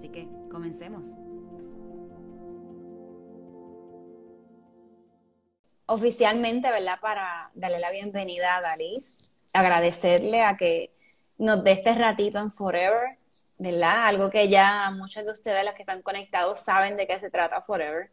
[0.00, 1.08] Así que comencemos.
[5.84, 6.98] Oficialmente, ¿verdad?
[7.02, 10.90] Para darle la bienvenida a Dalis, agradecerle a que
[11.36, 13.18] nos dé este ratito en Forever,
[13.58, 14.06] ¿verdad?
[14.06, 17.60] Algo que ya muchos de ustedes, los que están conectados, saben de qué se trata
[17.60, 18.10] Forever.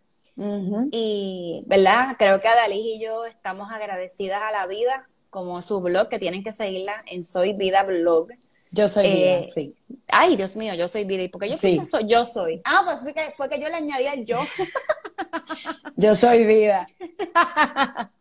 [0.91, 2.17] Y, ¿verdad?
[2.19, 6.43] Creo que Dalis y yo estamos agradecidas a la vida, como su blog, que tienen
[6.43, 8.27] que seguirla en Soy Vida Blog.
[8.71, 9.75] Yo soy vida, Eh, sí.
[10.09, 11.23] Ay, Dios mío, yo soy vida.
[11.23, 11.67] ¿Y por qué yo Sí.
[11.75, 12.07] pienso soy?
[12.07, 12.61] Yo soy.
[12.65, 14.39] Ah, pues fue que, fue que yo le añadí el yo.
[15.95, 16.87] Yo soy vida.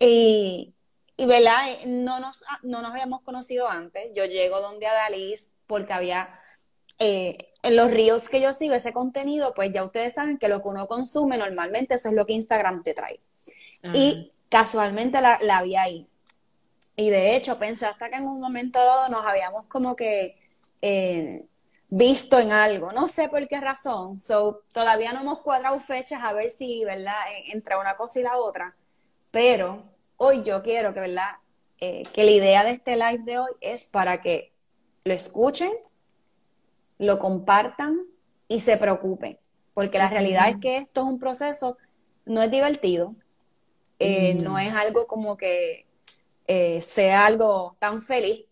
[0.00, 0.74] y,
[1.16, 1.70] y, ¿verdad?
[1.70, 4.10] Eh, No nos, no nos habíamos conocido antes.
[4.14, 6.28] Yo llego donde a Dalis porque había
[6.98, 10.62] eh, en los reels que yo sigo ese contenido, pues ya ustedes saben que lo
[10.62, 13.20] que uno consume normalmente eso es lo que Instagram te trae.
[13.94, 16.06] Y casualmente la, la vi ahí.
[16.98, 20.36] Y de hecho pensé hasta que en un momento dado nos habíamos como que
[20.82, 21.44] eh,
[21.88, 24.18] visto en algo, no sé por qué razón.
[24.18, 28.24] So, todavía no hemos cuadrado fechas a ver si, ¿verdad?, en- entre una cosa y
[28.24, 28.74] la otra.
[29.30, 29.84] Pero
[30.16, 31.36] hoy yo quiero que, ¿verdad?,
[31.80, 34.52] eh, que la idea de este live de hoy es para que
[35.04, 35.70] lo escuchen,
[36.98, 37.96] lo compartan
[38.48, 39.38] y se preocupen.
[39.72, 41.78] Porque la realidad es que esto es un proceso,
[42.24, 43.14] no es divertido,
[44.00, 44.42] eh, Mm.
[44.42, 45.86] no es algo como que
[46.48, 48.46] eh, sea algo tan feliz,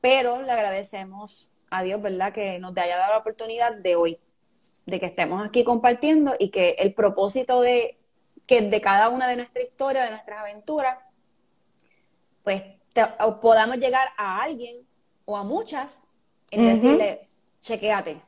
[0.00, 4.18] pero le agradecemos a Dios, ¿verdad?, que nos haya dado la oportunidad de hoy,
[4.86, 7.98] de que estemos aquí compartiendo y que el propósito de,
[8.46, 10.98] que de cada una de nuestra historia, de nuestras aventuras,
[12.42, 12.62] pues
[12.92, 13.06] te-
[13.40, 14.86] podamos llegar a alguien
[15.24, 16.08] o a muchas
[16.50, 17.28] en decirle,
[17.60, 18.22] chequéate.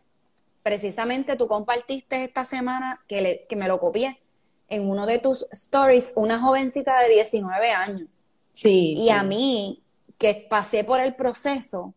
[0.63, 4.21] Precisamente tú compartiste esta semana que, le- que me lo copié
[4.69, 8.21] en uno de tus stories, una jovencita de 19 años.
[8.56, 8.94] Sí.
[8.97, 9.83] Y a mí,
[10.17, 11.93] que pasé por el proceso,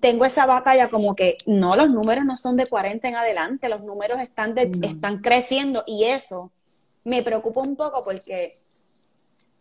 [0.00, 3.82] tengo esa batalla como que no, los números no son de 40 en adelante, los
[3.82, 4.86] números están, de- No.
[4.86, 6.52] están creciendo y eso
[7.04, 8.60] me preocupa un poco porque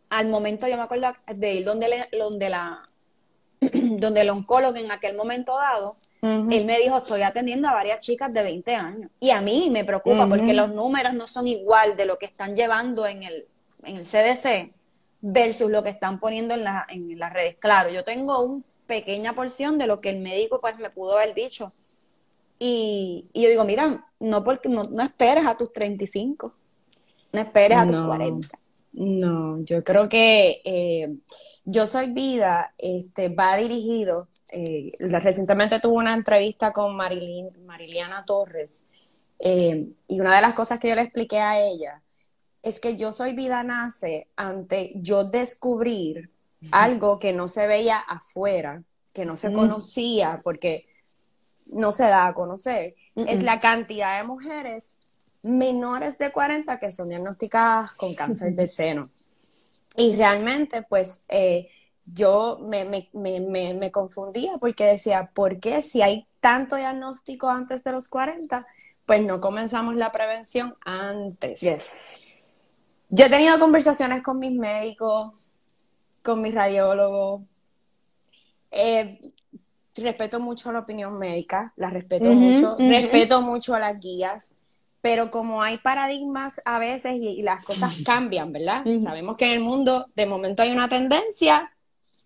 [0.09, 2.87] al momento yo me acuerdo de ir donde, le- donde, la,
[3.59, 8.31] donde el oncólogo en aquel momento dado, él me dijo, estoy atendiendo a varias chicas
[8.31, 9.09] de 20 años.
[9.19, 12.55] Y a mí me preocupa porque los números no son igual de lo que están
[12.55, 13.47] llevando en el,
[13.83, 14.71] en el CDC
[15.21, 17.57] versus lo que están poniendo en, la- en las redes.
[17.57, 21.33] Claro, yo tengo una pequeña porción de lo que el médico pues me pudo haber
[21.35, 21.71] dicho.
[22.59, 26.53] Y, y yo digo, mira, no, porque, no, no esperes a tus 35,
[27.33, 28.07] no esperes a tus No.
[28.07, 28.59] 40.
[28.93, 31.15] No, yo creo que eh,
[31.63, 34.27] Yo Soy Vida este, va dirigido.
[34.49, 38.85] eh, recientemente tuve una entrevista con Marilyn, Mariliana Torres
[39.39, 42.01] eh, y una de las cosas que yo le expliqué a ella
[42.63, 46.29] es que Yo Soy Vida nace ante yo descubrir
[46.71, 48.83] algo que no se veía afuera,
[49.13, 50.87] que no se conocía porque
[51.65, 52.95] no se da a conocer.
[53.15, 54.99] Es la cantidad de mujeres
[55.43, 59.09] menores de 40 que son diagnosticadas con cáncer de seno.
[59.97, 61.67] Y realmente, pues, eh,
[62.05, 67.49] yo me, me, me, me, me confundía porque decía, ¿por qué si hay tanto diagnóstico
[67.49, 68.65] antes de los 40,
[69.05, 71.59] pues no comenzamos la prevención antes?
[71.59, 72.21] Yes.
[73.11, 75.35] Yo he tenido conversaciones con mis médicos,
[76.23, 77.41] con mis radiólogos.
[78.71, 79.19] Eh,
[79.97, 84.53] respeto mucho la opinión médica, la respeto mucho, respeto mucho las guías,
[85.01, 88.85] pero como hay paradigmas a veces y, y las cosas cambian, ¿verdad?
[89.03, 91.69] Sabemos que en el mundo de momento hay una tendencia,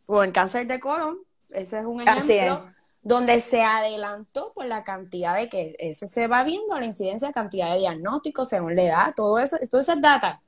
[0.05, 1.17] o el cáncer de colon,
[1.49, 2.69] ese es un ejemplo,
[3.01, 7.71] donde se adelantó por la cantidad de que eso se va viendo, la incidencia, cantidad
[7.71, 10.41] de diagnósticos según la edad, todo eso, todas esas datas,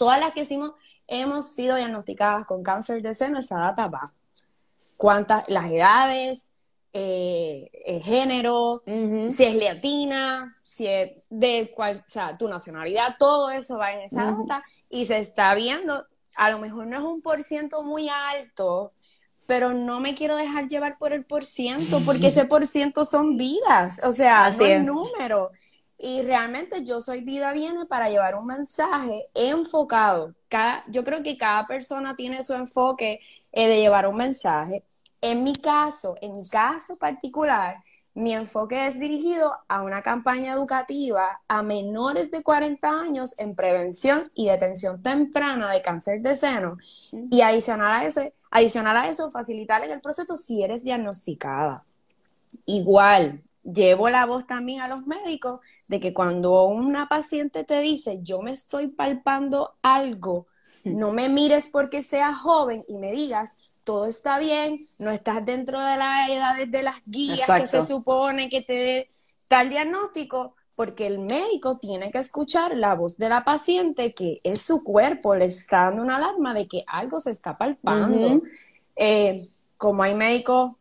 [0.00, 0.72] todas las que hicimos,
[1.06, 4.00] hemos sido diagnosticadas con cáncer de seno, esa data va.
[4.96, 5.44] ¿Cuántas?
[5.46, 6.54] Las edades,
[6.94, 13.50] eh, el género, si es latina, si es de cuál, o sea, tu nacionalidad, todo
[13.50, 17.20] eso va en esa data y se está viendo, a lo mejor no es un
[17.20, 18.94] por ciento muy alto,
[19.46, 23.36] pero no me quiero dejar llevar por el por ciento, porque ese por ciento son
[23.36, 24.82] vidas, o sea, es es.
[24.82, 25.50] número.
[26.02, 30.34] Y realmente yo soy vida viene para llevar un mensaje enfocado.
[30.48, 33.20] Cada, yo creo que cada persona tiene su enfoque
[33.52, 34.82] eh, de llevar un mensaje.
[35.20, 41.42] En mi caso, en mi caso particular, mi enfoque es dirigido a una campaña educativa
[41.46, 46.78] a menores de 40 años en prevención y detención temprana de cáncer de seno
[47.12, 51.84] y adicional a, ese, adicional a eso, facilitar el proceso si eres diagnosticada.
[52.64, 58.20] Igual, llevo la voz también a los médicos de que cuando una paciente te dice,
[58.22, 60.46] yo me estoy palpando algo,
[60.84, 65.80] no me mires porque sea joven y me digas, todo está bien, no estás dentro
[65.80, 69.10] de las edades de las guías que se supone que te dé
[69.48, 74.62] tal diagnóstico, porque el médico tiene que escuchar la voz de la paciente, que es
[74.62, 78.40] su cuerpo, le está dando una alarma de que algo se está palpando.
[78.96, 79.46] Eh,
[79.76, 80.72] como hay médicos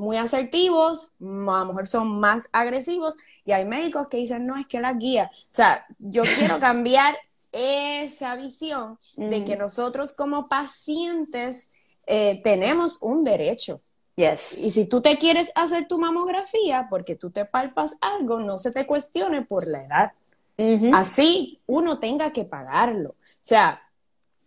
[0.00, 4.66] muy asertivos, a lo mejor son más agresivos, y hay médicos que dicen, no, es
[4.66, 7.16] que la guía, o sea, yo quiero cambiar
[7.52, 11.70] esa visión de que nosotros como pacientes
[12.06, 13.80] eh, tenemos un derecho.
[14.16, 14.58] Yes.
[14.58, 18.70] Y si tú te quieres hacer tu mamografía porque tú te palpas algo, no se
[18.70, 20.12] te cuestione por la edad.
[20.92, 23.10] Así uno tenga que pagarlo.
[23.10, 23.80] O sea,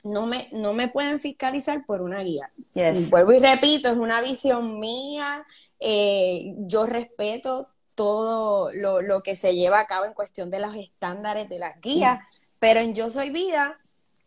[0.03, 2.51] no me, no me pueden fiscalizar por una guía.
[2.73, 3.09] Yes.
[3.09, 5.45] vuelvo y repito, es una visión mía.
[5.79, 10.75] Eh, yo respeto todo lo, lo, que se lleva a cabo en cuestión de los
[10.75, 12.25] estándares de las guías,
[12.59, 13.77] pero en Yo Soy Vida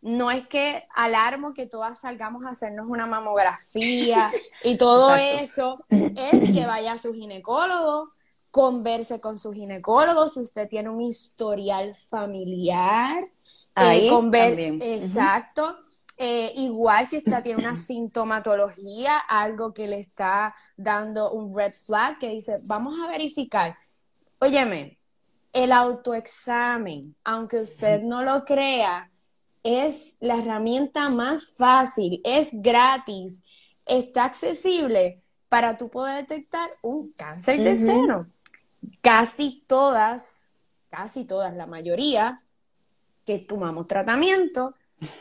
[0.01, 4.31] no es que alarmo que todas salgamos a hacernos una mamografía
[4.63, 8.11] y todo eso, es que vaya a su ginecólogo,
[8.51, 13.27] converse con su ginecólogo, si usted tiene un historial familiar,
[13.77, 14.09] eh, Ahí
[14.81, 15.77] exacto.
[16.17, 22.17] Eh, igual si usted tiene una sintomatología, algo que le está dando un red flag,
[22.17, 23.77] que dice, vamos a verificar.
[24.39, 24.97] Óyeme,
[25.53, 29.11] el autoexamen, aunque usted no lo crea,
[29.61, 33.43] es la herramienta más fácil, es gratis,
[33.85, 38.27] está accesible para tú poder detectar un cáncer de seno.
[39.01, 40.41] Casi todas,
[40.89, 42.41] casi todas, la mayoría
[43.27, 44.73] que tomamos tratamiento,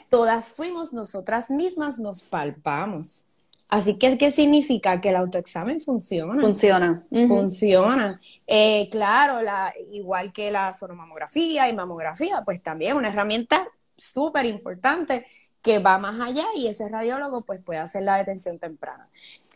[0.09, 3.25] todas fuimos nosotras mismas, nos palpamos.
[3.69, 5.01] Así que, ¿qué significa?
[5.01, 6.41] Que el autoexamen funciona.
[6.41, 7.05] Funciona.
[7.11, 8.21] Funciona.
[8.47, 13.67] Eh, claro, la, igual que la sonomamografía y mamografía, pues también una herramienta
[13.97, 15.27] súper importante
[15.61, 19.09] que va más allá y ese radiólogo pues puede hacer la detención temprana.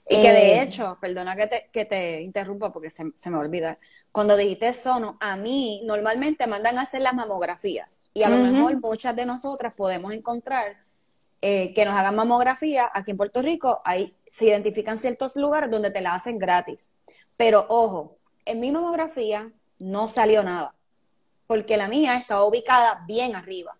[0.08, 3.78] Y que de eh, hecho, perdona que te, que te interrumpa porque se, me olvida,
[4.12, 8.80] cuando dijiste sono, a mí normalmente mandan a hacer las mamografías y a lo mejor
[8.80, 10.78] muchas de nosotras podemos encontrar
[11.42, 15.90] eh, que nos hagan mamografía aquí en Puerto Rico, ahí se identifican ciertos lugares donde
[15.90, 16.90] te la hacen gratis.
[17.36, 20.74] Pero ojo, en mi mamografía no salió nada,
[21.46, 23.76] porque la mía estaba ubicada bien arriba.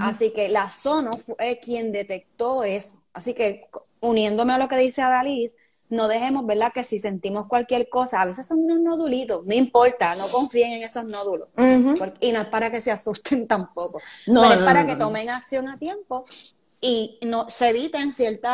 [0.00, 3.02] Así que la Sono fue quien detectó eso.
[3.12, 3.68] Así que
[4.00, 5.56] uniéndome a lo que dice Adalys,
[5.90, 6.72] no dejemos, ¿verdad?
[6.72, 10.82] Que si sentimos cualquier cosa, a veces son unos nodulitos, no importa, no confíen en
[10.84, 11.48] esos nódulos.
[12.20, 14.00] y no es para que se asusten tampoco.
[14.28, 16.24] No, es para que tomen acción a tiempo
[16.80, 18.52] y no se eviten ciertos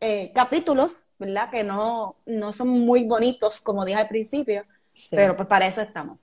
[0.00, 1.50] eh, capítulos, ¿verdad?
[1.50, 4.64] Que no, no son muy bonitos, como dije al principio,
[5.10, 6.18] pero pues para eso estamos.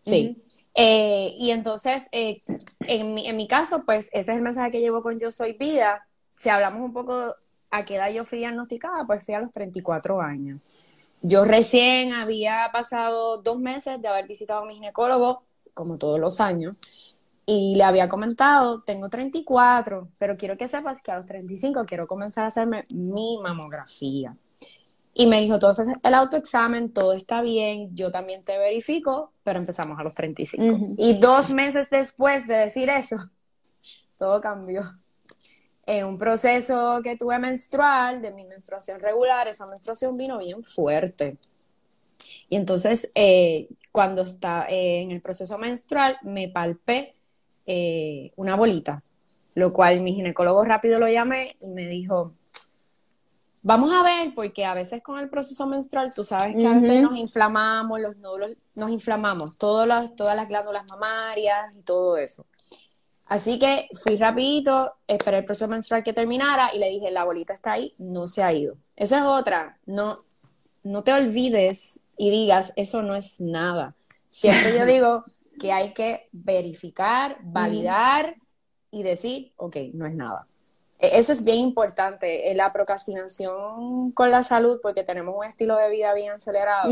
[0.00, 0.42] Sí.
[0.74, 2.40] Eh, y entonces, eh,
[2.80, 5.52] en, mi, en mi caso, pues ese es el mensaje que llevo con Yo Soy
[5.54, 6.06] Vida.
[6.34, 7.34] Si hablamos un poco
[7.70, 10.60] a qué edad yo fui diagnosticada, pues fui a los 34 años.
[11.20, 15.42] Yo recién había pasado dos meses de haber visitado a mi ginecólogo,
[15.74, 16.76] como todos los años,
[17.44, 22.06] y le había comentado, tengo 34, pero quiero que sepas que a los 35 quiero
[22.06, 24.36] comenzar a hacerme mi mamografía.
[25.14, 29.98] Y me dijo, entonces el autoexamen, todo está bien, yo también te verifico, pero empezamos
[29.98, 30.94] a los 35.
[30.96, 33.16] Y dos meses después de decir eso,
[34.18, 34.82] todo cambió.
[35.90, 41.38] En un proceso que tuve menstrual, de mi menstruación regular, esa menstruación vino bien fuerte.
[42.50, 47.14] Y entonces, eh, cuando está eh, en el proceso menstrual, me palpé
[47.64, 49.02] eh, una bolita,
[49.54, 52.34] lo cual mi ginecólogo rápido lo llamé y me dijo,
[53.62, 57.02] Vamos a ver, porque a veces con el proceso menstrual, tú sabes que a veces
[57.02, 62.44] nos inflamamos, los nódulos nos inflamamos, todas las, todas las glándulas mamarias y todo eso.
[63.28, 67.52] Así que fui rapidito, esperé el proceso menstrual que terminara y le dije, la bolita
[67.52, 68.76] está ahí, no se ha ido.
[68.96, 70.16] Eso es otra, no,
[70.82, 73.94] no te olvides y digas, eso no es nada.
[74.26, 75.24] Siempre yo digo
[75.60, 78.36] que hay que verificar, validar
[78.90, 80.46] y decir, ok, no es nada.
[80.98, 85.76] E-, eso es bien importante, eh, la procrastinación con la salud, porque tenemos un estilo
[85.76, 86.90] de vida bien acelerado,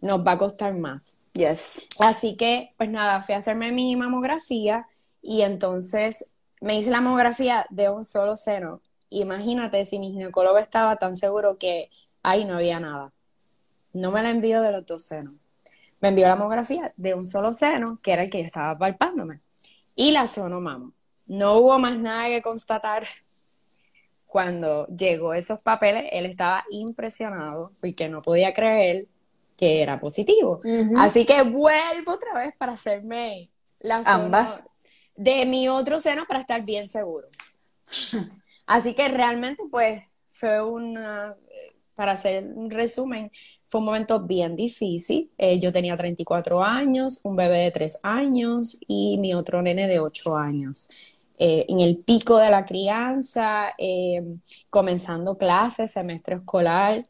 [0.00, 1.18] nos va a costar más.
[1.34, 1.86] Yes.
[2.00, 4.86] Así que, pues nada, fui a hacerme mi mamografía
[5.24, 8.82] y entonces me hice la mamografía de un solo seno.
[9.08, 11.90] Imagínate si mi ginecólogo estaba tan seguro que
[12.22, 13.10] ahí no había nada.
[13.94, 15.34] no me la envió de los dos senos.
[16.00, 19.38] Me envió la mamografía de un solo seno, que era el que yo estaba palpándome,
[19.94, 20.92] y la sonomamo.
[21.26, 23.04] No hubo más nada que constatar.
[24.26, 29.06] Cuando llegó esos papeles, él estaba impresionado porque no podía creer
[29.56, 30.58] que era positivo.
[30.98, 34.66] Así que vuelvo otra vez para hacerme las ambas
[35.16, 37.28] de mi otro seno para estar bien seguro.
[38.66, 41.36] Así que realmente pues fue una,
[41.94, 43.30] para hacer un resumen,
[43.66, 45.30] fue un momento bien difícil.
[45.38, 50.00] Eh, yo tenía 34 años, un bebé de 3 años y mi otro nene de
[50.00, 50.88] 8 años.
[51.38, 54.22] Eh, en el pico de la crianza, eh,
[54.70, 57.02] comenzando clases, semestre escolar,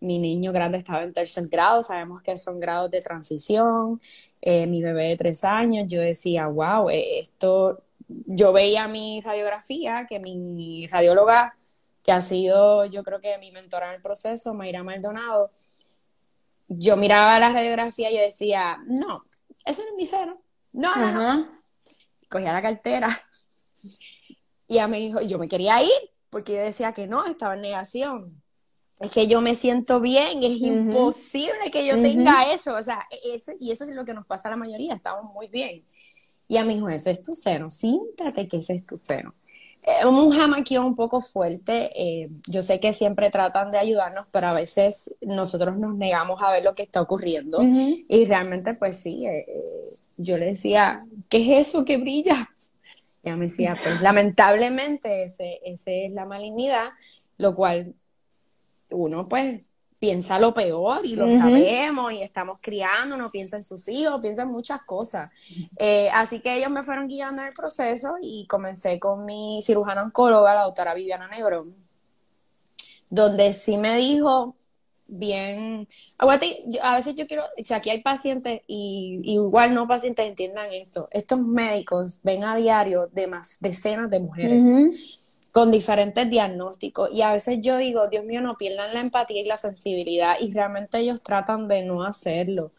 [0.00, 4.00] mi niño grande estaba en tercer grado, sabemos que son grados de transición,
[4.40, 10.06] eh, mi bebé de tres años, yo decía, wow, eh, esto, yo veía mi radiografía,
[10.08, 11.56] que mi radióloga,
[12.02, 15.50] que ha sido yo creo que mi mentora en el proceso, Mayra Maldonado,
[16.68, 19.24] yo miraba la radiografía y yo decía, no,
[19.64, 20.40] ese no es mi seno,
[20.72, 21.48] no, no, no.
[22.28, 23.08] Cogía la cartera.
[24.70, 25.90] Y ella me dijo, yo me quería ir,
[26.28, 28.42] porque yo decía que no, estaba en negación
[29.00, 33.34] es que yo me siento bien, es imposible que yo tenga eso, o sea, e-,
[33.34, 35.84] ese, y eso es lo que nos pasa a la mayoría, estamos muy bien.
[36.48, 39.34] Y a mi hijo, ese es tu seno, siéntate que ese es tu seno.
[39.82, 44.48] Es un jamaqueo un poco fuerte, eh, yo sé que siempre tratan de ayudarnos, pero
[44.48, 49.24] a veces nosotros nos negamos a ver lo que está ocurriendo y realmente pues sí,
[49.26, 52.50] eh, eh, yo le decía, ¿qué es eso que brilla?
[53.22, 56.88] Y ella me decía, pues lamentablemente ese, ese es la malignidad,
[57.38, 57.94] lo cual
[58.90, 59.62] uno pues
[59.98, 64.42] piensa lo peor y lo sabemos y estamos criando, no piensa en sus hijos, piensa
[64.42, 65.30] en muchas cosas.
[65.76, 70.04] Eh, así que ellos me fueron guiando en el proceso y comencé con mi cirujana
[70.04, 71.74] oncóloga, la doctora Viviana Negrón,
[73.10, 74.54] donde sí me dijo
[75.08, 80.70] bien, aguante, a veces yo quiero, si aquí hay pacientes y, igual no pacientes entiendan
[80.70, 84.62] esto, estos médicos ven a diario de más decenas de mujeres
[85.58, 87.10] con diferentes diagnósticos.
[87.12, 90.52] Y a veces yo digo, Dios mío, no pierdan la empatía y la sensibilidad y
[90.52, 92.70] realmente ellos tratan de no hacerlo.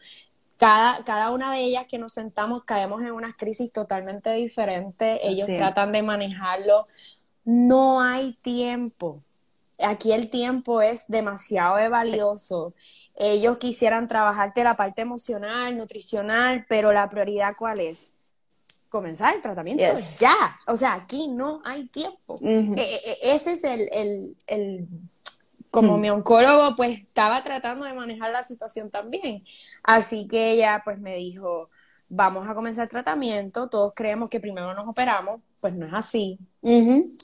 [0.56, 5.46] Cada, cada una de ellas que nos sentamos caemos en unas crisis totalmente diferentes, ellos
[5.46, 6.86] tratan de manejarlo.
[7.44, 9.22] No hay tiempo.
[9.78, 12.72] Aquí el tiempo es demasiado valioso.
[13.14, 18.14] Ellos quisieran trabajarte la parte emocional, nutricional, pero la prioridad cuál es?
[18.90, 19.84] Comenzar el tratamiento
[20.18, 20.34] ya.
[20.66, 22.34] O sea, aquí no hay tiempo.
[22.42, 24.88] E, e, e, ese es el, el,
[25.70, 26.00] como hmm.
[26.00, 29.44] mi oncólogo, pues estaba tratando de manejar la situación también.
[29.82, 31.70] Así que ella, pues me dijo,
[32.08, 36.38] vamos a comenzar el tratamiento, todos creemos que primero nos operamos, pues no es así.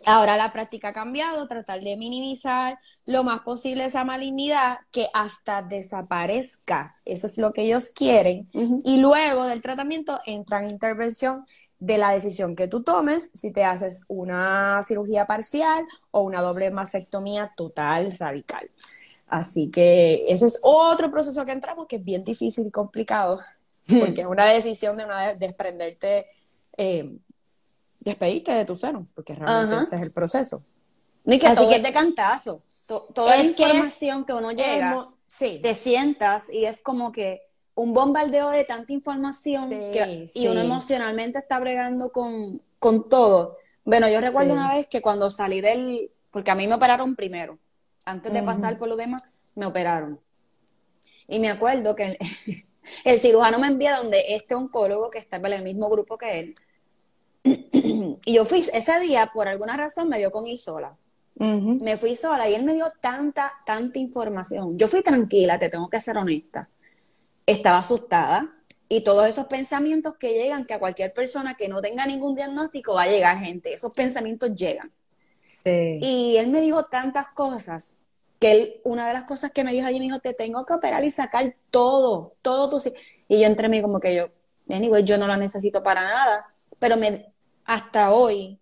[0.06, 5.62] Ahora la práctica ha cambiado, tratar de minimizar lo más posible esa malignidad que hasta
[5.62, 6.96] desaparezca.
[7.04, 8.48] Eso es lo que ellos quieren.
[8.84, 11.44] Y luego del tratamiento entra en intervención
[11.78, 16.70] de la decisión que tú tomes, si te haces una cirugía parcial o una doble
[16.70, 18.70] mastectomía total radical.
[19.26, 23.40] Así que ese es otro proceso que entramos que es bien difícil y complicado,
[23.86, 26.26] porque es una decisión de una desprenderte
[26.78, 27.18] eh,
[28.06, 30.58] despedirte de tu seno, porque realmente ese es el proceso.
[31.24, 32.62] Y que todo es de cantazo.
[32.86, 35.08] toda la información que, uno llega,
[35.38, 37.42] te sientas y es como que
[37.74, 42.62] un bombardeo de tanta información que, y uno emocionalmente está bregando con,
[43.10, 43.58] todo.
[43.84, 47.58] Bueno, yo recuerdo una vez que cuando salí del, porque a mí me operaron primero,
[48.04, 49.24] antes de pasar por lo demás,
[49.56, 50.20] me operaron.
[51.28, 52.18] Y me acuerdo que el,
[53.04, 56.54] el cirujano me envía donde este oncólogo que está en el mismo grupo que él,
[58.24, 60.96] y yo fui, ese día, por alguna razón, me dio con ir sola.
[61.38, 64.78] Me fui sola y él me dio tanta, tanta información.
[64.78, 66.70] Yo fui tranquila, te tengo que ser honesta.
[67.44, 68.54] Estaba asustada
[68.88, 72.94] y todos esos pensamientos que llegan, que a cualquier persona que no tenga ningún diagnóstico
[72.94, 74.92] va a llegar gente, esos pensamientos llegan.
[76.00, 77.98] Y él me dijo tantas cosas
[78.38, 80.74] que él, una de las cosas que me dijo allí, me dijo, te tengo que
[80.74, 82.92] operar y sacar todo, todo tu...
[83.28, 84.28] Y yo entre mí como que yo,
[84.68, 86.46] anyway, yo no lo necesito para nada,
[86.78, 87.32] pero me,
[87.66, 88.58] hasta hoy,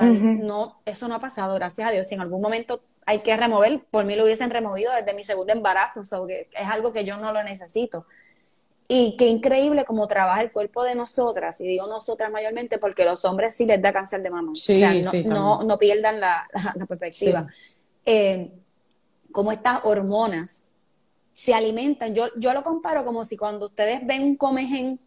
[0.00, 2.06] no, eso no ha pasado, gracias a Dios.
[2.06, 5.52] Si en algún momento hay que remover, por mí lo hubiesen removido desde mi segundo
[5.52, 8.06] embarazo, o que es algo que yo no lo necesito.
[8.86, 13.24] Y qué increíble cómo trabaja el cuerpo de nosotras, y digo nosotras mayormente porque los
[13.24, 14.52] hombres sí les da cáncer de mama.
[14.52, 14.92] o sea,
[15.24, 16.48] no, no, pierdan la,
[16.86, 17.46] perspectiva.
[18.04, 18.52] Eh,
[19.32, 20.64] cómo estas hormonas
[21.32, 22.14] se alimentan.
[22.14, 25.00] Yo, yo lo comparo como si cuando ustedes ven un comején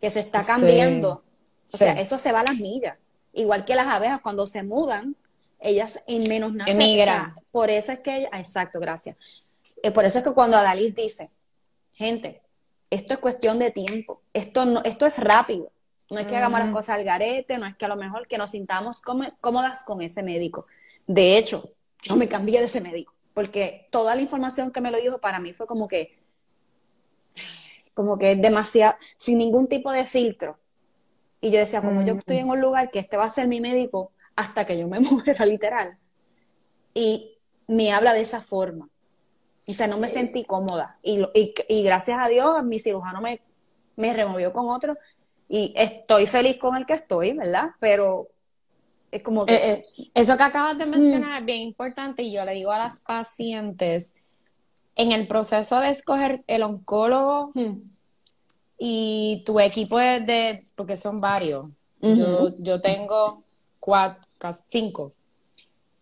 [0.00, 1.22] que se está cambiando,
[1.72, 2.96] o sea, eso se va a las millas.
[3.32, 5.16] Igual que las abejas, cuando se mudan,
[5.60, 6.76] ellas en menos nacen.
[7.50, 9.16] por eso es que, exacto, gracias.
[9.82, 11.30] eh, por eso es que cuando Adalys dice,
[11.92, 12.42] gente,
[12.90, 15.72] esto es cuestión de tiempo, esto, no, esto es rápido,
[16.10, 18.38] no es que hagamos las cosas al garete, no es que a lo mejor que
[18.38, 19.00] nos sintamos
[19.40, 20.66] cómodas con ese médico.
[21.06, 21.62] De hecho,
[22.02, 25.40] yo me cambié de ese médico, porque toda la información que me lo dijo para
[25.40, 26.18] mí fue como que,
[27.94, 30.58] como que demasiado, sin ningún tipo de filtro.
[31.44, 33.60] Y yo decía, como yo estoy en un lugar que este va a ser mi
[33.60, 35.98] médico hasta que yo me muera, literal.
[36.94, 37.36] Y
[37.66, 38.88] me habla de esa forma.
[39.66, 40.98] O sea, no me sentí cómoda.
[41.02, 41.22] Y,
[41.68, 43.42] y, gracias a Dios, mi cirujano me,
[43.94, 44.96] me removió con otro.
[45.46, 47.72] Y estoy feliz con el que estoy, ¿verdad?
[47.78, 48.28] Pero
[49.10, 49.54] es como que...
[49.54, 52.78] Eh, eh, eso que acabas de mencionar es bien importante y yo le digo a
[52.78, 54.14] las pacientes,
[54.96, 57.52] en el proceso de escoger el oncólogo
[58.78, 61.66] y tu equipo de, porque son varios,
[62.00, 63.44] yo, yo tengo
[63.80, 64.22] cuatro,
[64.68, 65.12] cinco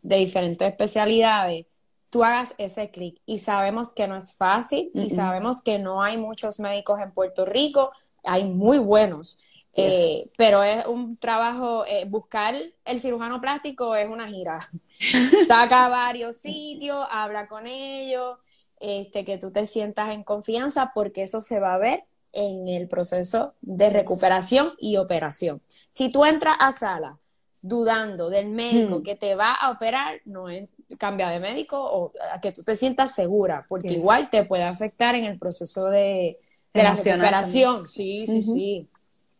[0.02, 1.66] de diferentes especialidades,
[2.10, 3.18] tú hagas ese clic.
[3.24, 7.44] Y sabemos que no es fácil y sabemos que no hay muchos médicos en Puerto
[7.44, 7.92] Rico,
[8.24, 9.42] hay muy buenos.
[9.74, 14.58] Eh, pero es un trabajo, eh, buscar el cirujano plástico es una gira.
[15.48, 18.38] Saca varios sitios, habla con ellos,
[18.80, 22.88] este, que tú te sientas en confianza porque eso se va a ver en el
[22.88, 25.60] proceso de recuperación y operación.
[25.90, 27.18] Si tú entras a sala
[27.60, 29.02] dudando del médico hmm.
[29.02, 32.76] que te va a operar, no es cambia de médico o a que tú te
[32.76, 36.36] sientas segura, porque igual te puede afectar en el proceso de,
[36.72, 37.88] la recuperación.
[37.88, 38.88] Sí, sí, sí.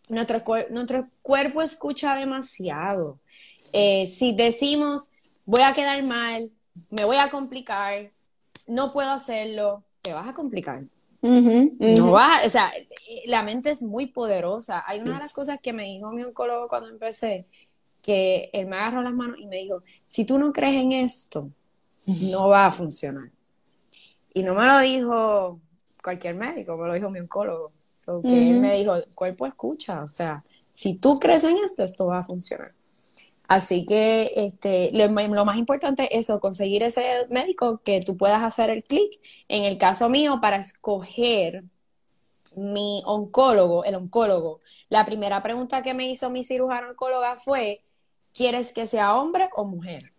[0.09, 3.19] Nuestro, nuestro cuerpo escucha demasiado.
[3.73, 5.11] Eh, si decimos,
[5.45, 6.51] voy a quedar mal,
[6.91, 8.11] me voy a complicar,
[8.67, 10.83] no puedo hacerlo, te vas a complicar.
[11.23, 12.73] No va, o sea,
[13.27, 14.83] la mente es muy poderosa.
[14.87, 17.47] Hay una de las cosas que me dijo mi oncólogo cuando empecé,
[18.03, 21.49] que él me agarró las manos y me dijo, si tú no crees en esto,
[22.07, 23.31] no va a funcionar.
[24.35, 25.61] Y no me lo dijo
[26.03, 27.73] cualquier médico, me lo dijo mi oncólogo.
[28.25, 30.43] que él me dijo, el cuerpo escucha, o sea,
[30.73, 32.73] si tú crees en esto, esto va a funcionar.
[33.53, 35.11] Así que este, lo,
[35.45, 39.21] más importante es eso, conseguir ese médico que tú puedas hacer el clic.
[39.47, 41.63] En el caso mío, para escoger
[42.57, 47.85] mi oncólogo, el oncólogo, la primera pregunta que me hizo mi cirujano oncóloga fue,
[48.33, 50.15] ¿quieres que sea hombre o mujer?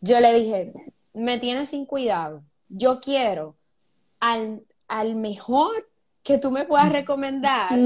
[0.00, 0.72] Yo le dije,
[1.12, 2.44] me tienes sin cuidado.
[2.68, 3.56] Yo quiero
[4.20, 4.62] al,
[5.16, 5.90] mejor
[6.22, 7.76] que tú me puedas recomendar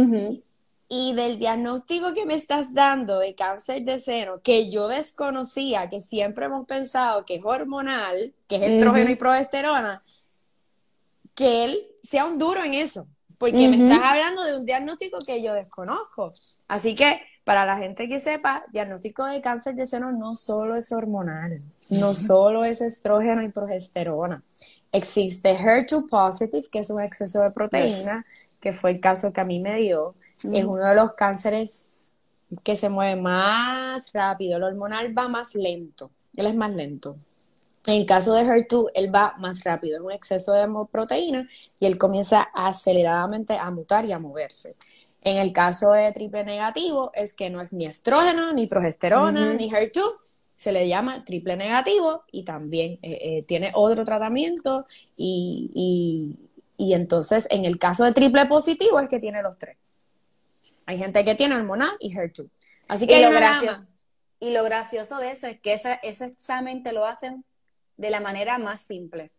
[0.88, 6.00] y del diagnóstico que me estás dando de cáncer de seno, que yo desconocía, que
[6.00, 10.02] siempre hemos pensado que es hormonal, que es estrógeno y progesterona,
[11.34, 13.06] que él sea un duro en eso,
[13.38, 16.32] porque me estás hablando de un diagnóstico que yo desconozco.
[16.68, 20.92] Así que para la gente que sepa, diagnóstico de cáncer de seno no solo es
[20.92, 24.42] hormonal, no solo es estrógeno y progesterona.
[24.92, 28.24] Existe HER2 positive, que es un exceso de proteína,
[28.60, 30.14] que fue el caso que a mí me dio.
[30.38, 31.94] Es uno de los cánceres
[32.62, 34.56] que se mueve más rápido.
[34.56, 36.10] El hormonal va más lento.
[36.36, 37.16] Él es más lento.
[37.86, 39.96] En el caso de HER2, él va más rápido.
[39.96, 44.76] Es un exceso de proteína y él comienza aceleradamente a mutar y a moverse.
[45.20, 49.70] En el caso de triple negativo es que no es ni estrógeno, ni progesterona, ni
[49.70, 50.16] HER2,
[50.54, 56.38] se le llama triple negativo y también eh, eh, tiene otro tratamiento y,
[56.78, 59.76] entonces en el caso de triple positivo es que tiene los tres.
[60.86, 62.50] Hay gente que tiene hormonal y HER2.
[62.88, 63.86] Así que y lo, gracioso,
[64.40, 67.44] y lo gracioso de eso es que ese, examen te lo hacen
[67.96, 69.30] de la manera más simple,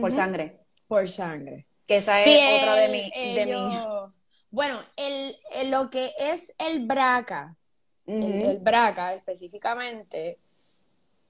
[0.00, 0.60] por sangre.
[0.86, 1.66] Por sangre.
[1.86, 3.10] Que esa es otra de mi...
[3.34, 3.54] De mi
[4.54, 5.34] bueno, el,
[5.68, 7.56] lo que es el BRCA,
[8.06, 10.38] el, BRCA específicamente,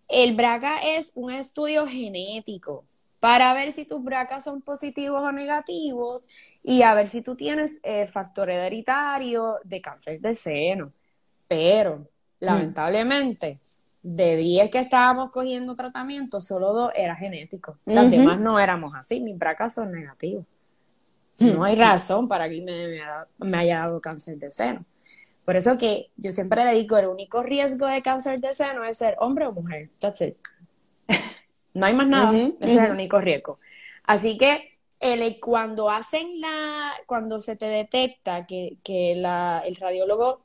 [0.09, 2.85] el BRCA es un estudio genético
[3.21, 6.29] para ver si tus BRCA son positivos o negativos
[6.67, 10.93] y a ver si tú tienes eh, factor hereditario de cáncer de seno.
[11.47, 12.05] Pero, mm.
[12.41, 13.61] lamentablemente,
[14.03, 17.79] de 10 que estábamos cogiendo tratamiento, solo dos era genético.
[17.85, 20.47] Las demás no éramos así, mis BRCA son negativos.
[21.39, 22.99] No hay razón para que me,
[23.39, 24.85] me, haya dado cáncer de seno.
[25.45, 28.97] Por eso que yo siempre le digo, el único riesgo de cáncer de seno es
[28.99, 29.91] ser hombre o mujer.
[30.01, 30.37] That's it.
[31.75, 32.33] No hay más nada.
[32.33, 33.59] Ese es el único riesgo.
[34.05, 40.43] Así que el, cuando hacen la, cuando se te detecta que, que la, el radiólogo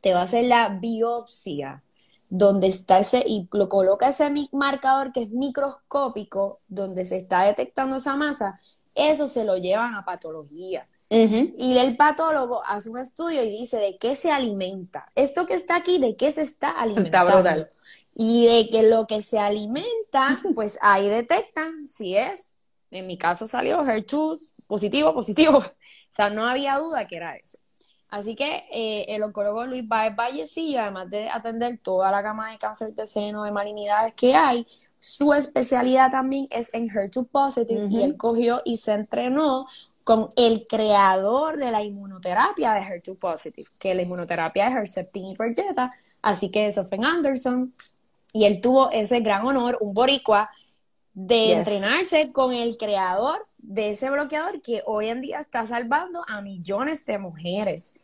[0.00, 1.82] te va a hacer la biopsia,
[2.28, 7.96] donde está ese, y lo coloca ese marcador que es microscópico, donde se está detectando
[7.96, 8.58] esa masa,
[8.94, 10.88] eso se lo llevan a patología.
[11.10, 15.12] Y el patólogo hace un estudio y dice de qué se alimenta.
[15.14, 17.18] Esto que está aquí, de qué se está alimentando.
[17.18, 17.68] Está brutal.
[18.16, 22.53] Y de que lo que se alimenta, pues ahí detectan si es,
[22.94, 25.58] en mi caso salió HER2 positivo, positivo.
[26.14, 27.58] O sea, no había duda que era eso.
[28.08, 32.58] Así que eh, el oncólogo Luis Baez Vallecillo, además de atender toda la gama de
[32.58, 34.64] cáncer de seno, de malignidades que hay,
[35.00, 39.66] su especialidad también es en HER2 positive y él cogió y se entrenó
[40.04, 45.34] con el creador de la inmunoterapia de HER2 positive, que la inmunoterapia es Herceptin y
[45.34, 47.74] Perjeta, así que es Ofen Anderson,
[48.32, 50.50] y él tuvo ese gran honor, un boricua,
[51.14, 56.40] de entrenarse con el creador de ese bloqueador que hoy en día está salvando a
[56.42, 57.94] millones de mujeres.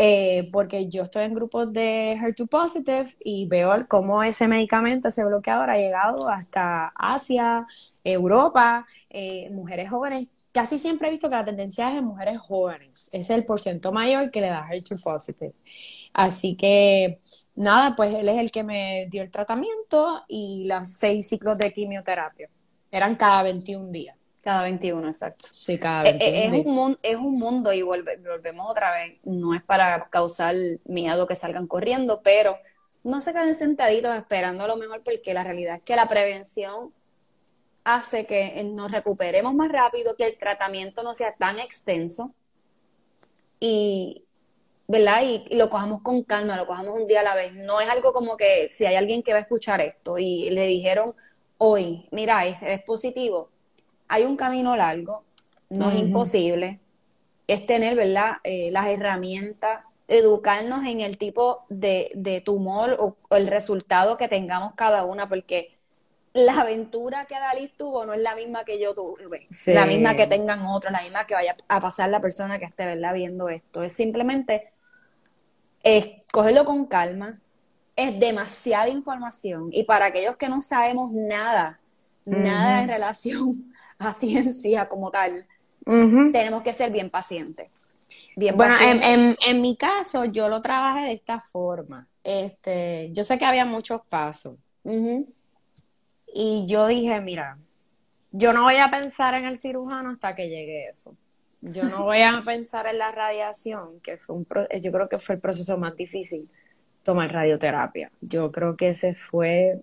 [0.00, 5.24] Eh, porque yo estoy en grupos de HER2 Positive y veo cómo ese medicamento, ese
[5.24, 7.66] bloqueador ha llegado hasta Asia,
[8.04, 10.28] Europa, eh, mujeres jóvenes.
[10.52, 13.10] Casi siempre he visto que la tendencia es en mujeres jóvenes.
[13.12, 15.54] Es el porcentaje mayor que le da HER2 Positive.
[16.12, 17.20] Así que,
[17.56, 21.72] nada, pues él es el que me dio el tratamiento y los seis ciclos de
[21.72, 22.48] quimioterapia.
[22.90, 24.16] Eran cada 21 días.
[24.40, 25.46] Cada 21, exacto.
[25.50, 26.24] Sí, cada 21.
[26.24, 29.18] Eh, eh, es, un, mundo, es un mundo y volvemos otra vez.
[29.24, 32.56] No es para causar miedo que salgan corriendo, pero
[33.02, 36.90] no se queden sentaditos esperando a lo mejor porque la realidad es que la prevención
[37.84, 42.34] hace que nos recuperemos más rápido, que el tratamiento no sea tan extenso
[43.60, 44.24] y,
[44.86, 45.22] ¿verdad?
[45.24, 47.52] Y, y, lo cojamos con calma, lo cojamos un día a la vez.
[47.54, 50.66] No es algo como que si hay alguien que va a escuchar esto y le
[50.66, 51.14] dijeron
[51.58, 53.50] hoy, mira, es, es positivo,
[54.08, 55.24] hay un camino largo,
[55.70, 56.80] no es imposible,
[57.46, 64.16] es tener, ¿verdad?, eh, las herramientas, educarnos en el tipo de, tumor o, el resultado
[64.16, 65.76] que tengamos cada una, porque
[66.32, 70.26] la aventura que Dalí tuvo no es la misma que yo tuve, la misma que
[70.26, 73.82] tengan otros, la misma que vaya a pasar la persona que esté, ¿verdad?, viendo esto.
[73.82, 74.72] Es simplemente
[75.82, 77.38] es cogerlo con calma,
[77.98, 81.80] es demasiada información y para aquellos que no sabemos nada,
[82.24, 85.44] nada en relación a ciencia como tal,
[85.84, 87.66] tenemos que ser bien pacientes.
[88.36, 92.06] Bien bueno, En, en, mi caso, yo lo trabajé de esta forma.
[92.22, 94.54] Este, yo sé que había muchos pasos.
[96.32, 97.58] Y yo dije, mira,
[98.30, 101.16] yo no voy a pensar en el cirujano hasta que llegue eso.
[101.60, 104.46] Yo no voy a pensar en la radiación, que fue un
[104.80, 106.48] yo creo que fue el proceso más difícil,
[107.08, 108.10] tomar radioterapia.
[108.20, 109.80] Yo creo que ese fue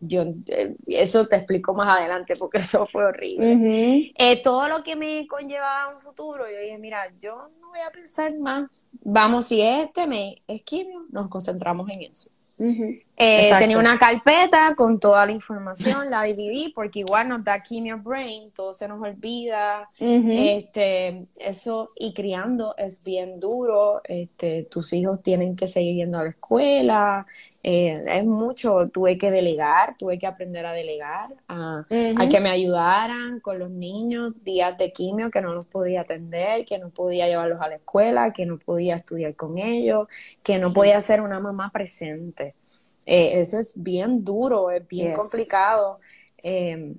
[0.00, 4.12] yo eh, eso te explico más adelante porque eso fue horrible.
[4.18, 7.90] Eh, todo lo que me conllevaba un futuro, yo dije, mira, yo no voy a
[7.90, 8.84] pensar más.
[9.02, 12.30] Vamos, si es este mes es quimio, nos concentramos en eso.
[13.16, 17.98] Eh, tenía una carpeta con toda la información, la dividí porque igual nos da quimio
[17.98, 25.22] brain, todo se nos olvida, este, eso y criando es bien duro, este, tus hijos
[25.22, 27.26] tienen que seguir yendo a la escuela,
[27.64, 33.38] eh, es mucho, tuve que delegar, tuve que aprender a delegar, a, que me ayudaran
[33.38, 37.60] con los niños, días de quimio que no los podía atender, que no podía llevarlos
[37.60, 40.08] a la escuela, que no podía estudiar con ellos,
[40.42, 42.56] que no podía ser una mamá presente.
[43.06, 46.00] Eh, eso es bien duro, es bien complicado.
[46.42, 46.94] Eh,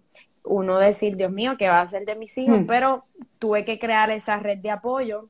[0.45, 2.62] uno decir, Dios mío, ¿qué va a hacer de mis hijos?
[2.62, 2.67] Hmm.
[2.67, 3.04] Pero
[3.38, 5.28] tuve que crear esa red de apoyo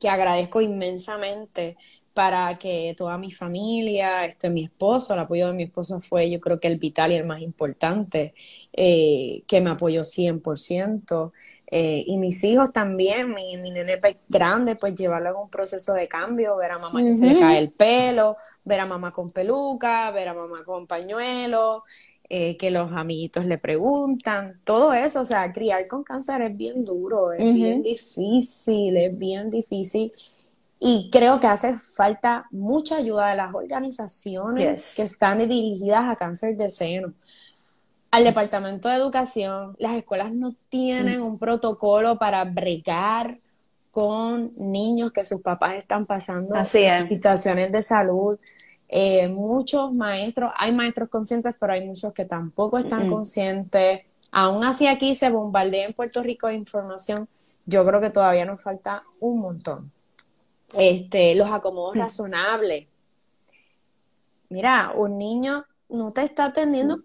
[0.00, 1.76] que agradezco inmensamente
[2.16, 6.40] para que toda mi familia, este, mi esposo, el apoyo de mi esposo fue yo
[6.40, 8.34] creo que el vital y el más importante,
[8.72, 11.34] eh, que me apoyó 100%.
[11.70, 16.08] Eh, y mis hijos también, mi, mi nene grande, pues llevarlo en un proceso de
[16.08, 20.10] cambio, ver a mamá que se le cae el pelo, ver a mamá con peluca,
[20.12, 21.84] ver a mamá con pañuelo,
[22.28, 26.84] eh, que los amiguitos le preguntan, todo eso, o sea, criar con cáncer es bien
[26.84, 30.12] duro, es bien difícil, es bien difícil.
[30.78, 36.56] Y creo que hace falta mucha ayuda de las organizaciones que están dirigidas a cáncer
[36.56, 37.14] de seno.
[38.10, 43.38] Al Departamento de Educación, las escuelas no tienen un protocolo para bregar
[43.90, 48.38] con niños que sus papás están pasando situaciones de salud.
[48.88, 54.02] Eh, muchos maestros, hay maestros conscientes, pero hay muchos que tampoco están conscientes.
[54.30, 57.28] Aún así aquí se bombardea en Puerto Rico de información.
[57.64, 59.90] Yo creo que todavía nos falta un montón
[60.78, 62.86] este, los acomodos razonables.
[64.48, 66.96] Mira, un niño no te está atendiendo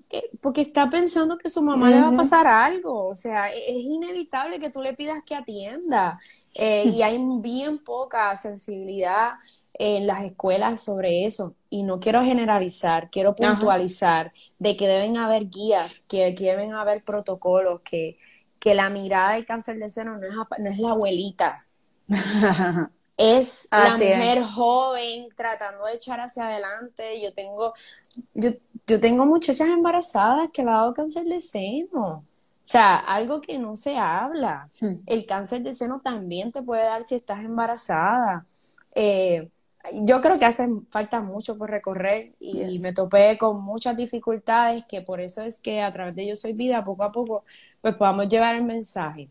[0.41, 3.07] porque está pensando que su mamá le va a pasar algo.
[3.07, 6.19] O sea, e, es inevitable que tú le pidas que atienda.
[6.53, 9.33] Eh, y hay bien poca sensibilidad
[9.73, 11.55] en las escuelas sobre eso.
[11.69, 17.81] Y no quiero generalizar, quiero puntualizar de que deben haber guías, que, deben haber protocolos,
[17.81, 18.17] que,
[18.59, 21.65] que la mirada del cáncer de seno no es, no es la abuelita,
[23.21, 27.21] es la mujer joven tratando de echar hacia adelante.
[27.21, 27.73] Yo tengo,
[28.33, 28.51] yo,
[28.87, 32.25] yo tengo muchachas embarazadas que le ha dado cáncer de seno.
[32.63, 34.69] O sea, algo que no se habla.
[34.79, 34.95] Hmm.
[35.05, 38.45] El cáncer de seno también te puede dar si estás embarazada.
[38.93, 39.49] Eh,
[39.93, 45.01] yo creo que hace falta mucho por recorrer y, me topé con muchas dificultades que
[45.01, 47.43] por eso es que a través de Yo Soy Vida, poco a poco,
[47.81, 49.29] pues podamos llevar el mensaje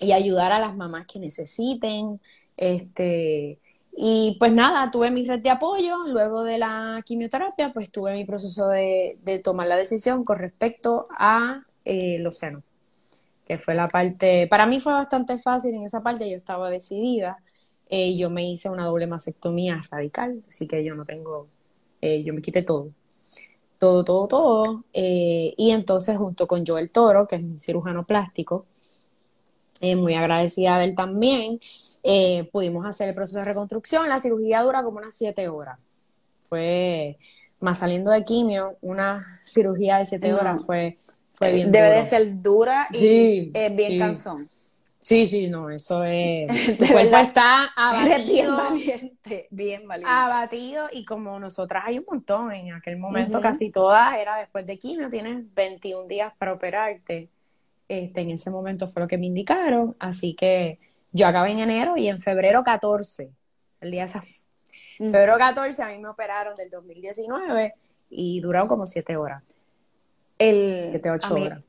[0.00, 2.20] y ayudar a las mamás que necesiten.
[2.56, 3.58] Este,
[3.96, 8.24] y pues nada, tuve mi red de apoyo, luego de la quimioterapia, pues tuve mi
[8.24, 12.64] proceso de, tomar la decisión con respecto a eh, los senos,
[13.46, 17.38] que fue la parte, para mí fue bastante fácil en esa parte, yo estaba decidida,
[17.88, 21.46] eh, yo me hice una doble mastectomía radical, así que yo no tengo,
[22.00, 22.90] eh, yo me quité todo,
[23.78, 28.66] todo, todo, todo, y entonces junto con Joel Toro, que es mi cirujano plástico,
[29.96, 31.60] muy agradecida de él también,
[32.52, 35.78] pudimos hacer el proceso de reconstrucción, la cirugía dura como unas siete horas,
[36.48, 37.18] fue
[37.60, 40.98] más saliendo de quimio, una cirugía de siete horas fue
[41.40, 44.44] Debe de ser dura y bien cansón.
[45.00, 46.48] Sí, sí, no, eso es.
[46.78, 48.24] Tu cuerpo está abatido.
[48.24, 50.10] Bien valiente, bien valiente.
[50.10, 54.78] Abatido, y como nosotras hay un montón, en aquel momento casi todas era después de
[54.78, 57.28] quimio, tienes 21 días para operarte.
[57.86, 60.78] Este, en ese momento fue lo que me indicaron, así que
[61.14, 63.30] yo acabé en enero y en febrero 14,
[63.80, 64.20] el día de
[64.98, 67.74] febrero 14 a mí me operaron del 2019
[68.10, 69.42] y duraron como 7 horas.
[70.38, 71.00] El,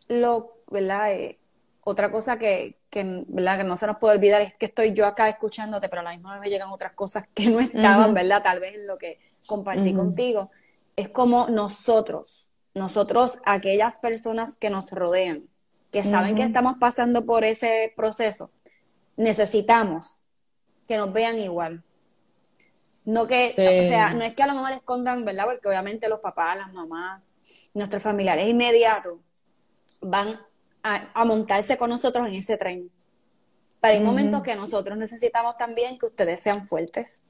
[0.10, 1.14] Lo, ¿verdad?
[1.14, 1.38] Eh,
[1.84, 2.80] otra cosa que,
[3.28, 3.58] ¿verdad?
[3.60, 6.12] que no se nos puede olvidar es que estoy yo acá escuchándote, pero a la
[6.12, 8.42] misma vez me llegan otras cosas que no estaban, ¿verdad?
[8.42, 10.50] Tal vez en lo que compartí contigo.
[10.96, 15.44] Es como nosotros, nosotros, aquellas personas que nos rodean,
[15.92, 18.50] que saben que estamos pasando por ese proceso,
[19.18, 20.22] necesitamos
[20.88, 21.84] que nos vean igual.
[23.06, 25.46] No que, o sea, no es que a lo mejor escondan, ¿verdad?
[25.46, 27.22] Porque obviamente los papás, las mamás,
[27.74, 29.20] nuestros familiares inmediatos
[30.02, 30.40] van
[30.84, 32.92] a, montarse con nosotros en ese tren.
[33.82, 37.22] Pero hay momentos que nosotros necesitamos también que ustedes sean fuertes.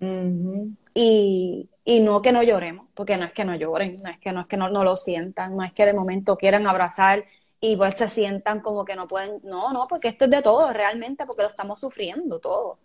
[0.00, 1.68] y,
[2.02, 4.46] no que no lloremos, porque no es que no lloren, no es que no es
[4.46, 7.24] que no, lo sientan, no es que de momento quieran abrazar
[7.60, 10.72] y pues se sientan como que no pueden, no, no, porque esto es de todo
[10.72, 12.78] realmente, porque lo estamos sufriendo todo.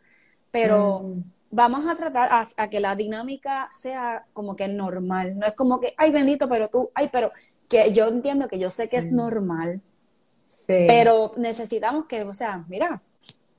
[0.51, 1.15] Pero
[1.49, 5.37] vamos a tratar a, que la dinámica sea como que normal.
[5.37, 7.31] No es como que, ay, bendito, pero tú, ay, pero
[7.69, 9.81] que yo entiendo que yo sé que es normal.
[10.67, 13.01] Pero necesitamos que, o sea, mira.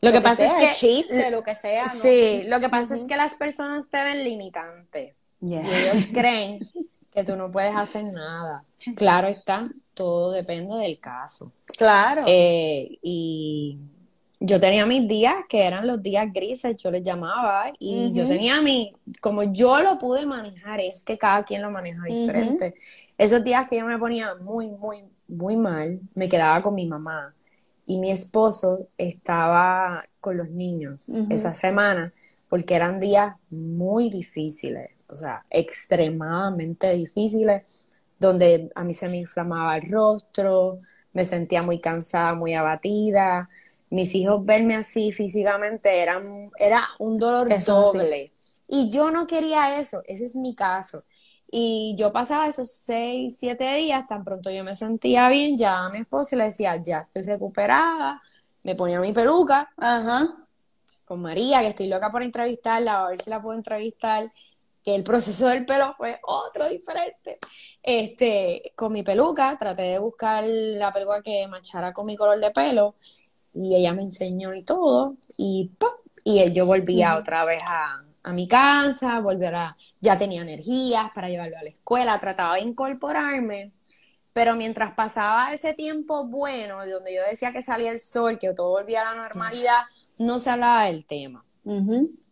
[0.00, 0.72] Lo, que, pasa es que.
[0.72, 1.88] chiste, lo que sea.
[1.88, 5.14] Sí, lo que pasa es que las personas te ven limitante.
[5.40, 6.60] Y ellos creen
[7.14, 8.64] que tú no puedes hacer nada.
[8.96, 11.52] Claro está, todo depende del caso.
[11.78, 12.24] Claro.
[12.26, 13.78] Eh, y
[14.40, 18.60] yo tenía mis días que eran los días grises, yo les llamaba, y yo tenía
[18.60, 22.74] mi, como yo lo pude manejar, es que cada quien lo maneja diferente.
[23.16, 27.32] Esos días que yo me ponía muy, muy, muy mal, me quedaba con mi mamá
[27.86, 32.12] y mi esposo estaba con los niños esa semana,
[32.48, 39.76] porque eran días muy difíciles, o sea, extremadamente difíciles, donde a mí se me inflamaba
[39.76, 40.80] el rostro,
[41.12, 43.48] me sentía muy cansada, muy abatida,
[43.90, 46.20] mis hijos verme así físicamente era,
[46.58, 48.32] era un dolor doble.
[48.66, 51.04] Y yo no quería eso, ese es mi caso.
[51.48, 55.90] Y yo pasaba esos seis, siete días, tan pronto yo me sentía bien, ya a
[55.90, 58.20] mi esposo le decía, ya estoy recuperada,
[58.64, 60.34] me ponía mi peluca Ajá.
[61.04, 64.32] con María, que estoy loca por entrevistarla, a ver si la puedo entrevistar,
[64.84, 67.38] que el proceso del pelo fue otro diferente.
[67.82, 72.50] Este, con mi peluca, traté de buscar la peluca que manchara con mi color de
[72.50, 72.96] pelo
[73.54, 75.70] y ella me enseñó y todo, y
[76.24, 81.58] y yo volvía otra vez a, mi casa, volver a, ya tenía energías para llevarlo
[81.58, 83.72] a la escuela, trataba de incorporarme,
[84.32, 88.70] pero mientras pasaba ese tiempo bueno, donde yo decía que salía el sol, que todo
[88.70, 89.82] volvía a la normalidad,
[90.18, 91.44] no se hablaba del tema.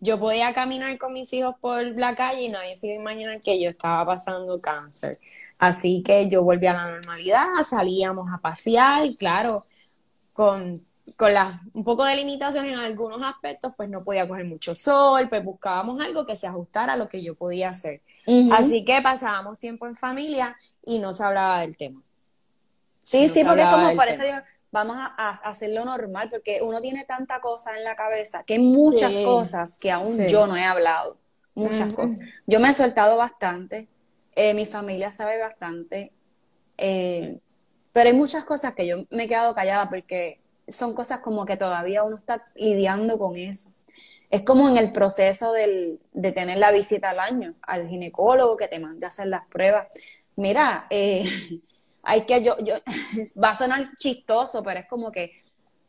[0.01, 3.41] Yo podía caminar con mis hijos por la calle y nadie se iba a imaginar
[3.41, 5.19] que yo estaba pasando cáncer.
[5.59, 9.67] Así que yo volví a la normalidad, salíamos a pasear y claro,
[10.33, 10.85] con
[11.17, 15.29] con las un poco de limitación en algunos aspectos, pues no podía coger mucho sol,
[15.29, 18.03] pues buscábamos algo que se ajustara a lo que yo podía hacer.
[18.53, 22.01] Así que pasábamos tiempo en familia y no se hablaba del tema.
[23.03, 27.77] Sí, sí, porque es como parece, vamos a, hacerlo normal, porque uno tiene tanta cosa
[27.77, 31.19] en la cabeza, que hay muchas cosas que aún yo no he hablado,
[31.55, 32.19] muchas cosas.
[32.47, 33.89] Yo me he soltado bastante,
[34.35, 36.13] eh, mi familia sabe bastante,
[36.79, 37.39] eh,
[37.93, 41.59] pero hay muchas cosas que yo me he quedado callada porque son cosas como que
[41.59, 43.71] todavía uno está lidiando con eso.
[44.31, 48.69] Es como en el proceso del, de tener la visita al año, al ginecólogo que
[48.69, 49.89] te mande a hacer las pruebas.
[50.37, 51.25] Mira, eh,
[52.03, 52.75] hay que, yo, yo,
[53.43, 55.43] va a sonar chistoso, pero es como que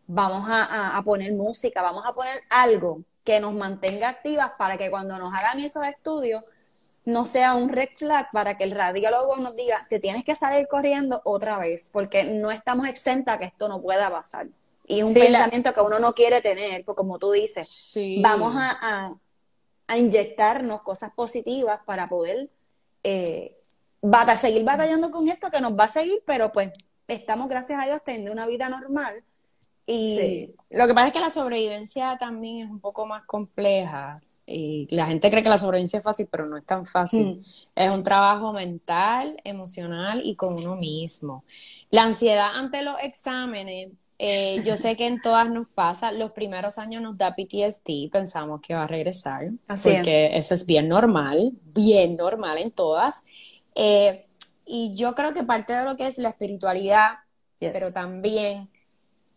[0.08, 5.18] vamos a, poner música, vamos a poner algo que nos mantenga activas para que cuando
[5.18, 6.44] nos hagan esos estudios
[7.06, 10.68] no sea un red flag para que el radiólogo nos diga que tienes que salir
[10.68, 14.48] corriendo otra vez, porque no estamos exenta que esto no pueda pasar.
[14.86, 19.18] Y es un pensamiento que uno no quiere tener, porque como tú dices, vamos a,
[19.88, 22.50] a, inyectarnos cosas positivas para poder
[23.04, 23.56] eh,
[24.38, 26.72] seguir batallando con esto que nos va a seguir, pero pues
[27.08, 29.16] estamos, gracias a Dios, teniendo una vida normal.
[29.86, 34.22] Y lo que pasa es que la sobrevivencia también es un poco más compleja.
[34.46, 37.38] Y la gente cree que la sobrevivencia es fácil, pero no es tan fácil.
[37.38, 37.42] Mm.
[37.76, 41.44] Es un trabajo mental, emocional y con uno mismo.
[41.90, 46.12] La ansiedad ante los exámenes, eh, yo sé que en todas nos pasa.
[46.12, 50.88] Los primeros años nos da PTSD, pensamos que va a regresar, porque eso es bien
[50.88, 53.24] normal, bien normal en todas.
[53.76, 54.26] Eh,
[54.66, 57.20] y yo creo que parte de lo que es la espiritualidad,
[57.60, 58.70] pero también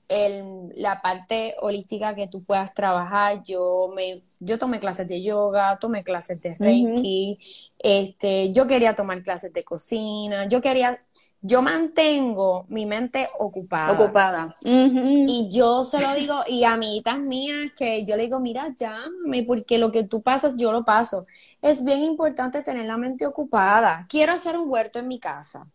[0.09, 3.43] el, la parte holística que tú puedas trabajar.
[3.45, 7.39] Yo me, yo tomé clases de yoga, tomé clases de Reiki,
[7.79, 10.99] este, yo quería tomar clases de cocina, yo quería,
[11.41, 13.93] yo mantengo mi mente ocupada.
[13.93, 14.55] Ocupada.
[14.63, 19.79] Y yo se lo digo, y amiguitas mías que yo le digo, mira, llámame, porque
[19.79, 21.27] lo que tú pasas, yo lo paso.
[21.63, 24.07] Es bien importante tener la mente ocupada.
[24.09, 25.67] Quiero hacer un huerto en mi casa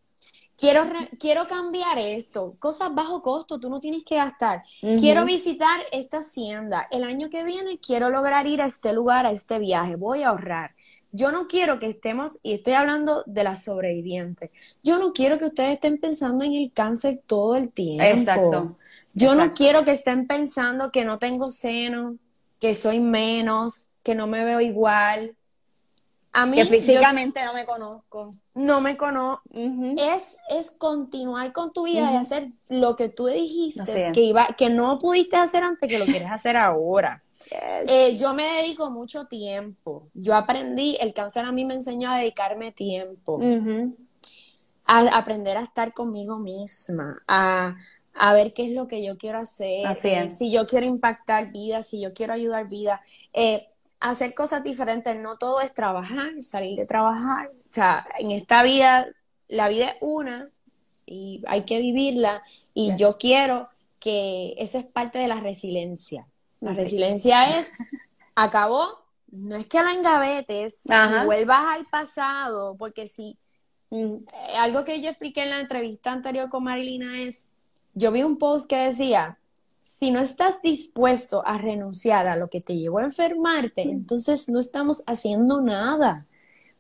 [0.62, 0.84] quiero,
[1.20, 4.64] quiero cambiar esto, cosas bajo costo, tú no tienes que gastar.
[4.80, 6.88] Quiero visitar esta hacienda.
[6.92, 10.30] El año que viene quiero lograr ir a este lugar, a este viaje, voy a
[10.30, 10.76] ahorrar.
[11.12, 14.50] Yo no quiero que estemos, y estoy hablando de las sobrevivientes,
[14.82, 18.06] yo no quiero que ustedes estén pensando en el cáncer todo el tiempo.
[18.06, 18.78] Exacto.
[19.14, 22.16] Yo no quiero que estén pensando que no tengo seno,
[22.60, 25.36] que soy menos, que no me veo igual,
[26.34, 28.32] a mí, que físicamente no me conozco.
[28.54, 29.44] No me conozco.
[29.54, 34.70] es, es continuar con tu vida y hacer lo que tú dijiste que, iba, que
[34.70, 37.22] no pudiste hacer antes que lo quieres hacer ahora.
[37.50, 40.08] Eh, yo me dedico mucho tiempo.
[40.14, 43.40] Yo aprendí, el cáncer a mí me enseñó a dedicarme tiempo.
[44.86, 47.76] A aprender a estar conmigo misma, a,
[48.34, 52.02] ver qué es lo que yo quiero hacer, eh, si yo quiero impactar vida, si
[52.02, 53.02] yo quiero ayudar vida.
[53.34, 53.68] Eh,
[54.02, 57.48] hacer cosas diferentes, no todo es trabajar, salir de trabajar.
[57.50, 59.08] O sea, en esta vida,
[59.48, 60.50] la vida es una
[61.06, 62.42] y hay que vivirla
[62.74, 66.28] y yo quiero que eso es parte de la resiliencia.
[66.60, 67.72] La resiliencia es,
[68.36, 68.88] acabó,
[69.32, 70.84] no es que la engavetes,
[71.26, 73.38] vuelvas al pasado, porque si
[73.92, 77.50] mm, eh, algo que yo expliqué en la entrevista anterior con Marilina es,
[77.94, 79.38] yo vi un post que decía,
[80.02, 84.60] si no estás dispuesto a renunciar a lo que te llevó a enfermarte, entonces no
[84.60, 86.26] estamos haciendo nada,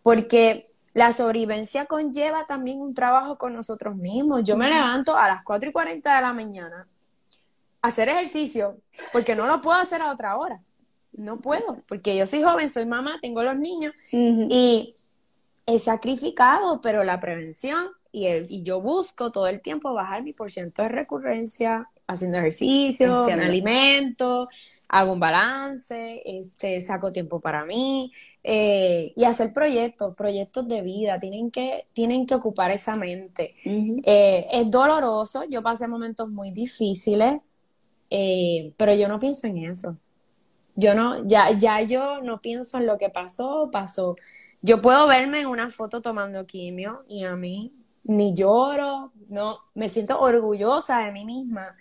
[0.02, 4.44] porque la sobrevivencia conlleva también un trabajo con nosotros mismos.
[4.44, 6.88] Yo me levanto a las 4 y 40 de la mañana
[7.84, 8.78] a hacer ejercicio,
[9.14, 10.60] porque no lo puedo hacer a otra hora.
[11.12, 14.96] No puedo, porque yo soy joven, soy mamá, tengo los niños y
[15.68, 20.90] he sacrificado, pero la prevención y, y, yo busco todo el tiempo bajar mi porcentaje
[20.90, 24.47] de recurrencia, haciendo ejercicio, me alimento,
[24.88, 28.12] hago un balance, este, saco tiempo para mí
[28.43, 33.56] eh, y hacer proyectos, proyectos de vida, tienen que, tienen que ocupar esa mente.
[33.63, 37.39] Eh, es doloroso, yo pasé momentos muy difíciles,
[38.10, 39.97] eh, pero yo no pienso en eso.
[40.76, 44.15] Yo no, ya, ya yo no pienso en lo que pasó, pasó.
[44.62, 47.71] Yo puedo verme en una foto tomando quimio y a mí
[48.04, 51.76] ni lloro, no, me siento orgullosa de mí misma,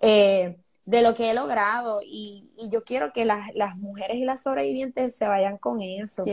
[0.00, 5.14] eh, de lo que he logrado y, yo quiero que las, mujeres y las sobrevivientes
[5.16, 6.24] se vayan con eso.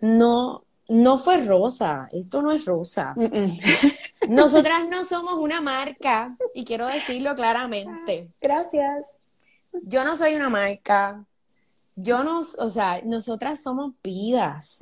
[0.00, 3.14] No, no fue rosa, esto no es rosa.
[4.28, 8.30] Nosotras no somos una marca y quiero decirlo claramente.
[8.40, 9.06] Gracias.
[9.82, 11.24] Yo no soy una marca,
[12.00, 14.78] yo nos, o sea, nosotras somos vidas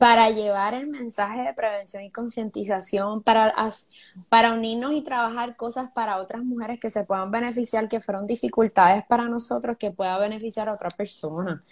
[0.00, 3.54] para llevar el mensaje de prevención y concientización, para,
[4.28, 9.04] para unirnos y trabajar cosas para otras mujeres que se puedan beneficiar, que fueron dificultades
[9.06, 11.62] para nosotros, que pueda beneficiar a otra persona.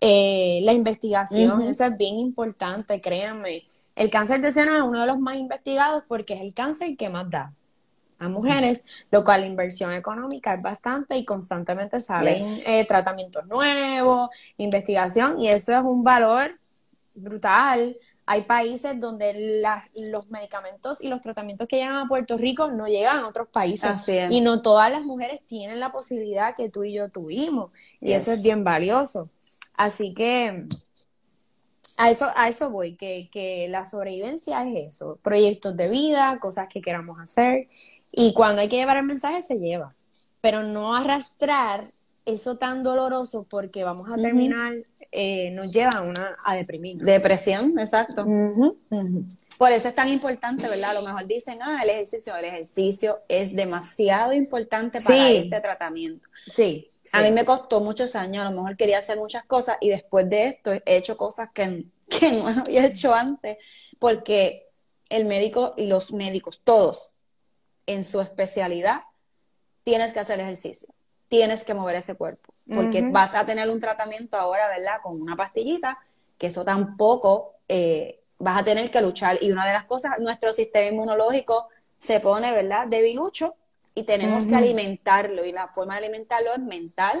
[0.00, 3.64] Eh, la investigación, eso es bien importante, créanme.
[3.96, 7.08] El cáncer de seno es uno de los más investigados porque es el cáncer que
[7.08, 7.55] más da
[8.18, 14.30] a mujeres, lo cual la inversión económica es bastante y constantemente salen eh, tratamientos nuevos,
[14.56, 16.58] investigación, y eso es un valor
[17.14, 17.96] brutal
[18.26, 19.62] Hay países donde
[20.10, 24.06] los medicamentos y los tratamientos que llegan a Puerto Rico no llegan a otros países.
[24.30, 27.70] Y no todas las mujeres tienen la posibilidad que tú y yo tuvimos.
[28.00, 29.30] Y eso es bien valioso.
[29.74, 30.66] Así que
[31.96, 36.68] a eso, a eso voy, que, que la sobrevivencia es eso, proyectos de vida, cosas
[36.68, 37.68] que queramos hacer,
[38.12, 39.94] y cuando hay que llevar el mensaje se lleva,
[40.40, 41.92] pero no arrastrar
[42.24, 44.74] eso tan doloroso porque vamos a terminar,
[45.12, 46.98] eh, nos lleva a, una, a deprimir.
[46.98, 48.26] Depresión, exacto.
[49.58, 50.90] Por eso es tan importante, ¿verdad?
[50.90, 56.28] A lo mejor dicen, ah, el ejercicio, el ejercicio es demasiado importante para este tratamiento.
[56.46, 59.88] Sí, A mí me costó muchos años, a lo mejor quería hacer muchas cosas y
[59.88, 63.56] después de esto he hecho cosas que, que no había hecho antes,
[63.98, 64.66] porque
[65.08, 67.12] el médico y los médicos, todos,
[67.86, 69.02] en su especialidad,
[69.84, 70.88] tienes que hacer ejercicio,
[71.28, 74.96] tienes que mover ese cuerpo, porque vas a tener un tratamiento ahora, ¿verdad?
[75.02, 75.98] Con una pastillita,
[76.38, 77.54] que eso tampoco...
[77.68, 79.38] Eh, vas a tener que luchar.
[79.40, 83.56] Y una de las cosas, nuestro sistema inmunológico se pone, ¿verdad?, debilucho
[83.94, 85.44] y tenemos que alimentarlo.
[85.44, 87.20] Y la forma de alimentarlo es mental,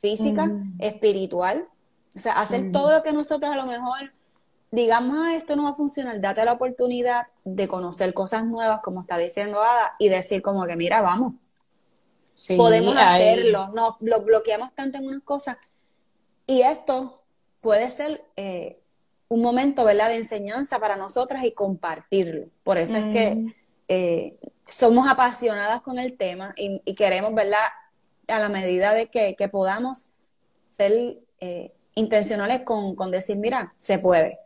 [0.00, 1.68] física, espiritual.
[2.14, 4.12] O sea, hacer todo lo que nosotros a lo mejor
[4.70, 9.02] digamos, ah, esto no va a funcionar, date la oportunidad de conocer cosas nuevas, como
[9.02, 11.34] está diciendo Ada, y decir como que, mira, vamos,
[12.56, 15.56] podemos hacerlo, no, lo bloqueamos tanto en unas cosas.
[16.46, 17.22] Y esto
[17.60, 18.80] puede ser eh,
[19.28, 22.46] un momento, ¿verdad?, de enseñanza para nosotras y compartirlo.
[22.64, 23.54] Por eso es que
[23.88, 27.58] eh, somos apasionadas con el tema y, queremos, ¿verdad?,
[28.28, 30.08] a la medida de que, podamos
[30.76, 34.38] ser eh, intencionales con, decir, mira, se puede.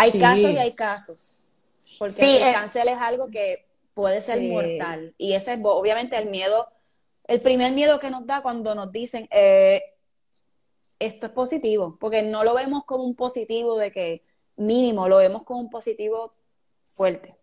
[0.00, 1.34] Hay casos y hay casos.
[1.98, 5.14] Porque el eh, cáncer es algo que puede ser mortal.
[5.18, 6.68] Y ese es obviamente el miedo,
[7.24, 9.82] el primer miedo que nos da cuando nos dicen, eh,
[10.98, 14.22] esto es positivo, porque no lo vemos como un positivo de que
[14.56, 16.30] mínimo, lo vemos como un positivo
[16.84, 17.36] fuerte.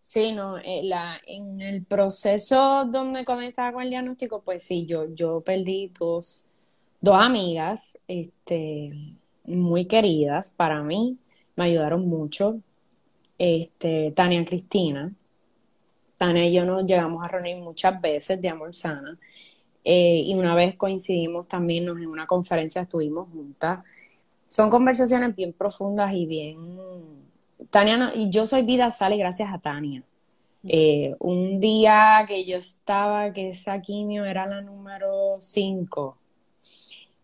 [0.00, 5.12] Sí, no, eh, la, en el proceso donde estaba con el diagnóstico, pues sí, yo,
[5.14, 6.46] yo perdí dos,
[7.00, 8.92] dos amigas, este,
[9.44, 11.18] muy queridas para mí,
[11.58, 12.60] me ayudaron mucho,
[13.36, 15.12] este, Tania Cristina.
[16.16, 19.18] Tania y yo nos llegamos a reunir muchas veces de Amor Sana.
[19.84, 23.84] Eh, y una vez coincidimos también en una conferencia, estuvimos juntas.
[24.46, 26.58] Son conversaciones bien profundas y bien...
[27.70, 30.02] Tania, y yo soy vida sale gracias a Tania.
[30.64, 36.18] Eh, un día que yo estaba, que esa quimio era la número 5,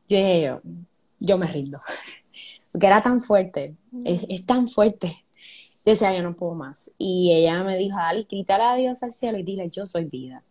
[0.09, 0.55] yo dije,
[1.21, 1.81] yo, me rindo,
[2.75, 5.07] porque era tan fuerte, es, tan fuerte.
[5.87, 6.91] Yo decía, yo no puedo más.
[6.99, 10.43] Y ella me dijo, dale, grítale a Dios al cielo y dile, yo soy vida.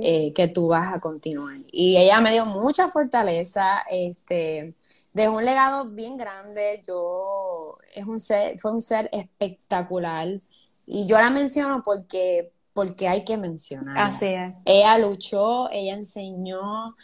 [0.00, 1.56] Eh, que tú vas a continuar.
[1.72, 4.74] Y ella me dio mucha fortaleza, este,
[5.12, 10.40] dejó un legado bien grande, yo, es un ser, fue un ser espectacular,
[10.86, 13.98] y yo la menciono porque, porque hay que mencionar.
[13.98, 14.54] Así es.
[14.64, 16.94] Ella luchó, ella enseñó,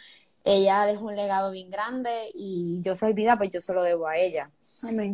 [0.45, 4.07] ella dejó un legado bien grande y yo soy vida, pues yo se lo debo
[4.07, 4.51] a ella.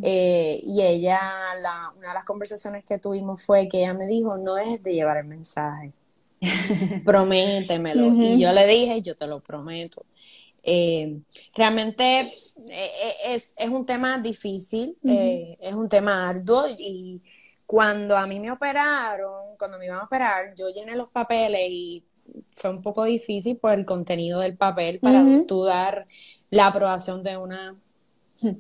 [0.04, 1.20] Eh, y ella,
[1.62, 4.94] la, una de las conversaciones que tuvimos fue que ella me dijo, no dejes de
[4.94, 5.94] llevar el mensaje.
[7.06, 8.08] prométemelo.
[8.14, 10.06] Y yo le dije, yo te lo prometo.
[10.64, 11.22] Eh,
[11.56, 12.22] realmente
[12.70, 17.22] eh, es, es, un tema difícil, es un tema arduo y
[17.66, 22.04] cuando a mí me operaron, cuando me iban a operar, yo llené los papeles y
[22.56, 26.08] fue un poco difícil por el contenido del papel para tú dar
[26.50, 27.76] la aprobación de una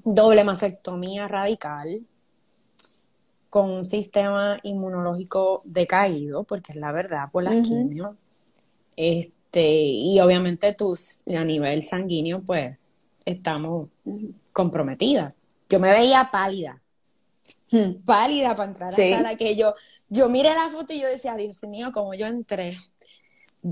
[0.03, 2.05] doble mastectomía radical
[3.49, 8.15] con un sistema inmunológico decaído, porque es la verdad, por la quimio.
[8.95, 12.78] Este, y obviamente tus, a nivel sanguíneo, pues,
[13.26, 13.89] estamos
[14.53, 15.36] comprometidas.
[15.69, 16.82] Yo me veía pálida,
[18.05, 19.76] pálida para entrar a la sala, que yo,
[20.07, 22.78] yo miré la foto y yo decía, Dios mío, como yo entré.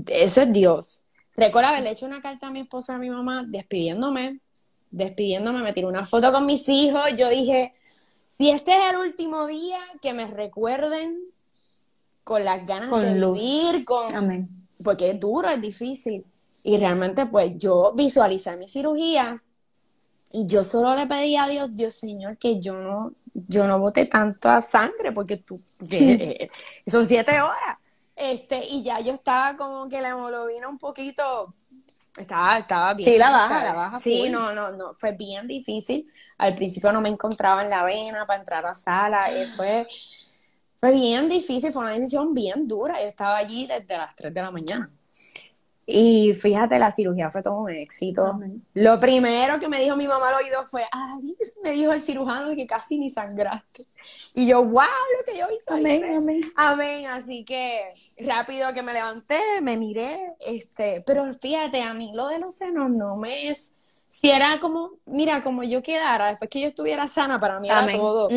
[0.06, 1.02] Eso es Dios.
[1.36, 4.40] Recuerdo haberle hecho una carta a mi esposa y a mi mamá despidiéndome,
[4.90, 7.72] despidiéndome, me tiré una foto con mis hijos, yo dije,
[8.36, 11.18] si este es el último día, que me recuerden
[12.24, 14.14] con las ganas de vivir, con...
[14.14, 14.48] Amén.
[14.84, 16.24] Porque es duro, es difícil.
[16.64, 19.42] Y realmente, pues, yo visualicé mi cirugía
[20.32, 24.06] y yo solo le pedí a Dios, Dios Señor, que yo no, yo no bote
[24.06, 25.60] tanta sangre, porque tú,
[26.86, 27.78] son siete horas.
[28.20, 31.54] Este, y ya yo estaba como que la hemoglobina un poquito,
[32.18, 33.08] estaba, estaba bien.
[33.08, 33.98] Sí, la baja, la baja.
[33.98, 36.06] Sí, no, no, no, fue bien difícil.
[36.36, 39.22] Al principio no me encontraba en la vena para entrar a sala.
[39.32, 39.86] Y fue,
[40.78, 43.00] fue bien difícil, fue una decisión bien dura.
[43.00, 44.90] Yo estaba allí desde las 3 de la mañana.
[45.92, 48.38] Y fíjate, la cirugía fue todo un éxito.
[48.74, 52.54] Lo primero que me dijo mi mamá al oído fue, Alice, me dijo el cirujano
[52.54, 53.86] que casi ni sangraste.
[54.34, 54.84] Y yo, wow,
[55.18, 55.72] lo que yo hice.
[55.72, 56.52] Amén, amén.
[56.54, 57.06] Amén.
[57.06, 62.38] Así que rápido que me levanté, me miré, este, pero fíjate, a mí lo de
[62.38, 63.74] los senos no me es,
[64.08, 67.86] si era como, mira, como yo quedara, después que yo estuviera sana, para mí era
[67.88, 68.28] todo,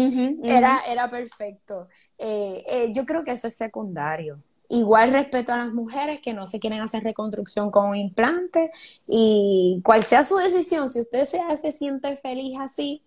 [0.44, 1.88] Era, era perfecto.
[2.18, 4.40] Eh, eh, yo creo que eso es secundario.
[4.74, 8.72] Igual respeto a las mujeres que no se quieren hacer reconstrucción con un implante
[9.08, 13.04] y cual sea su decisión, si usted se, se siente feliz así,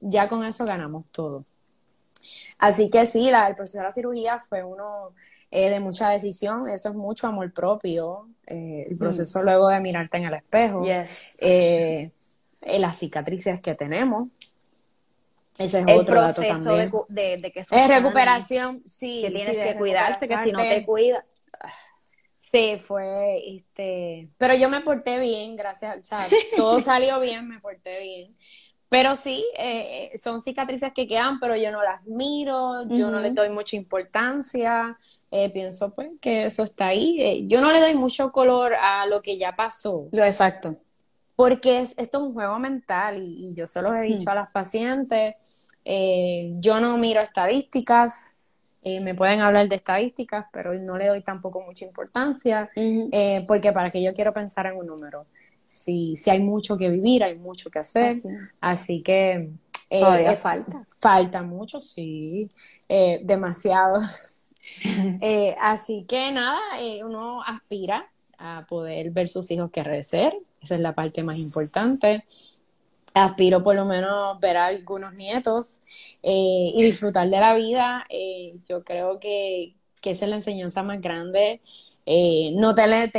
[0.00, 1.44] ya con eso ganamos todo.
[2.56, 5.12] Así que sí, la, el proceso de la cirugía fue uno
[5.50, 9.42] eh, de mucha decisión, eso es mucho amor propio, eh, el proceso mm.
[9.42, 11.36] luego de mirarte en el espejo, yes.
[11.42, 12.10] Eh,
[12.62, 14.30] las cicatrices que tenemos,
[15.58, 17.06] ese es el otro proceso dato.
[17.08, 19.22] De, de, que es recuperación, sí.
[19.22, 21.24] Que tienes que cuidarte, que si no te cuidas.
[22.40, 27.60] Sí, fue, este, pero yo me porté bien, gracias, o sea, todo salió bien, me
[27.60, 28.36] porté bien.
[28.90, 33.34] Pero sí, eh, son cicatrices que quedan, pero yo no las miro, yo no les
[33.34, 34.98] doy mucha importancia,
[35.30, 37.16] eh, pienso pues que eso está ahí.
[37.18, 40.08] Eh, yo no le doy mucho color a lo que ya pasó.
[40.12, 40.76] Lo exacto.
[41.46, 44.50] Porque es, esto es un juego mental y, yo se los he dicho a las
[44.50, 45.34] pacientes,
[45.84, 48.34] yo no miro estadísticas,
[48.84, 52.70] me pueden hablar de estadísticas, pero no le doy tampoco mucha importancia,
[53.46, 55.26] porque para que yo quiero pensar en un número
[55.72, 58.16] si, si hay mucho que vivir, hay mucho que hacer.
[58.60, 59.50] Así, que...
[59.88, 60.86] Eh, falta.
[60.98, 62.50] Falta mucho, sí.
[62.88, 64.00] Eh, demasiado.
[65.20, 66.60] Eh, así que nada,
[67.04, 70.36] uno aspira a poder ver sus hijos crecer.
[70.62, 72.24] Esa es la parte más importante.
[73.14, 75.82] Aspiro por lo menos ver a algunos nietos
[76.22, 78.06] y disfrutar de la vida.
[78.68, 81.60] yo creo que, que esa es la enseñanza más grande.
[82.54, 83.10] no te le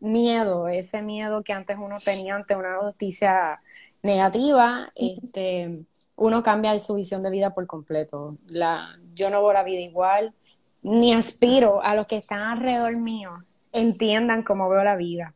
[0.00, 3.60] miedo, ese miedo que antes uno tenía ante una noticia
[4.02, 8.36] negativa, este, uno cambia su visión de vida por completo.
[8.48, 10.34] La, yo no veo la vida igual,
[10.82, 15.34] ni aspiro a los que están alrededor mío entiendan cómo veo la vida.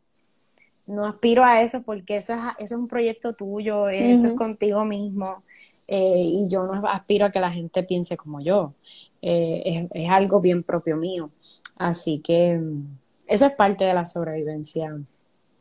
[0.87, 4.85] No aspiro a eso porque eso es, eso es un proyecto tuyo, eso es contigo
[4.85, 5.43] mismo.
[5.89, 8.75] Eh, y yo no aspiro a que la gente piense como yo.
[9.23, 11.31] Eh, es, es, algo bien propio mío.
[11.77, 12.61] Así que
[13.27, 14.97] eso es parte de la sobrevivencia.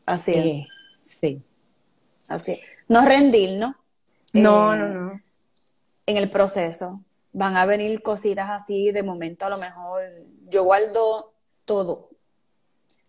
[0.06, 0.46] Así es.
[0.46, 0.68] Eh,
[1.02, 1.42] sí.
[2.28, 3.76] Así No rendir, ¿no?
[4.34, 5.22] No, no, no.
[6.06, 7.02] En el proceso.
[7.34, 10.04] Van a venir cositas así, de momento a lo mejor
[10.50, 11.34] yo guardo
[11.66, 12.10] todo.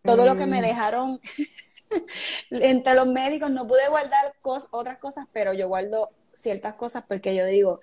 [0.03, 0.63] Todo lo que me mm.
[0.63, 1.21] dejaron
[2.51, 4.35] entre los médicos, no pude guardar
[4.71, 7.81] otras cosas, pero yo guardo ciertas cosas porque yo digo,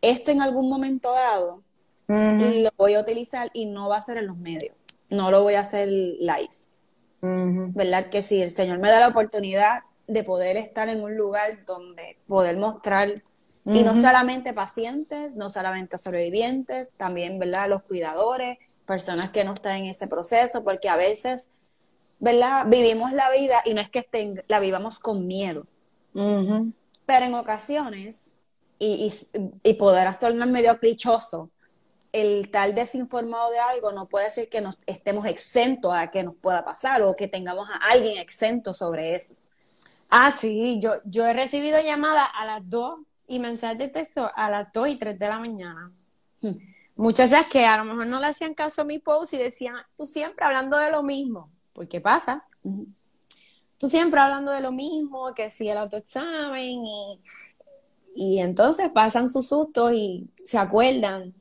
[0.00, 1.62] esto en algún momento dado
[2.06, 4.74] lo voy a utilizar y no va a ser en los medios
[5.10, 6.50] no lo voy a hacer live.
[7.20, 8.10] ¿Verdad?
[8.10, 12.18] Que si el Señor me da la oportunidad de poder estar en un lugar donde
[12.26, 13.22] poder mostrar,
[13.64, 17.68] y no solamente pacientes, no solamente sobrevivientes, también, ¿verdad?
[17.68, 18.56] Los cuidadores,
[18.86, 21.48] personas que no están en ese proceso, porque a veces,
[22.18, 22.66] ¿verdad?
[22.66, 25.66] Vivimos la vida y no es que estén, la vivamos con miedo.
[26.12, 28.32] Pero en ocasiones,
[28.78, 31.50] y, y, y poder hacerlo medio clichoso,
[32.12, 36.34] el tal desinformado de algo no puede decir que nos estemos exentos a que nos
[36.36, 39.34] pueda pasar o que tengamos a alguien exento sobre eso.
[40.10, 44.50] Ah, sí, yo, yo he recibido llamadas a las 2 y mensajes de texto a
[44.50, 45.92] las 2 y 3 de la mañana.
[46.40, 46.56] Hmm.
[46.96, 50.06] Muchachas que a lo mejor no le hacían caso a mi post y decían, tú
[50.06, 51.50] siempre hablando de lo mismo.
[51.78, 52.44] ¿Por qué pasa?
[53.78, 57.20] Tú siempre hablando de lo mismo, que si el autoexamen y
[58.20, 61.32] y entonces pasan sus sustos y se acuerdan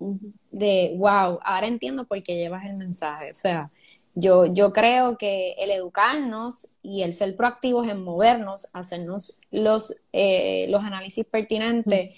[0.52, 3.32] de, wow, ahora entiendo por qué llevas el mensaje.
[3.32, 3.72] O sea,
[4.14, 10.68] yo, yo creo que el educarnos y el ser proactivos en movernos, hacernos los, eh,
[10.70, 12.16] los análisis pertinentes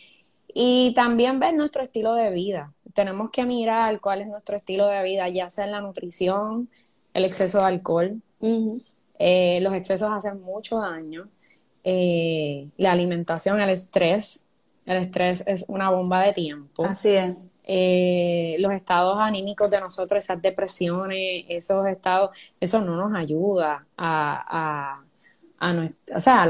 [0.53, 2.73] y también ver nuestro estilo de vida.
[2.93, 6.69] Tenemos que mirar cuál es nuestro estilo de vida, ya sea en la nutrición,
[7.19, 8.21] el exceso de alcohol.
[9.19, 11.27] Eh, los excesos hacen mucho daño.
[11.83, 14.45] Eh, la alimentación, el estrés,
[14.85, 16.85] el estrés es una bomba de tiempo.
[16.85, 17.35] Así es.
[17.63, 25.03] Eh, los estados anímicos de nosotros, esas depresiones, esos estados, eso no nos ayuda a,
[25.59, 26.47] a, nuestro, o sea,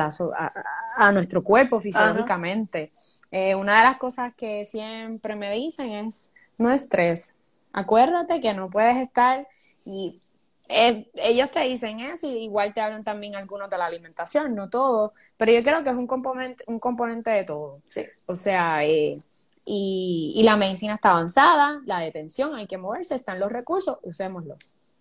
[0.96, 2.90] a, nuestro cuerpo fisiológicamente.
[3.32, 7.36] Eh, una de las cosas que siempre me dicen es, no estrés.
[7.74, 9.46] Acuérdate que no puedes estar
[9.84, 10.22] y
[10.70, 14.70] eh, ellos te dicen eso y igual te hablan también algunos de la alimentación, no
[14.70, 17.82] todo, pero yo creo que es un componente, un componente de todo.
[17.88, 18.04] Sí.
[18.28, 19.20] O sea, eh,
[19.66, 24.58] y, y, la medicina está avanzada, la detención, hay que moverse, están los recursos, usémoslos.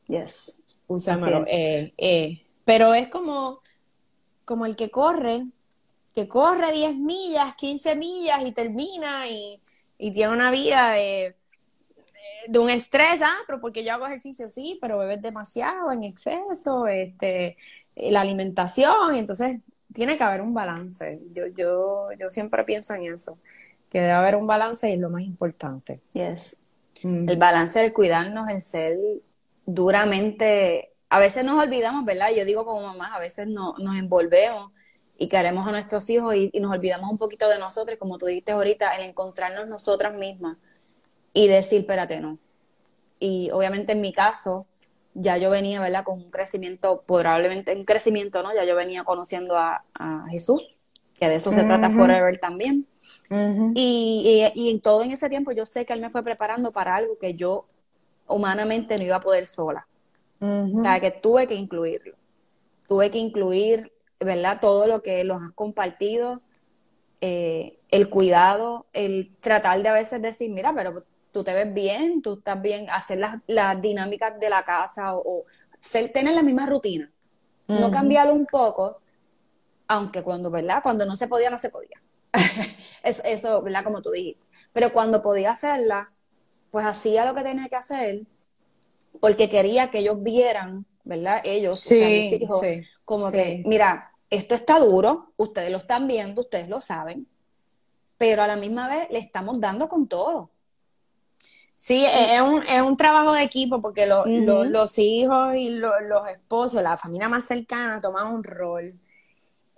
[0.06, 0.60] Yes.
[0.86, 1.44] úsamelo.
[1.46, 3.60] Eh, eh, pero es como,
[4.44, 5.46] como el que corre,
[6.14, 9.60] que corre 10 millas, 15 millas y termina y,
[9.98, 11.36] y tiene una vida de,
[12.48, 16.86] de un estrés, ah, pero porque yo hago ejercicio, sí, pero bebes demasiado en exceso,
[16.86, 17.58] este,
[17.94, 19.60] la alimentación, entonces
[19.92, 21.20] tiene que haber un balance.
[21.30, 23.38] Yo, yo, yo siempre pienso en eso,
[23.90, 26.00] que debe haber un balance y es lo más importante.
[26.14, 26.56] Yes.
[27.02, 28.98] El balance de cuidarnos, el ser
[29.66, 32.28] duramente, a veces nos olvidamos, ¿verdad?
[32.34, 34.72] Yo digo como mamás, a veces no, nos envolvemos
[35.18, 38.26] y queremos a nuestros hijos y, y, nos olvidamos un poquito de nosotros, como tú
[38.26, 40.56] dijiste ahorita, el encontrarnos nosotras mismas
[41.38, 42.36] y decir, espérate, no.
[43.20, 44.66] Y obviamente en mi caso,
[45.14, 46.02] ya yo venía, ¿verdad?
[46.02, 48.52] Con un crecimiento, probablemente un crecimiento, ¿no?
[48.54, 49.84] Ya yo venía conociendo a,
[50.30, 50.76] Jesús,
[51.14, 52.86] que de eso se trata Forever también.
[53.30, 56.96] y, y, en todo en ese tiempo yo sé que Él me fue preparando para
[56.96, 57.66] algo que yo
[58.26, 59.86] humanamente no iba a poder sola.
[60.40, 62.14] O sea, que tuve que incluirlo.
[62.86, 64.58] Tuve que incluir, ¿verdad?
[64.60, 66.42] Todo lo que los has compartido,
[67.20, 72.22] eh, el cuidado, el tratar de a veces decir, mira, pero tú te ves bien,
[72.22, 75.44] tú estás bien, hacer las, dinámicas de la casa o,
[75.90, 77.10] tener la misma rutina.
[77.66, 78.98] No cambiarlo un poco,
[79.88, 80.82] aunque cuando, ¿verdad?
[80.82, 82.00] Cuando no se podía, no se podía.
[83.02, 83.84] eso, ¿verdad?
[83.84, 84.46] Como tú dijiste.
[84.72, 86.10] Pero cuando podía hacerla,
[86.70, 88.22] pues hacía lo que tenía que hacer
[89.20, 91.40] porque quería que ellos vieran, ¿verdad?
[91.44, 92.62] Ellos, o sea, mis hijos,
[93.04, 97.26] como que, mira, esto está duro, ustedes lo están viendo, ustedes lo saben,
[98.16, 100.50] pero a la misma vez le estamos dando con todo.
[101.80, 106.96] Sí, es un, es un trabajo de equipo porque los hijos y los esposos, la
[106.96, 108.92] familia más cercana toman un rol.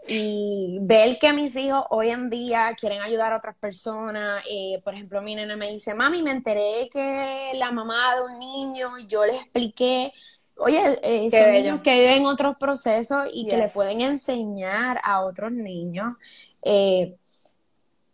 [0.08, 4.94] Y ver que mis hijos hoy en día quieren ayudar a otras personas, eh, por
[4.94, 9.06] ejemplo, mi nena me dice, mami, me enteré que la mamá de un niño, y
[9.06, 10.14] yo le expliqué,
[10.56, 15.52] oye, eh, son niños que viven otros procesos y que le pueden enseñar a otros
[15.52, 16.14] niños.
[16.62, 17.14] Eh,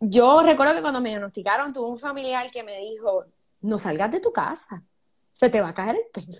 [0.01, 3.23] yo recuerdo que cuando me diagnosticaron, tuve un familiar que me dijo,
[3.61, 4.83] no salgas de tu casa,
[5.33, 6.37] se te va a caer el pelo.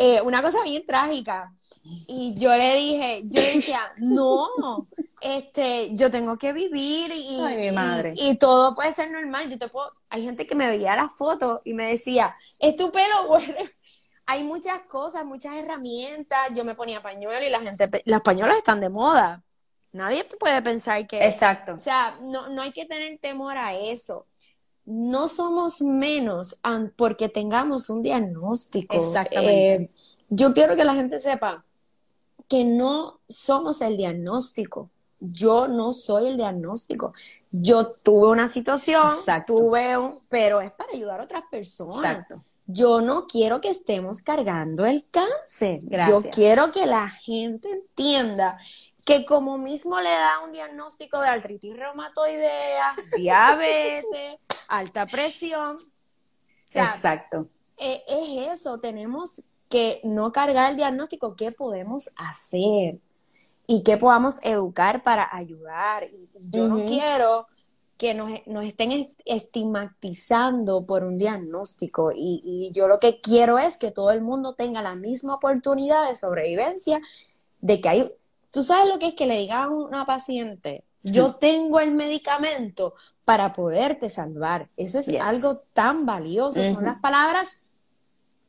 [0.00, 1.52] Eh, una cosa bien trágica.
[1.82, 4.86] Y yo le dije, yo decía, no,
[5.20, 8.12] este, yo tengo que vivir y, mi madre.
[8.16, 9.50] Y, todo puede ser normal.
[9.50, 12.92] Yo te puedo, hay gente que me veía la foto y me decía, es tu
[12.92, 13.54] pelo, bueno.
[14.30, 16.50] Hay muchas cosas, muchas herramientas.
[16.54, 19.42] Yo me ponía pañuelo y la gente, las pañuelas están de moda.
[19.90, 21.18] Nadie puede pensar que.
[21.26, 21.74] Exacto.
[21.74, 24.27] O sea, no, no hay que tener temor a eso
[24.88, 26.58] no somos menos
[26.96, 28.96] porque tengamos un diagnóstico.
[28.96, 29.74] Exactamente.
[29.74, 29.90] Eh,
[30.30, 31.64] yo quiero que la gente sepa
[32.48, 34.88] que no somos el diagnóstico.
[35.20, 37.12] Yo no soy el diagnóstico.
[37.50, 39.12] Yo tuve una situación,
[39.46, 41.96] tuve un, pero es para ayudar a otras personas.
[41.96, 42.42] Exacto.
[42.66, 45.80] Yo no quiero que estemos cargando el cáncer.
[46.08, 48.58] Yo quiero que la gente entienda
[49.08, 54.36] que como mismo le da un diagnóstico de artritis reumatoidea, diabetes,
[54.68, 55.78] alta presión.
[56.74, 57.48] Exacto.
[57.78, 62.98] Eh, es eso, tenemos que no cargar el diagnóstico, ¿qué podemos hacer?
[63.66, 66.04] Y qué podamos educar para ayudar.
[66.12, 67.46] Y yo no quiero
[67.96, 68.30] que nos,
[68.66, 72.12] estén estigmatizando por un diagnóstico.
[72.14, 76.10] Y, y, yo lo que quiero es que todo el mundo tenga la misma oportunidad
[76.10, 77.00] de sobrevivencia,
[77.60, 78.17] de que hay
[78.50, 82.94] Tú sabes lo que es que le diga a una paciente, yo tengo el medicamento
[83.24, 84.68] para poderte salvar.
[84.76, 86.62] Eso es algo tan valioso.
[86.64, 87.48] Son las palabras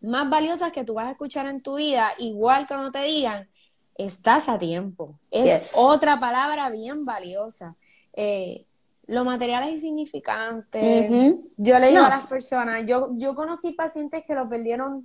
[0.01, 3.49] más valiosas que tú vas a escuchar en tu vida, igual cuando te digan,
[3.95, 5.19] estás a tiempo.
[5.29, 7.75] Es otra palabra bien valiosa.
[8.13, 8.65] Eh,
[9.07, 11.37] lo material es insignificante.
[11.57, 15.03] Yo le digo a las personas, yo, yo conocí pacientes que lo perdieron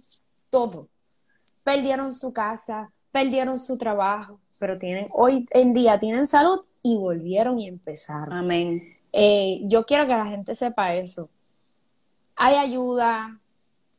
[0.51, 0.89] todo.
[1.63, 7.61] Perdieron su casa, perdieron su trabajo, pero tienen, hoy en día tienen salud y volvieron
[7.61, 8.33] y empezaron.
[8.33, 8.97] Amén.
[9.13, 11.29] Eh, yo quiero que la gente sepa eso.
[12.35, 13.39] Hay ayuda.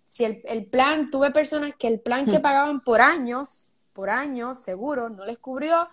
[0.06, 2.42] Si el, plan, tuve personas que el plan que hmm.
[2.42, 5.88] pagaban por años, por años, seguro, no les cubrió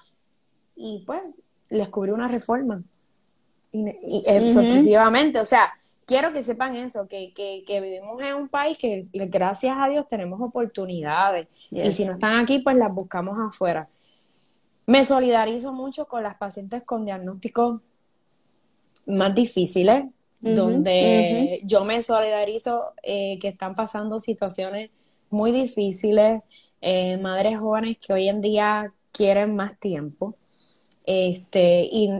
[0.74, 1.20] y pues
[1.68, 2.82] les cubrió una reforma.
[3.72, 5.70] Y, eh, sorpresivamente, o sea,
[6.06, 10.08] quiero que sepan eso, que, que, que, vivimos en un país que gracias a Dios
[10.08, 11.46] tenemos oportunidades.
[11.70, 13.86] Y si no están aquí, pues las buscamos afuera.
[14.86, 17.80] Me solidarizo mucho con las pacientes con diagnósticos
[19.06, 20.04] más difíciles,
[20.40, 24.90] donde yo me solidarizo eh, que están pasando situaciones
[25.30, 26.42] muy difíciles,
[26.80, 30.34] eh, madres jóvenes que hoy en día quieren más tiempo.
[31.04, 32.10] Este, y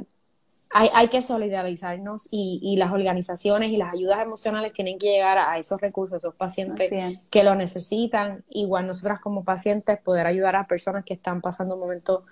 [0.71, 5.39] hay, hay que solidarizarnos y, y, las organizaciones y las ayudas emocionales tienen que llegar
[5.39, 6.91] a esos recursos, esos pacientes
[7.29, 8.45] que lo necesitan.
[8.51, 12.23] Igual nosotras como pacientes poder ayudar a personas que están pasando momentos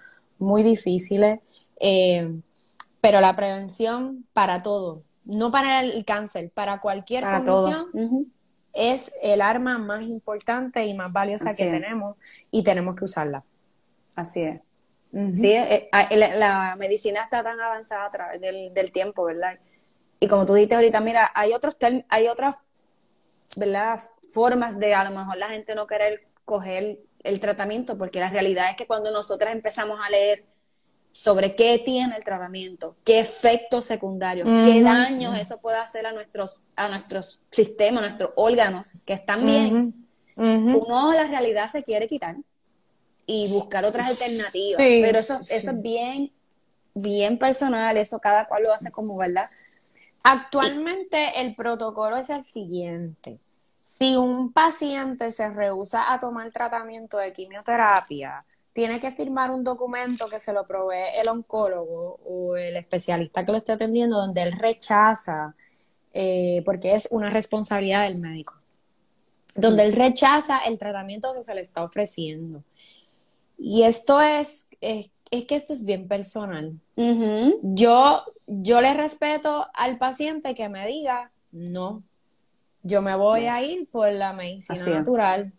[0.40, 1.40] muy difíciles.
[1.78, 2.40] Eh,
[3.00, 8.30] pero la prevención para todo, no para el cáncer, para cualquier condición,
[8.72, 12.16] es el arma más importante y más valiosa que tenemos
[12.50, 13.42] y tenemos que usarla.
[14.14, 14.60] Así es.
[15.34, 19.58] Sí, eh, eh, la, medicina está tan avanzada a través del, tiempo, ¿verdad?
[20.20, 21.76] Y como tú dijiste ahorita, mira, hay otros
[22.08, 22.56] hay otras,
[23.56, 24.00] ¿verdad?
[24.32, 28.70] Formas de a lo mejor la gente no querer coger el tratamiento, porque la realidad
[28.70, 30.44] es que cuando nosotras empezamos a leer
[31.12, 36.54] sobre qué tiene el tratamiento, qué efectos secundarios, qué daños eso puede hacer a nuestros,
[36.76, 40.06] a nuestros sistemas, a nuestros órganos, que están bien,
[40.36, 42.36] uno la realidad se quiere quitar
[43.26, 44.78] y buscar otras alternativas.
[44.78, 46.32] Pero eso, eso es bien,
[46.94, 49.50] bien personal, eso cada cual lo hace como, ¿verdad?
[50.22, 53.38] Actualmente el protocolo es el siguiente.
[54.00, 58.40] Si un paciente se rehúsa a tomar tratamiento de quimioterapia,
[58.72, 63.52] tiene que firmar un documento que se lo provee el oncólogo o el especialista que
[63.52, 65.54] lo esté atendiendo, donde él rechaza,
[66.14, 68.54] eh, porque es una responsabilidad del médico,
[69.54, 72.64] donde él rechaza el tratamiento que se le está ofreciendo.
[73.58, 76.72] Y esto es, es, que esto es bien personal.
[76.96, 82.02] Yo, yo le respeto al paciente que me diga, no,
[82.82, 85.52] yo me voy a ir por la medicina natural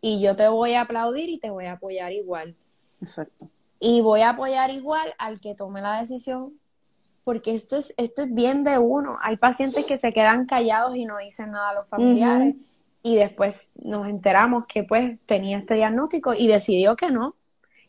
[0.00, 2.54] y yo te voy a aplaudir y te voy a apoyar igual.
[3.00, 3.48] Exacto.
[3.80, 6.54] Y voy a apoyar igual al que tome la decisión,
[7.24, 9.16] porque esto es, esto es bien de uno.
[9.20, 12.54] Hay pacientes que se quedan callados y no dicen nada a los familiares.
[13.02, 17.36] Y después nos enteramos que pues tenía este diagnóstico y decidió que no.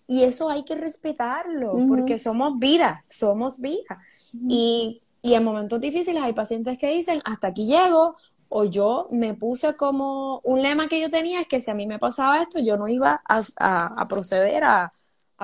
[0.08, 4.00] Y eso hay que respetarlo, porque somos vida, somos vida.
[4.48, 8.16] y, y en momentos difíciles hay pacientes que dicen, hasta aquí llego,
[8.50, 11.88] o yo me puse como un lema que yo tenía, es que si a mí
[11.88, 14.92] me pasaba esto, yo no iba a, proceder a,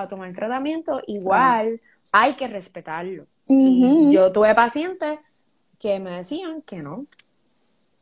[0.08, 1.80] tomar tratamiento, igual
[2.12, 3.26] hay que respetarlo.
[3.46, 5.18] yo tuve pacientes
[5.78, 7.06] que me decían que no,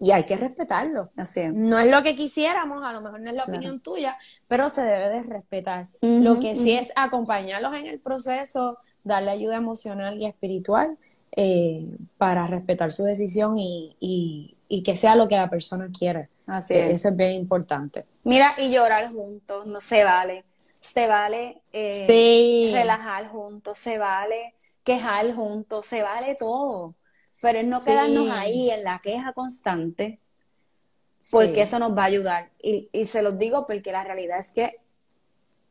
[0.03, 1.11] y hay que respetarlo.
[1.17, 4.17] Así No es lo que quisiéramos, a lo mejor no es la opinión tuya,
[4.49, 5.89] pero se debe de respetar.
[6.01, 10.99] lo que sí es acompañarlos en el proceso, darle ayuda emocional y espiritual
[11.35, 11.87] eh,
[12.19, 16.29] para respetar su decisión y, que sea lo que la persona quiere.
[16.47, 16.95] Así es.
[16.95, 18.05] Eso es bien importante.
[18.25, 20.45] Mira, y llorar juntos, no se vale.
[20.81, 26.95] Se vale eh, relajar juntos, se vale quejar juntos, se vale todo
[27.43, 30.21] pero es no quedarnos ahí en la queja constante,
[31.31, 32.51] porque eso nos va a ayudar.
[32.63, 34.79] Y, se los digo porque la realidad es que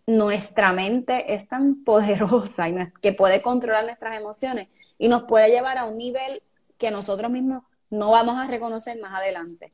[0.07, 5.77] nuestra mente es tan poderosa y que puede controlar nuestras emociones y nos puede llevar
[5.77, 6.41] a un nivel
[6.77, 9.73] que nosotros mismos no vamos a reconocer más adelante.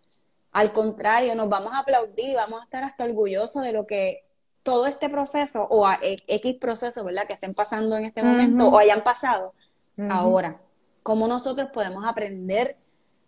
[0.52, 4.24] Al contrario, nos vamos a aplaudir vamos a estar hasta orgullosos de lo que
[4.64, 7.26] todo este proceso o a X proceso, ¿verdad?
[7.28, 9.54] Que estén pasando en este momento o hayan pasado
[10.10, 10.60] ahora
[11.08, 12.76] cómo nosotros podemos aprender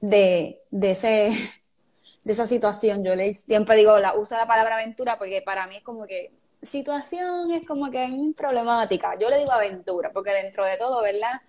[0.02, 1.32] de, ese,
[2.26, 3.06] de esa situación.
[3.06, 6.34] Yo le siempre digo, la, uso la palabra aventura porque para mí es como que
[6.62, 9.18] situación es como que es problemática.
[9.20, 11.42] Yo le digo aventura porque dentro de todo, ¿verdad?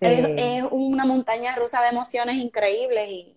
[0.00, 3.34] Es, una montaña rusa de emociones increíbles y,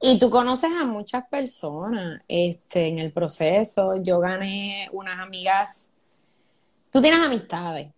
[0.00, 3.94] y tú conoces a muchas personas este, en el proceso.
[4.02, 5.90] Yo gané unas amigas.
[6.90, 7.92] Tú tienes amistades.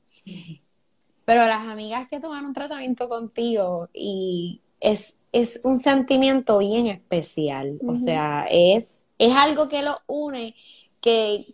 [1.25, 7.79] Pero las amigas que tomaron tratamiento contigo y es, es un sentimiento bien especial.
[7.87, 10.55] O sea, es, es algo que lo une,
[11.01, 11.45] que,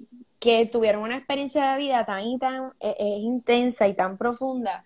[0.45, 4.84] que tuvieron una experiencia de vida tan y tan e, es, intensa y tan profunda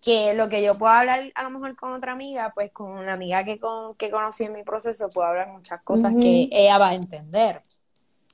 [0.00, 3.12] que lo que yo puedo hablar a lo mejor con otra amiga, pues con la
[3.12, 6.88] amiga que, con, que conocí en mi proceso, puedo hablar muchas cosas que ella va
[6.88, 7.60] a entender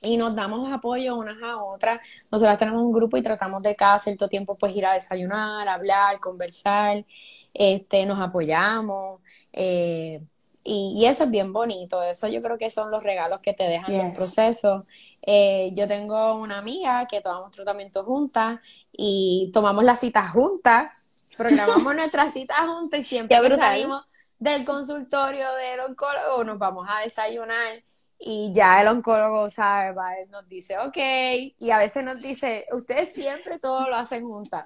[0.01, 1.99] y nos damos apoyo unas a otras.
[2.31, 6.19] Nosotras tenemos un grupo y tratamos de cada cierto tiempo pues ir a desayunar, hablar,
[6.21, 7.03] conversar,
[7.53, 9.21] este, nos apoyamos.
[9.51, 10.21] Eh,
[10.63, 13.91] y, eso es bien bonito, eso yo creo que son los regalos que te dejan
[13.91, 14.85] en el proceso.
[15.21, 18.59] Eh, yo tengo una amiga que tomamos tratamiento juntas
[18.91, 20.91] y tomamos la cita juntas,
[21.35, 24.05] programamos nuestra cita juntas y siempre que salimos
[24.39, 27.83] del consultorio del oncólogo nos vamos a desayunar
[28.25, 30.11] y ya el oncólogo sabe, ¿va?
[30.29, 30.97] nos dice, ok,
[31.59, 34.63] y a veces nos dice, ustedes siempre todo lo hacen juntas.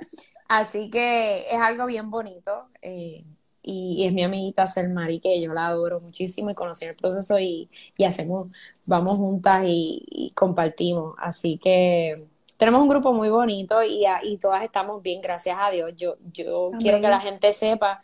[0.48, 2.70] Así que es algo bien bonito.
[2.84, 3.26] Eh,
[3.68, 7.70] y, es mi amiguita Selmari, que yo la adoro muchísimo y conocí el proceso y,
[8.06, 8.48] hacemos,
[8.86, 11.16] vamos juntas y, compartimos.
[11.18, 12.14] Así que
[12.56, 15.94] tenemos un grupo muy bonito y, y todas estamos bien, gracias a Dios.
[15.98, 18.02] Yo, yo quiero que la gente sepa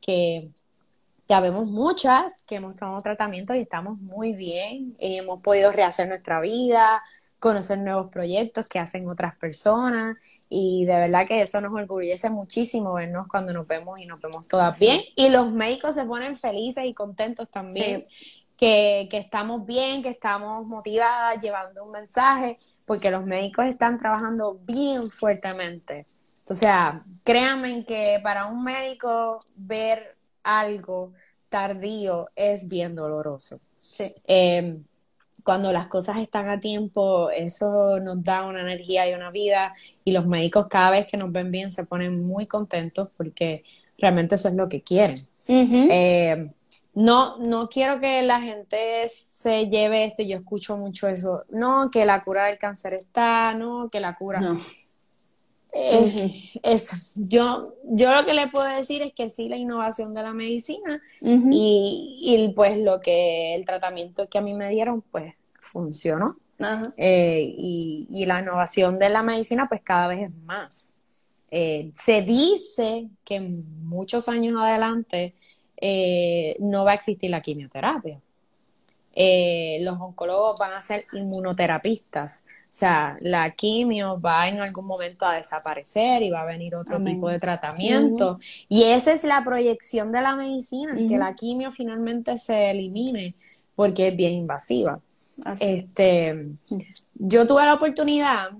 [0.00, 0.50] que
[1.28, 4.94] ya vemos muchas que hemos tomado tratamiento y estamos muy bien.
[4.98, 7.02] hemos podido rehacer nuestra vida,
[7.38, 10.16] conocer nuevos proyectos que hacen otras personas
[10.48, 14.48] y de verdad que eso nos orgullece muchísimo vernos cuando nos vemos y nos vemos
[14.48, 18.06] todas bien y los médicos se ponen felices y contentos también
[18.56, 24.58] que, que estamos bien, que estamos motivadas llevando un mensaje porque los médicos están trabajando
[24.64, 26.06] bien fuertemente.
[26.48, 31.12] O sea, créanme que para un médico ver algo
[31.48, 33.60] tardío es bien doloroso.
[33.78, 34.14] Sí.
[34.26, 34.78] Eh,
[35.46, 40.10] cuando las cosas están a tiempo, eso nos da una energía y una vida y
[40.10, 43.62] los médicos cada vez que nos ven bien se ponen muy contentos porque
[43.96, 45.16] realmente eso es lo que quieren.
[45.46, 46.50] Eh,
[46.94, 52.04] no, no quiero que la gente se lleve esto, yo escucho mucho eso, no, que
[52.04, 54.40] la cura del cáncer está, no, que la cura...
[55.78, 56.50] Eh,
[57.16, 61.02] yo, yo lo que le puedo decir es que sí, la innovación de la medicina
[61.20, 66.36] y, pues lo que el tratamiento que a mí me dieron, pues funcionó.
[66.96, 70.94] Eh, y, la innovación de la medicina, pues cada vez es más.
[71.50, 75.34] Eh, se dice que muchos años adelante
[76.58, 78.20] no va a existir la quimioterapia.
[79.80, 82.44] los oncólogos van a ser inmunoterapistas.
[82.76, 87.00] O sea, la quimio va en algún momento a desaparecer y va a venir otro
[87.00, 88.38] tipo de tratamiento.
[88.68, 93.34] Y esa es la proyección de la medicina, que la quimio finalmente se elimine
[93.74, 95.00] porque es bien invasiva.
[95.58, 96.50] Este,
[97.14, 98.50] yo tuve la oportunidad,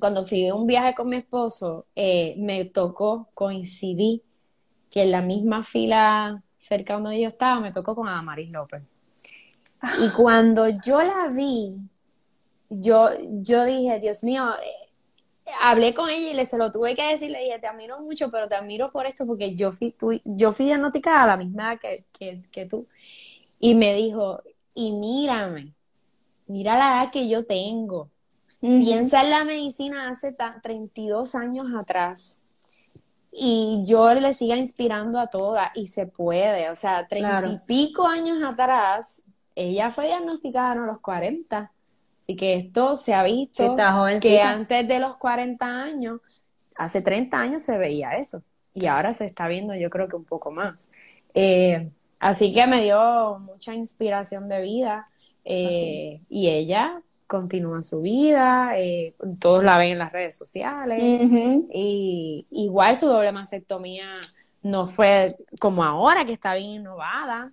[0.00, 4.22] cuando fui de un viaje con mi esposo, eh, me tocó, coincidí
[4.90, 8.82] que en la misma fila cerca donde yo estaba, me tocó con Adamaris López.
[10.02, 11.76] Y cuando yo la vi,
[12.68, 13.08] yo,
[13.42, 14.84] yo dije, Dios mío, eh,
[15.60, 18.30] hablé con ella y le se lo tuve que decir, le dije, te admiro mucho,
[18.30, 21.74] pero te admiro por esto, porque yo fui, tú, yo fui diagnosticada a la misma
[21.74, 21.80] edad
[22.50, 22.86] que, tú.
[23.60, 24.42] Y me dijo,
[24.74, 25.74] y mírame,
[26.46, 28.10] mira la edad que yo tengo.
[28.60, 32.40] Piensa en la medicina hace 32 años atrás.
[33.30, 36.70] Y yo le siga inspirando a todas y se puede.
[36.70, 39.22] O sea, treinta y pico años atrás,
[39.54, 41.73] ella fue diagnosticada a los 40.
[42.24, 43.76] Así que esto se ha visto
[44.18, 46.20] que antes de los 40 años,
[46.74, 48.42] hace 30 años se veía eso.
[48.72, 50.88] Y ahora se está viendo yo creo que un poco más.
[51.34, 55.06] Eh, así que me dio mucha inspiración de vida.
[55.44, 60.98] Eh, y ella continúa su vida, eh, todos la ven en las redes sociales.
[61.02, 64.18] Y igual su doble mastectomía
[64.62, 67.52] no fue como ahora, que está bien innovada,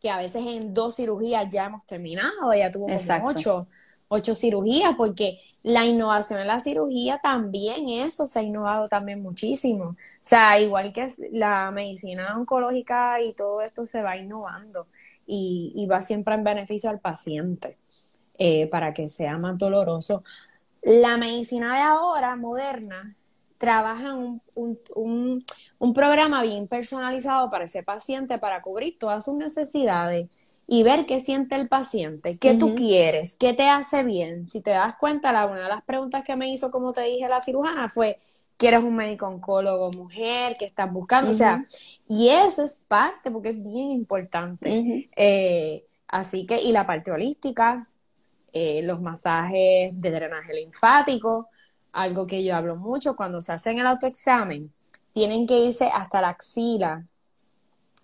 [0.00, 3.66] que a veces en dos cirugías ya hemos terminado, ella tuvo como ocho
[4.10, 9.84] ocho cirugías, porque la innovación en la cirugía también, eso se ha innovado también muchísimo.
[9.84, 14.88] O sea, igual que la medicina oncológica y todo esto se va innovando
[15.26, 17.78] y, va siempre en beneficio al paciente
[18.38, 20.24] eh, para que sea más doloroso.
[20.82, 23.16] La medicina de ahora, moderna,
[23.58, 25.44] trabaja en un,
[25.78, 30.28] un programa bien personalizado para ese paciente para cubrir todas sus necesidades
[30.72, 34.46] y ver qué siente el paciente, qué tú quieres, qué te hace bien.
[34.46, 37.26] Si te das cuenta, la, una de las preguntas que me hizo, como te dije,
[37.26, 38.20] la cirujana fue,
[38.56, 40.54] ¿quieres un médico oncólogo mujer?
[40.56, 41.32] ¿Qué estás buscando?
[41.32, 41.64] O sea,
[42.08, 45.08] y eso es parte, porque es bien importante.
[45.16, 47.88] Eh, así que, y la parte holística,
[48.52, 51.48] eh, los masajes de drenaje linfático,
[51.90, 54.72] algo que yo hablo mucho, cuando se hacen el autoexamen,
[55.14, 57.04] tienen que irse hasta la axila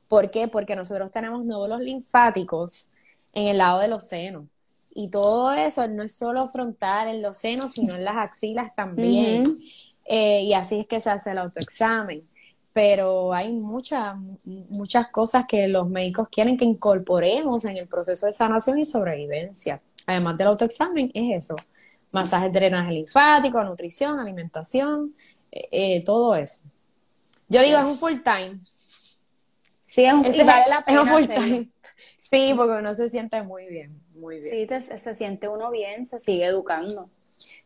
[0.08, 0.48] ¿Por qué?
[0.48, 2.90] Porque nosotros tenemos nódulos linfáticos
[3.32, 4.44] en el lado de los senos.
[4.94, 9.58] Y todo eso no es solo frontal en los senos, sino en las axilas también.
[10.06, 12.26] Eh, y así es que se hace el autoexamen.
[12.72, 18.32] Pero hay muchas, muchas cosas que los médicos quieren que incorporemos en el proceso de
[18.32, 19.82] sanación y sobrevivencia.
[20.06, 21.56] Además del autoexamen, es eso.
[22.12, 25.14] Masajes de drenaje linfático, nutrición, alimentación,
[25.52, 26.64] eh, eh, todo eso.
[27.48, 28.60] Yo digo, es un full time.
[29.96, 31.68] Sí, es y vale la pena.
[32.18, 34.68] Sí, porque uno se siente muy bien, muy bien.
[34.68, 37.08] Sí, se siente uno bien, se sigue educando.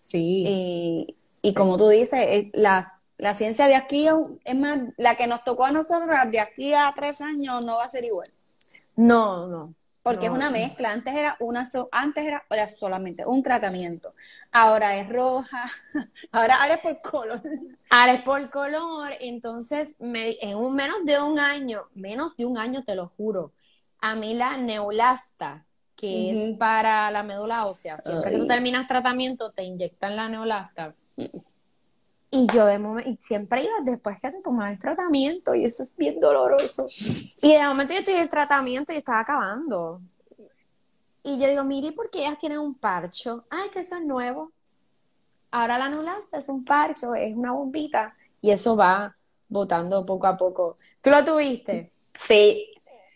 [0.01, 0.45] Sí.
[0.47, 2.87] Y, y como tú dices, eh, la,
[3.18, 4.07] la ciencia de aquí
[4.45, 7.85] es más, la que nos tocó a nosotros de aquí a tres años no va
[7.85, 8.28] a ser igual.
[8.97, 9.74] No, no.
[10.03, 10.92] Porque es una mezcla.
[10.92, 14.14] Antes era una antes era, solamente un tratamiento.
[14.51, 15.64] Ahora es roja.
[16.32, 17.42] Ahora, ahora es por color.
[17.90, 19.12] Ahora es por color.
[19.20, 23.53] Entonces, en un menos de un año, menos de un año te lo juro,
[24.01, 27.98] a mí la neulasta, que es para la médula ósea.
[27.98, 30.94] Siempre que tú terminas tratamiento, te inyectan la neolasta.
[32.31, 35.97] Y yo de momento, siempre iba después que te tomas el tratamiento, y eso es
[35.97, 36.87] bien doloroso.
[37.43, 40.01] Y de momento yo estoy en el tratamiento y estaba acabando.
[41.22, 43.45] Y yo digo, mire, ¿por qué ellas tienen un parcho?
[43.51, 44.53] Ay, que eso es nuevo.
[45.51, 49.16] Ahora la neolasta es un parcho, es una bombita, y eso va
[49.49, 50.76] botando poco a poco.
[51.01, 51.93] ¿Tú lo tuviste?
[52.14, 52.70] Sí,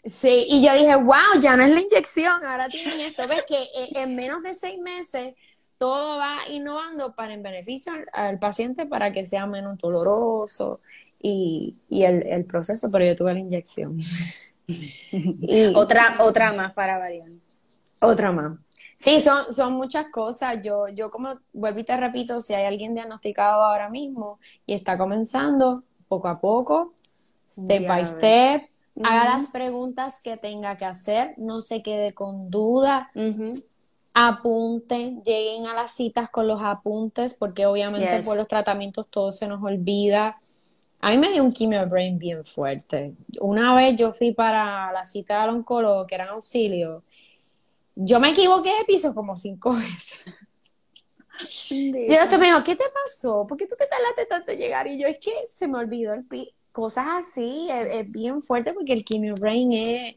[0.04, 3.26] Sí, y yo dije, wow, ya no es la inyección, ahora tienen esto.
[3.26, 5.34] Ves que eh, en menos de seis meses
[5.78, 10.80] todo va innovando para en beneficio al, paciente para que sea menos doloroso
[11.20, 13.98] y, el, proceso, pero yo tuve la inyección.
[15.74, 17.28] otra, otra más para variar.
[18.00, 18.58] Otra más.
[18.96, 20.60] Sí, son, son muchas cosas.
[20.62, 24.96] Yo, yo como vuelvo y te repito, si hay alguien diagnosticado ahora mismo y está
[24.96, 26.92] comenzando poco a poco,
[27.52, 28.62] step by step,
[29.02, 33.10] haga las preguntas que tenga que hacer, no se quede con duda,
[34.14, 39.46] apunten, lleguen a las citas con los apuntes, porque obviamente por los tratamientos todo se
[39.46, 40.40] nos olvida.
[41.00, 43.14] A mí me dio un quimio brain bien fuerte.
[43.40, 47.02] Una vez yo fui para la cita al oncólogo, que era auxilio,
[47.96, 50.18] yo me equivoqué de piso como cinco veces.
[51.70, 53.46] Y el me dijo, ¿qué te pasó?
[53.46, 54.86] ¿Por qué tú te tardaste tanto en llegar?
[54.86, 58.92] Y yo, es que se me olvidó el piso cosas así, es, bien fuerte porque
[58.92, 60.16] el quimio brain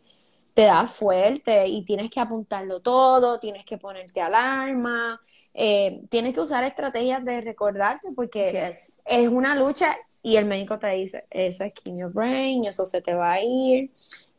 [0.57, 5.21] te da fuerte y tienes que apuntarlo todo, tienes que ponerte alarma,
[5.53, 8.71] eh, tienes que usar estrategias de recordarte porque
[9.05, 13.13] es una lucha y el médico te dice, eso es quimio brain, eso se te
[13.13, 13.91] va a ir.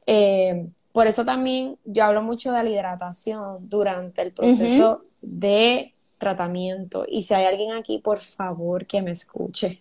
[0.07, 7.05] Eh, por eso también yo hablo mucho de la hidratación durante el proceso de tratamiento.
[7.07, 9.81] Y si hay alguien aquí, por favor, que me escuche.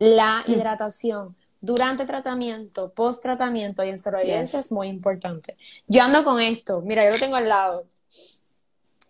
[0.00, 0.50] La mm.
[0.50, 5.56] hidratación durante tratamiento, post tratamiento y en sobrevivencia es muy importante.
[5.86, 7.86] Yo ando con esto, mira, yo lo tengo al lado.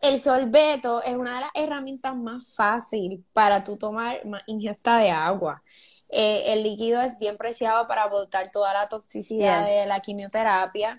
[0.02, 5.62] El sorbeto es una de las herramientas más fáciles para tú tomar ingesta de agua.
[6.08, 10.96] Eh, el líquido es bien preciado para botar toda la toxicidad de la quimioterapia.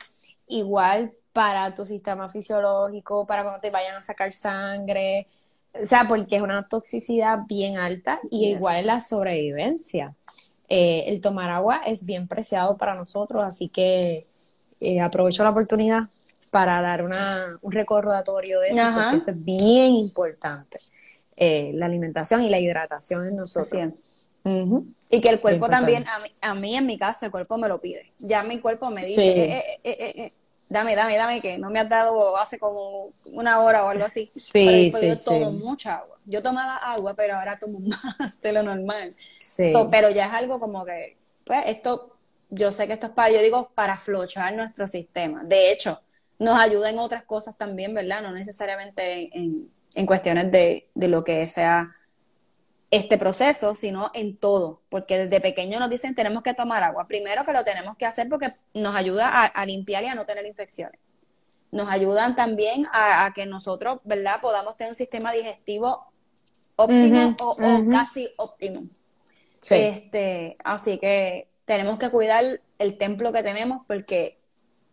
[0.48, 5.28] Igual para tu sistema fisiológico, para cuando te vayan a sacar sangre.
[5.80, 10.16] O sea, porque es una toxicidad bien alta y igual la sobrevivencia.
[10.70, 14.26] Eh, el tomar agua es bien preciado para nosotros, así que
[14.82, 16.10] eh, aprovecho la oportunidad
[16.52, 20.80] para dar una, un recordatorio de eso, porque es bien importante.
[21.36, 23.94] Eh, la alimentación y la hidratación en nosotros.
[25.10, 27.68] Y que el cuerpo también, a mí, a mí, en mi casa, el cuerpo me
[27.68, 28.12] lo pide.
[28.18, 29.64] Ya mi cuerpo me dice,
[30.70, 34.30] dame, dame, dame, que no me has dado hace como una hora o algo así.
[34.34, 36.18] Sí, sí, yo tomo mucha agua.
[36.26, 37.80] Yo tomaba agua, pero ahora tomo
[38.20, 39.16] más de lo normal.
[39.92, 42.18] pero ya es algo como que, pues esto,
[42.50, 45.44] yo sé que esto es para, yo digo, para flochar nuestro sistema.
[45.44, 46.02] De hecho,
[46.40, 48.22] nos ayuda en otras cosas también, ¿verdad?
[48.22, 51.97] No necesariamente en, en cuestiones de, de lo que sea
[52.90, 57.08] este proceso, sino en todo, porque desde pequeño nos dicen tenemos que tomar agua.
[57.08, 60.46] Primero que lo tenemos que hacer porque nos ayuda a, limpiar y a no tener
[60.46, 61.00] infecciones.
[61.72, 66.06] Nos ayudan también a, que nosotros, ¿verdad?, podamos tener un sistema digestivo
[66.78, 67.58] óptimo o,
[67.92, 68.84] casi óptimo.
[69.70, 74.37] Este, así que tenemos que cuidar el templo que tenemos porque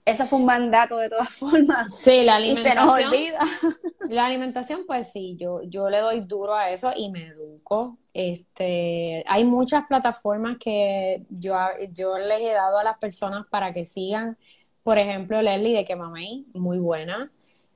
[0.05, 1.95] eso fue un mandato de todas formas.
[1.97, 2.77] Sí, la alimentación.
[2.77, 3.39] Y se nos olvida.
[4.11, 7.97] La alimentación, pues sí, yo, yo le doy duro a eso y me educo.
[8.13, 11.57] Este, hay muchas plataformas que yo,
[11.93, 14.37] yo les he dado a las personas para que sigan.
[14.83, 17.31] Por ejemplo, Leslie de Que muy buena.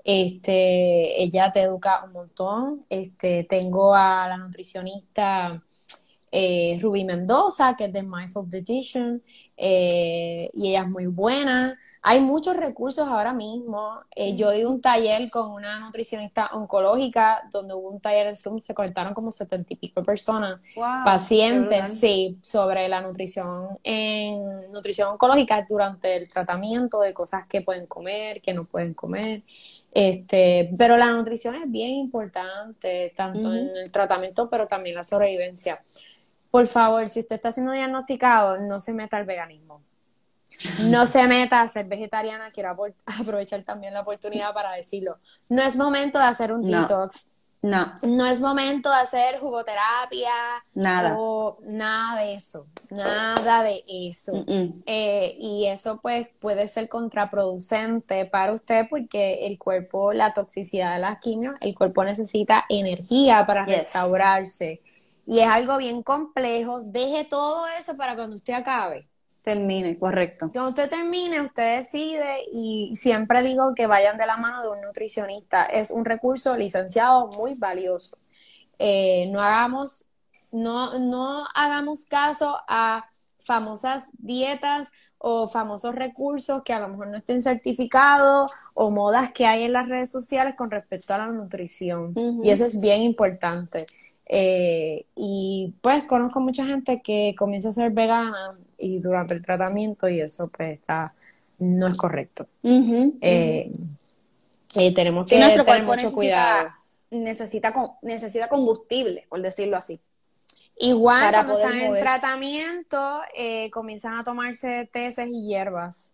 [0.05, 2.85] Este, ella te educa un montón.
[2.91, 5.63] Este, tengo a la nutricionista
[6.31, 9.23] eh, Ruby Mendoza, que es de Mindful Dietitian,
[9.57, 11.79] eh, y ella es muy buena.
[12.03, 14.01] Hay muchos recursos ahora mismo.
[14.15, 18.61] Eh, yo di un taller con una nutricionista oncológica, donde hubo un taller en Zoom,
[18.61, 20.61] se conectaron como setenta y pico personas,
[21.05, 27.87] pacientes, sí, sobre la nutrición en nutrición oncológica durante el tratamiento de cosas que pueden
[27.87, 29.43] comer, que no pueden comer.
[29.93, 35.83] Este, pero la nutrición es bien importante, tanto en el tratamiento, pero también la sobrevivencia.
[36.51, 39.68] Por favor, si usted está siendo diagnosticado, no se meta al veganismo
[40.85, 42.71] no se meta a ser vegetariana, quiero
[43.07, 45.19] aprovechar también la oportunidad para decirlo.
[45.51, 47.33] No es momento de hacer un detox.
[47.61, 47.93] No.
[48.03, 50.31] No es momento de hacer jugoterapia.
[50.75, 51.17] Nada.
[51.19, 52.69] O nada de eso.
[52.91, 54.45] Nada de eso.
[54.87, 61.01] Eh, y eso pues puede ser contraproducente para usted porque el cuerpo, la toxicidad de
[61.01, 64.81] las quimios, el cuerpo necesita energía para restaurarse.
[65.27, 66.81] Y es algo bien complejo.
[66.81, 69.09] Deje todo eso para cuando usted acabe
[69.49, 70.51] termine, correcto.
[70.53, 74.83] Cuando usted termine, usted decide y siempre digo que vayan de la mano de un
[74.83, 75.65] nutricionista.
[75.65, 78.19] Es un recurso licenciado muy valioso.
[78.79, 80.05] Eh, no hagamos,
[80.53, 83.07] no, no hagamos caso a
[83.39, 89.47] famosas dietas o famosos recursos que a lo mejor no estén certificados o modas que
[89.47, 92.13] hay en las redes sociales con respecto a la nutrición.
[92.43, 93.87] Y eso es bien importante.
[94.31, 100.07] Eh, y pues conozco mucha gente que comienza a ser vegana y durante el tratamiento
[100.09, 101.15] y eso pues está,
[101.59, 102.47] no es correcto.
[102.63, 103.73] Eh,
[104.75, 106.69] y tenemos que tener mucho cuidado.
[107.11, 107.73] Necesita,
[108.03, 109.99] necesita combustible, por decirlo así.
[110.77, 116.13] Igual cuando están en tratamiento, eh, comienzan a tomarse teces y hierbas,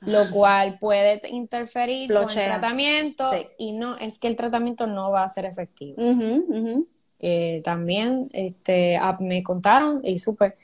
[0.00, 0.28] lo ah.
[0.32, 5.28] cual puede interferir con el tratamiento y no, es que el tratamiento no va a
[5.28, 5.96] ser efectivo.
[7.18, 10.56] Eh, también este, ah, me contaron y supe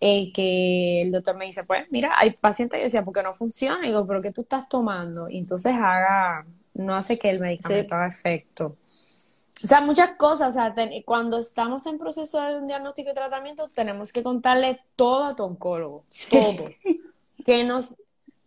[0.00, 3.84] eh, que el doctor me dice, pues mira, hay pacientes que decían, porque no funciona,
[3.84, 5.28] y digo, pero ¿qué tú estás tomando?
[5.28, 8.76] Y entonces haga, no hace que el medicamento haga efecto.
[9.62, 10.50] O sea, muchas cosas.
[10.50, 10.74] O sea,
[11.04, 15.44] cuando estamos en proceso de un diagnóstico y tratamiento, tenemos que contarle todo a tu
[15.44, 16.04] oncólogo.
[16.30, 16.70] Todo.
[17.44, 17.94] que nos.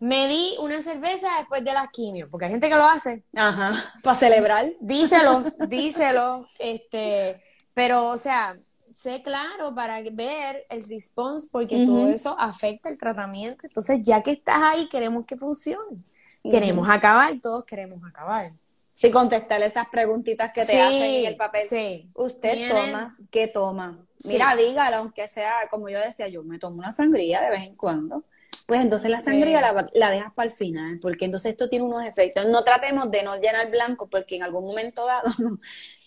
[0.04, 3.24] Me di una cerveza después de la quimio, porque hay gente que lo hace.
[3.34, 3.72] Ajá.
[4.02, 4.66] Para celebrar.
[4.78, 6.44] Díselo, díselo.
[6.58, 7.40] Este.
[7.72, 8.54] Pero, o sea,
[8.94, 13.66] sé claro para ver el response, porque todo eso afecta el tratamiento.
[13.66, 15.96] Entonces, ya que estás ahí, queremos que funcione.
[16.42, 18.46] Queremos acabar, todos queremos acabar.
[18.94, 21.62] Sí, contestar esas preguntitas que te hacen en el papel.
[21.66, 22.10] Sí.
[22.14, 24.06] Usted toma, ¿qué toma?
[24.24, 27.74] Mira, dígalo, aunque sea, como yo decía, yo me tomo una sangría de vez en
[27.74, 28.24] cuando.
[28.66, 32.46] Pues entonces la sangría la, dejas para el final, porque entonces esto tiene unos efectos.
[32.46, 35.24] No tratemos de no llenar blanco, porque en algún momento dado,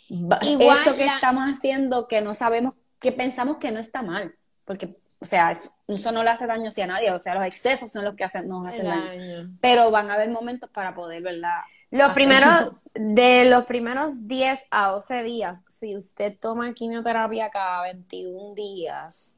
[0.10, 4.36] eso que estamos haciendo, que no sabemos, que pensamos que no está mal,
[4.66, 5.72] porque, o sea, eso,
[6.12, 8.68] no le hace daño a nadie, o sea, los excesos son los que hacen, nos
[8.68, 9.52] hacen daño.
[9.62, 11.60] Pero van a haber momentos para poder, ¿verdad?
[11.92, 18.56] Los primeros, de los primeros 10 a 12 días, si usted toma quimioterapia cada 21
[18.56, 19.38] días,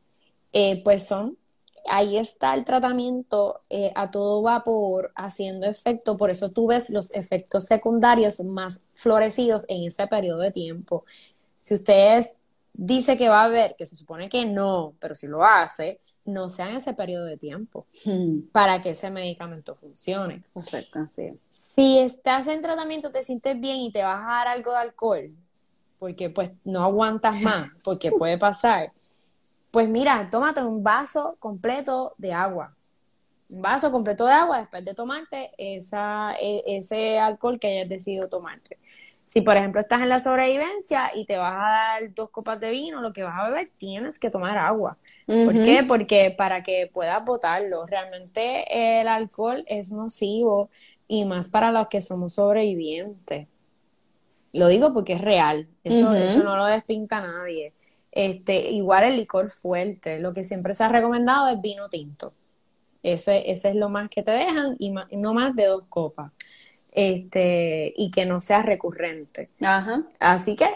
[0.52, 1.38] eh, pues son,
[1.88, 7.14] ahí está el tratamiento eh, a todo vapor haciendo efecto, por eso tú ves los
[7.14, 11.06] efectos secundarios más florecidos en ese periodo de tiempo.
[11.58, 12.26] Si usted
[12.74, 16.50] dice que va a ver, que se supone que no, pero si lo hace, no
[16.50, 18.50] sea en ese periodo de tiempo hmm.
[18.52, 20.44] para que ese medicamento funcione.
[20.56, 21.40] Exacto, sí.
[21.50, 25.32] Si estás en tratamiento, te sientes bien y te vas a dar algo de alcohol,
[25.98, 28.90] porque pues no aguantas más, porque puede pasar,
[29.72, 32.76] pues mira, tómate un vaso completo de agua.
[33.50, 38.30] Un vaso completo de agua después de tomarte esa, e, ese alcohol que hayas decidido
[38.30, 38.78] tomarte.
[39.30, 42.72] Si, por ejemplo, estás en la sobrevivencia y te vas a dar dos copas de
[42.72, 44.98] vino, lo que vas a beber, tienes que tomar agua.
[45.28, 45.86] ¿Por qué?
[45.88, 47.86] Porque para que puedas botarlo.
[47.86, 50.72] Realmente el alcohol es nocivo
[51.08, 53.48] y más para los que somos sobrevivientes.
[54.52, 55.68] Lo digo porque es real.
[55.84, 57.74] Eso, eso no lo despinta nadie.
[58.22, 60.20] Este, igual el licor fuerte.
[60.20, 62.34] Lo que siempre se ha recomendado es vino tinto.
[63.02, 66.34] Ese, ese es lo más que te dejan y no más de dos copas
[66.92, 69.50] este, y que no sea recurrente.
[69.62, 70.04] Ajá.
[70.20, 70.68] Así que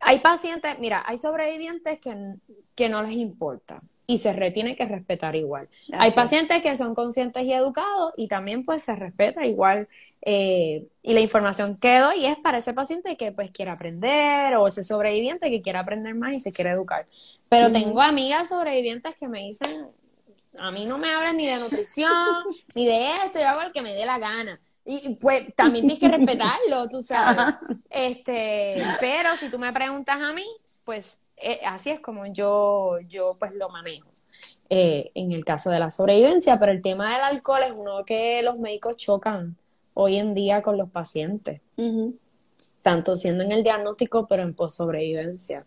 [0.00, 2.34] hay pacientes, mira, hay sobrevivientes que,
[2.74, 5.68] que no les importa y se retiene que respetar igual.
[5.92, 9.88] Hay pacientes que son conscientes y educados y también pues se respeta igual
[10.22, 14.66] eh, y la información que doy es para ese paciente que pues quiere aprender o
[14.66, 17.06] ese sobreviviente que quiere aprender más y se quiere educar.
[17.48, 19.86] Pero tengo amigas sobrevivientes que me dicen,
[20.58, 22.12] a mí no me hablan ni de nutrición,
[22.74, 24.60] ni de esto, yo hago el que me dé la gana.
[24.86, 27.54] Y pues también tienes que respetarlo, tú sabes.
[27.90, 30.44] Este, pero si tú me preguntas a mí,
[30.84, 34.08] pues eh, así es como yo, yo pues lo manejo.
[34.70, 38.42] Eh, en el caso de la sobrevivencia, pero el tema del alcohol es uno que
[38.42, 39.56] los médicos chocan
[39.92, 41.60] hoy en día con los pacientes,
[42.82, 45.66] tanto siendo en el diagnóstico, pero en post-sobrevivencia.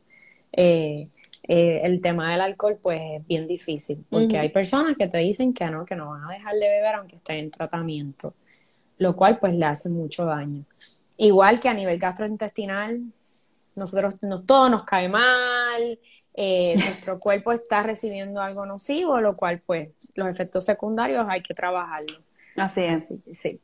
[0.51, 1.09] Eh,
[1.43, 5.65] el tema del alcohol, pues es bien difícil, porque hay personas que te dicen que
[5.67, 8.33] no, que no van a dejar de beber aunque estén en tratamiento
[8.97, 10.63] lo cual pues le hace mucho daño.
[11.17, 13.01] Igual que a nivel gastrointestinal,
[13.77, 15.99] nosotros no, todo nos cae mal,
[16.33, 21.53] eh, nuestro cuerpo está recibiendo algo nocivo, lo cual pues los efectos secundarios hay que
[21.53, 22.19] trabajarlo.
[22.55, 23.09] Así es.
[23.31, 23.59] sí.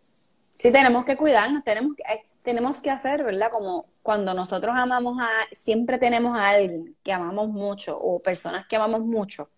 [0.56, 3.50] Sí, tenemos que cuidarnos, tenemos que, eh, tenemos que hacer, ¿verdad?
[3.52, 8.76] Como cuando nosotros amamos a, siempre tenemos a alguien que amamos mucho o personas que
[8.76, 9.50] amamos mucho,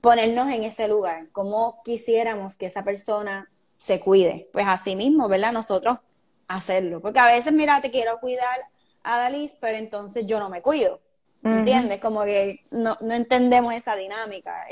[0.00, 4.48] ponernos en ese lugar, como quisiéramos que esa persona se cuide.
[4.52, 5.52] Pues así mismo, ¿verdad?
[5.52, 5.98] Nosotros
[6.46, 7.00] hacerlo.
[7.00, 8.58] Porque a veces, mira, te quiero cuidar
[9.04, 11.00] a Dalis, pero entonces yo no me cuido.
[11.44, 11.98] ¿Entiendes?
[11.98, 14.64] Como que no, no entendemos esa dinámica.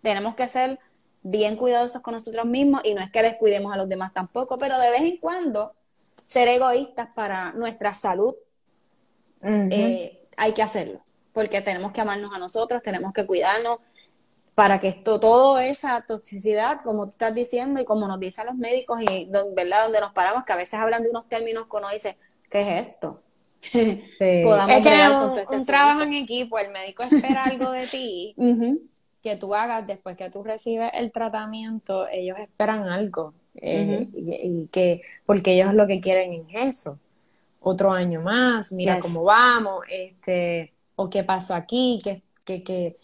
[0.00, 0.78] tenemos que ser
[1.22, 4.78] bien cuidadosos con nosotros mismos y no es que descuidemos a los demás tampoco, pero
[4.78, 5.74] de vez en cuando
[6.24, 8.34] ser egoístas para nuestra salud,
[9.42, 13.78] eh, hay que hacerlo, porque tenemos que amarnos a nosotros, tenemos que cuidarnos
[14.54, 18.54] para que esto, toda esa toxicidad, como tú estás diciendo y como nos dicen los
[18.54, 19.84] médicos y ¿verdad?
[19.84, 22.18] donde nos paramos, que a veces hablan de unos términos que uno dice,
[22.50, 23.21] ¿qué es esto?
[23.62, 23.96] Sí.
[24.18, 28.34] es que un, este un trabajo en equipo, el médico espera algo de ti
[29.22, 33.34] que tú hagas después que tú recibes el tratamiento, ellos esperan algo.
[33.54, 36.98] Eh, y, que porque ellos lo que quieren es eso.
[37.60, 42.96] Otro año más mira cómo vamos este o qué pasó aquí que, que, que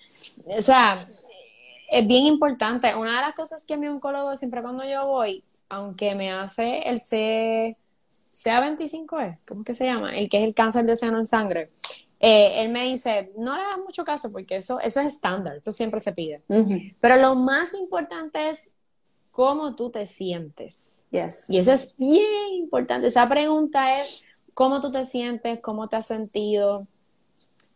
[0.47, 1.07] o sea
[1.91, 2.95] es bien importante.
[2.97, 6.99] Una de las cosas que mi oncólogo siempre cuando yo voy aunque me hace el
[7.01, 7.77] C
[8.45, 11.71] CA25 es cómo que se llama el que es el cáncer de seno en sangre
[12.21, 15.73] eh, él me dice, no le hagas mucho caso porque eso, eso es estándar, eso
[15.73, 16.43] siempre se pide.
[17.01, 18.71] Pero lo más importante es
[19.31, 21.03] cómo tú te sientes.
[21.49, 23.07] Y eso es bien importante.
[23.07, 26.89] Esa pregunta es cómo tú te sientes, cómo te has sentido,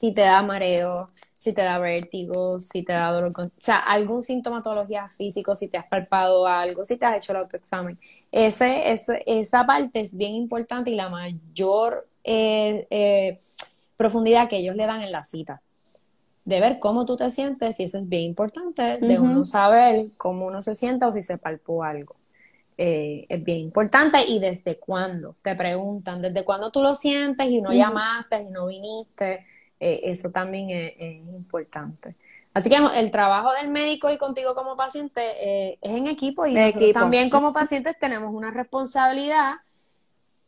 [0.02, 1.06] si te da mareo,
[1.36, 5.78] si te da vértigo, si te da dolor, o sea, algún sintomatología físico, si te
[5.78, 7.96] has palpado algo, si te has hecho el autoexamen.
[8.32, 13.38] Ese, ese esa parte es bien importante y la mayor eh, eh,
[13.96, 15.62] profundidad que ellos le dan en la cita
[16.44, 20.46] de ver cómo tú te sientes, y eso es bien importante, de uno saber cómo
[20.46, 22.16] uno se sienta o si se palpó algo.
[22.76, 27.60] Eh, es bien importante y desde cuándo, te preguntan, desde cuándo tú lo sientes y
[27.60, 29.46] no llamaste y no viniste,
[29.82, 32.14] eh, eso también es, importante.
[32.54, 36.54] Así que el trabajo del médico y contigo como paciente eh, es en equipo y
[36.92, 39.56] también como pacientes tenemos una responsabilidad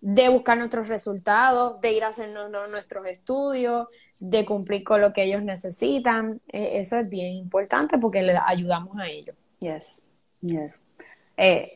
[0.01, 2.29] de buscar nuestros resultados, de ir a hacer
[2.71, 3.89] nuestros estudios,
[4.21, 6.41] de cumplir con lo que ellos necesitan.
[6.47, 9.35] E, eso es bien importante porque le ayudamos a ellos.
[9.59, 10.07] Yes,
[10.43, 10.83] yes.
[11.37, 11.71] Eh,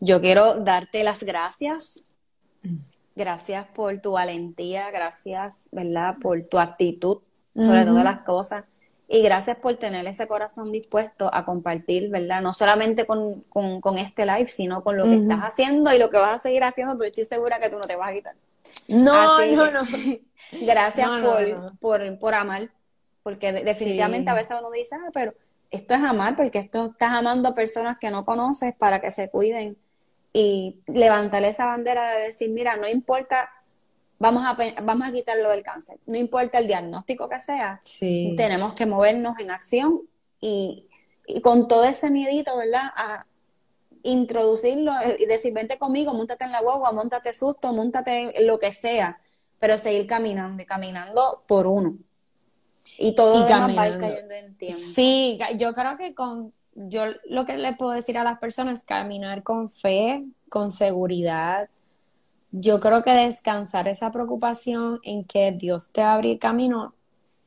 [0.00, 2.02] yo quiero darte las gracias.
[3.16, 6.16] Gracias por tu valentía, gracias, ¿verdad?
[6.20, 7.22] Por tu actitud
[7.54, 8.64] sobre todas las cosas.
[9.08, 12.42] Y gracias por tener ese corazón dispuesto a compartir, ¿verdad?
[12.42, 13.44] No solamente con,
[13.96, 16.92] este live, sino con lo que estás haciendo y lo que vas a seguir haciendo,
[16.94, 18.34] porque estoy segura que tú no te vas a quitar.
[18.88, 19.82] No, no, no.
[20.60, 21.08] Gracias
[21.80, 22.70] por, por, amar,
[23.22, 25.32] porque definitivamente a veces uno dice, ah, pero
[25.70, 29.30] esto es amar, porque esto estás amando a personas que no conoces para que se
[29.30, 29.78] cuiden
[30.38, 33.48] y levantar esa bandera de decir, mira, no importa
[34.18, 35.98] vamos a, vamos a quitarlo del cáncer.
[36.04, 40.02] No importa el diagnóstico que sea, tenemos que movernos en acción
[40.38, 40.86] y,
[41.42, 42.84] con todo ese miedito, ¿verdad?
[42.96, 43.24] A
[44.02, 49.18] introducirlo y decir, vente conmigo, montate en la guagua, montate susto, montate lo que sea,
[49.58, 51.96] pero seguir caminando y caminando por uno.
[52.98, 54.82] Y todo lo demás va a ir cayendo en tiempo.
[54.94, 58.86] Sí, yo creo que con, yo lo que le puedo decir a las personas es
[58.86, 61.68] caminar con fe, con seguridad,
[62.52, 66.94] yo creo que descansar esa preocupación en que Dios te abre el camino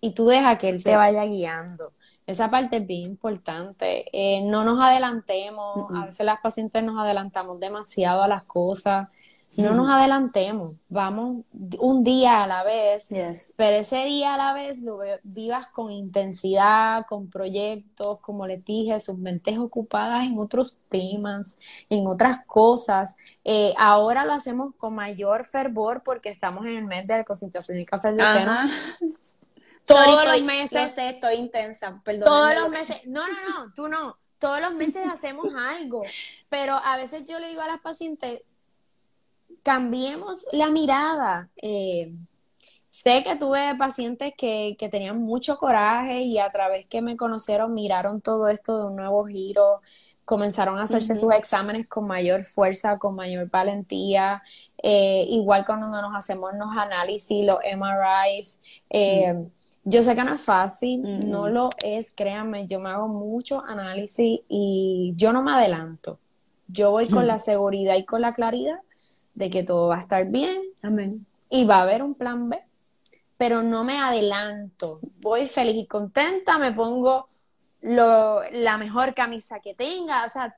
[0.01, 1.93] y tú deja que Él te vaya guiando.
[2.27, 4.05] Esa parte es bien importante.
[4.13, 5.87] Eh, no nos adelantemos.
[5.95, 9.09] A veces las pacientes nos adelantamos demasiado a las cosas.
[9.57, 11.43] No nos adelantemos, vamos
[11.79, 13.09] un día a la vez,
[13.57, 18.99] pero ese día a la vez lo vivas con intensidad, con proyectos, como les dije,
[18.99, 21.57] sus mentes ocupadas en otros temas,
[21.89, 23.17] en otras cosas.
[23.43, 27.79] Eh, ahora lo hacemos con mayor fervor porque estamos en el mes de la concentración
[27.79, 28.53] y cáncer de seno.
[29.85, 30.91] Todos los meses.
[30.91, 32.25] sé, estoy intensa, perdón.
[32.25, 32.97] Todos los meses.
[33.05, 34.17] No, no, no, tú no.
[34.37, 36.03] Todos los meses hacemos algo,
[36.47, 38.41] pero a veces yo le digo a las pacientes,
[39.63, 41.49] cambiemos la mirada.
[41.61, 42.13] Eh,
[42.89, 47.73] sé que tuve pacientes que, que, tenían mucho coraje y a través que me conocieron
[47.73, 49.81] miraron todo esto de un nuevo giro,
[50.29, 54.43] comenzaron a hacerse sus exámenes con mayor fuerza, con mayor valentía,
[54.77, 58.59] eh, igual cuando nos hacemos los análisis, los MRIs.
[58.91, 59.47] Eh,
[59.85, 64.41] yo sé que no es fácil, no lo es, créanme, yo me hago mucho análisis
[64.47, 66.19] y yo no me adelanto.
[66.67, 68.79] Yo voy con la seguridad y con la claridad
[69.39, 70.61] de que todo va a estar bien.
[70.83, 71.25] Amén.
[71.49, 72.61] Y va a haber un plan B.
[73.37, 74.99] Pero no me adelanto.
[75.21, 77.29] Voy feliz y contenta, me pongo
[77.81, 80.25] lo, la mejor camisa que tenga.
[80.25, 80.53] O sea,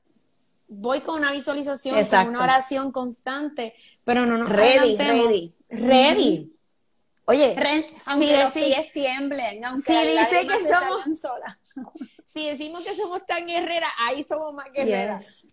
[0.66, 5.54] voy con una visualización, con una oración constante, pero no nos Ready, ready.
[5.68, 6.52] Ready.
[7.26, 7.54] Oye,
[8.06, 11.58] aunque los pies tiemblen, aunque si dice que somos sola.
[12.26, 15.46] si decimos que somos tan guerreras, ahí somos más guerreras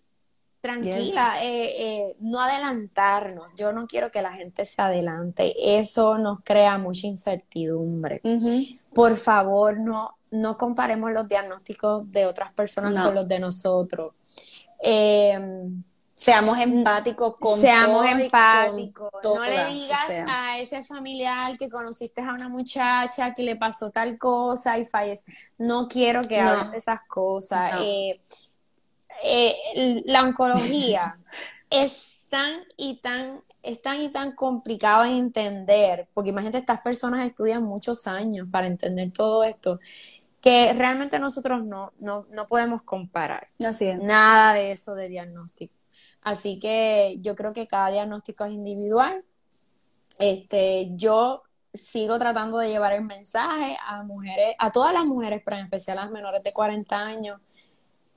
[0.61, 3.53] tranquila, eh, eh, no adelantarnos.
[3.55, 5.79] Yo no quiero que la gente se adelante.
[5.79, 8.21] Eso nos crea mucha incertidumbre.
[8.93, 14.13] Por favor, no no comparemos los diagnósticos de otras personas con los de nosotros.
[14.81, 15.39] Eh,
[16.15, 19.09] Seamos empáticos con Seamos empáticos.
[19.23, 24.17] no le digas a ese familiar que conociste a una muchacha que le pasó tal
[24.17, 25.33] cosa y falleció.
[25.57, 27.71] No quiero que hables de esas cosas.
[27.79, 28.19] Eh,
[29.23, 31.17] eh, la oncología
[31.69, 37.27] es tan y tan es tan y tan complicado de entender, porque imagínate, estas personas
[37.27, 39.79] estudian muchos años para entender todo esto,
[40.41, 43.49] que realmente nosotros no, no, no podemos comparar.
[44.01, 45.73] Nada de eso de diagnóstico.
[46.21, 49.23] Así que yo creo que cada diagnóstico es individual.
[50.17, 51.43] Este, yo
[51.73, 55.97] sigo tratando de llevar el mensaje a mujeres, a todas las mujeres, pero en especial
[55.97, 57.41] a las menores de 40 años,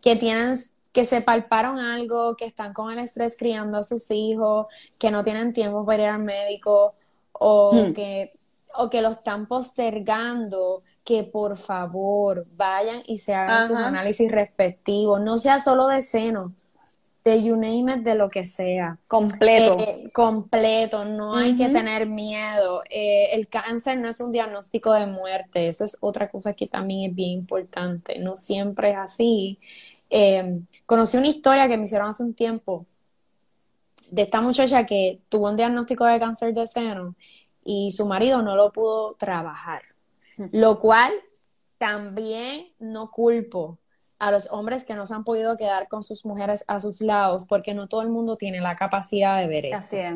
[0.01, 0.55] que tienen,
[0.93, 4.67] que se palparon algo, que están con el estrés criando a sus hijos,
[4.99, 6.95] que no tienen tiempo para ir al médico,
[7.33, 7.93] o hmm.
[7.95, 8.33] que
[8.75, 15.21] o que lo están postergando, que por favor vayan y se hagan sus análisis respectivos,
[15.21, 16.55] no sea solo de seno,
[17.25, 18.99] de you name it, de lo que sea.
[19.07, 19.77] Completo.
[19.79, 22.83] Eh, completo, no hay que tener miedo.
[22.91, 27.11] Eh, el cáncer no es un diagnóstico de muerte, eso es otra cosa que también
[27.11, 29.59] es bien importante, no siempre es así.
[30.15, 32.85] Em, conocí una historia que me hicieron hace un tiempo
[34.11, 37.15] de esta muchacha que tuvo un diagnóstico de cáncer de seno
[37.65, 39.81] y su marido no lo pudo trabajar,
[40.37, 41.15] lo cual
[41.79, 43.79] también no culpo
[44.19, 47.47] a los hombres que no se han podido quedar con sus mujeres a sus lados,
[47.49, 49.79] porque no todo el mundo tiene la capacidad de ver eso.
[49.79, 50.13] Así es.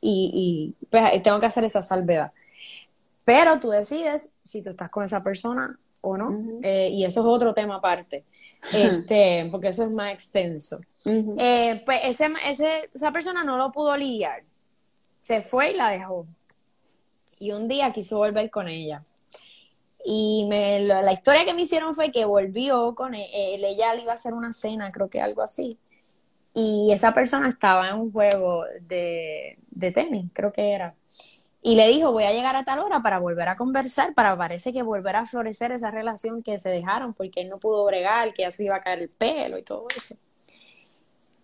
[0.00, 2.32] Y, y pues, tengo que hacer esa salvedad.
[3.26, 6.60] Pero tú decides si tú estás con esa persona o no.
[6.62, 8.24] Eh, y eso es otro tema aparte,
[8.72, 10.80] este, porque eso es más extenso.
[11.04, 14.42] Eh, pues ese, ese, esa persona no lo pudo lidiar.
[15.18, 16.26] Se fue y la dejó.
[17.40, 19.02] Y un día quiso volver con ella.
[20.04, 24.12] Y me, la, historia que me hicieron fue que volvió con él, ella le iba
[24.12, 25.78] a hacer una cena, creo que algo así.
[26.54, 30.94] Y esa persona estaba en un juego de, de tenis, creo que era.
[31.66, 34.72] Y le dijo, voy a llegar a tal hora para volver a conversar, para parece
[34.72, 38.42] que volver a florecer esa relación que se dejaron porque él no pudo bregar, que
[38.42, 40.14] ya se iba a caer el pelo y todo eso.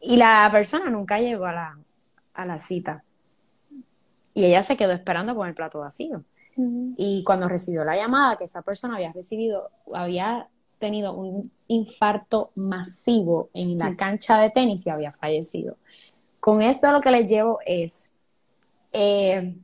[0.00, 1.78] Y la persona nunca llegó a la,
[2.34, 3.02] a la cita.
[4.32, 6.22] Y ella se quedó esperando con el plato vacío.
[6.96, 10.46] Y cuando recibió la llamada que esa persona había recibido, había
[10.78, 15.78] tenido un infarto masivo en la cancha de tenis y había fallecido.
[16.38, 18.12] Con esto lo que les llevo es,
[18.92, 19.56] eh,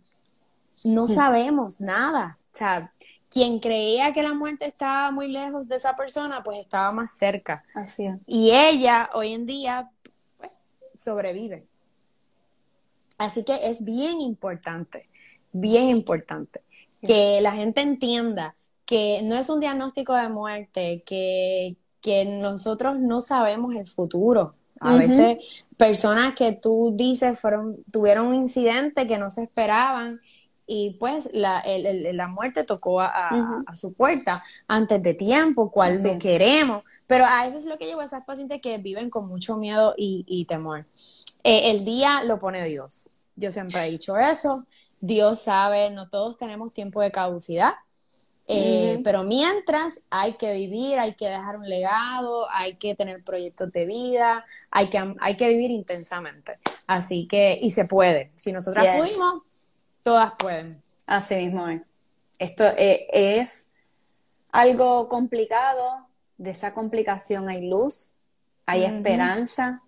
[0.84, 2.38] no sabemos nada.
[2.52, 2.92] O sea,
[3.30, 7.64] quien creía que la muerte estaba muy lejos de esa persona, pues estaba más cerca.
[7.74, 8.16] Así es.
[8.26, 9.90] Y ella hoy en día
[10.38, 10.52] pues,
[10.94, 11.66] sobrevive.
[13.18, 15.08] Así que es bien importante,
[15.52, 16.62] bien importante
[17.02, 23.20] que la gente entienda que no es un diagnóstico de muerte, que, que nosotros no
[23.20, 24.54] sabemos el futuro.
[24.80, 30.20] A veces personas que tú dices fueron, tuvieron un incidente que no se esperaban
[30.70, 36.84] y pues la, la muerte tocó a, su puerta antes de tiempo, cual no queremos.
[37.06, 39.94] Pero a eso es lo que llevo a esas pacientes que viven con mucho miedo
[39.96, 40.84] y, temor.
[41.42, 43.08] Eh, el día lo pone Dios.
[43.34, 44.66] Yo siempre he dicho eso.
[45.00, 47.72] Dios sabe, no todos tenemos tiempo de caducidad,
[48.46, 53.72] eh, pero mientras hay que vivir, hay que dejar un legado, hay que tener proyectos
[53.72, 56.58] de vida, hay que, hay que vivir intensamente.
[56.86, 58.32] Así que, y se puede.
[58.36, 59.42] Si nosotras pudimos,
[60.08, 60.82] todas pueden.
[61.06, 61.82] Así mismo es.
[62.38, 63.64] Esto eh, es
[64.50, 66.06] algo complicado,
[66.38, 68.14] de esa complicación hay luz,
[68.64, 69.82] hay esperanza.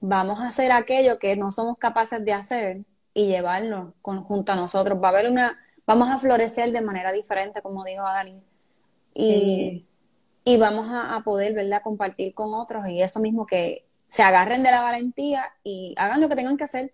[0.00, 2.84] Vamos a hacer aquello que no somos capaces de hacer
[3.14, 4.98] y llevarnos junto a nosotros.
[5.00, 5.56] Va a haber una,
[5.86, 8.42] vamos a florecer de manera diferente, como dijo Adalín.
[9.14, 9.86] Y,
[10.44, 14.72] y vamos a, poder, ¿verdad?, compartir con otros y eso mismo que se agarren de
[14.72, 16.92] la valentía y hagan lo que tengan que hacer.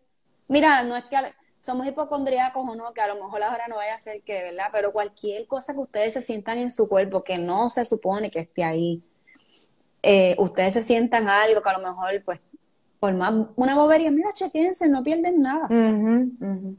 [0.49, 1.17] Mira, no es que
[1.63, 4.67] somos hipocondríacos o no, que a lo mejor ahora no vaya a ser que, ¿verdad?
[4.73, 8.41] Pero cualquier cosa que ustedes se sientan en su cuerpo que no se supone que
[8.41, 9.01] esté ahí,
[10.03, 12.41] eh, ustedes se sientan algo que a lo mejor, pues,
[12.99, 15.69] por más una bobería, mira, chequense, no pierden nada.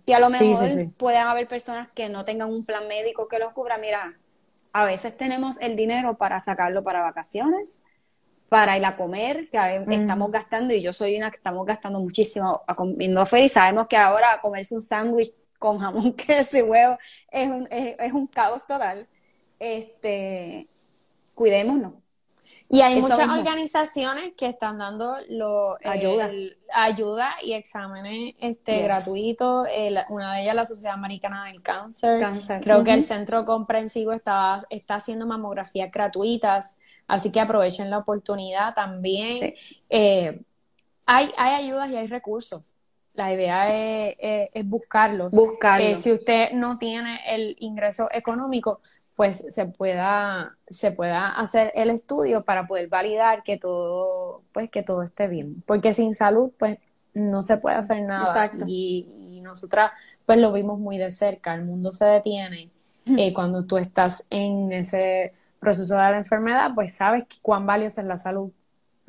[0.05, 3.53] Y a lo mejor pueden haber personas que no tengan un plan médico que los
[3.53, 3.77] cubra.
[3.77, 4.17] Mira,
[4.73, 7.79] a veces tenemos el dinero para sacarlo para vacaciones,
[8.57, 12.51] para ir a comer, que estamos gastando, y yo soy una que estamos gastando muchísimo
[12.75, 16.97] comiendo afuera, y sabemos que ahora comerse un sándwich con jamón, queso y huevo
[17.31, 19.07] es un, es, es un caos total.
[19.59, 20.67] Este,
[21.33, 21.93] cuidémonos
[22.69, 23.33] Y hay Eso muchas mismo.
[23.39, 26.25] organizaciones que están dando lo, Ayuda.
[26.29, 28.83] el- ayuda y exámenes este, Yes.
[28.83, 29.67] gratuitos.
[29.71, 32.19] El- una de ellas, la Sociedad Americana del Cáncer.
[32.19, 32.61] Cáncer.
[32.61, 38.73] Creo que el centro comprensivo está, está haciendo mamografías gratuitas, así que aprovechen la oportunidad
[38.73, 39.31] también.
[39.33, 39.55] Sí.
[39.89, 40.41] Eh,
[41.05, 42.63] hay, hay ayudas y hay recursos.
[43.13, 45.33] La idea es, es- es buscarlos.
[45.33, 45.85] Buscarlo.
[45.85, 48.79] Eh, si usted no tiene el ingreso económico,
[49.15, 54.81] pues se pueda, se pueda hacer el estudio para poder validar que todo, pues que
[54.81, 55.61] todo esté bien.
[55.67, 56.79] Porque sin salud, pues
[57.13, 58.23] no se puede hacer nada.
[58.23, 58.65] Exacto.
[58.67, 59.91] Y, y nosotras,
[60.25, 61.53] pues lo vimos muy de cerca.
[61.53, 62.71] El mundo se detiene
[63.05, 65.33] eh, cuando tú estás en ese
[65.63, 68.51] proceso de la enfermedad, pues sabes cuán valiosa es la salud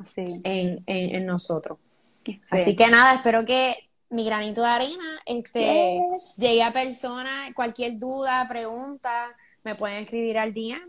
[0.03, 0.23] Sí.
[0.43, 1.77] en, en, en nosotros.
[2.25, 2.41] Sí.
[2.49, 3.75] Así que nada, espero que
[4.09, 6.35] mi granito de arena este, Yes.
[6.37, 9.27] llegue a personas, cualquier duda, pregunta,
[9.63, 10.81] me pueden escribir al DM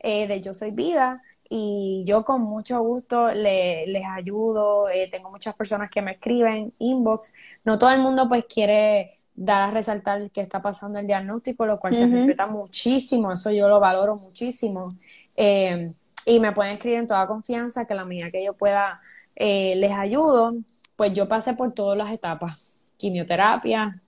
[0.00, 4.88] eh, de Yo Soy Vida y yo con mucho gusto le- les ayudo.
[4.88, 7.34] Eh, tengo muchas personas que me escriben, inbox.
[7.64, 11.78] No todo el mundo pues quiere dar a resaltar que está pasando el diagnóstico, lo
[11.78, 14.88] cual se respeta muchísimo, eso yo lo valoro muchísimo.
[15.36, 15.92] Eh,
[16.26, 19.00] y me pueden escribir en toda confianza que la medida que yo pueda
[19.36, 20.54] eh, les ayudo.
[20.96, 24.00] Pues yo pasé por todas las etapas, quimioterapia,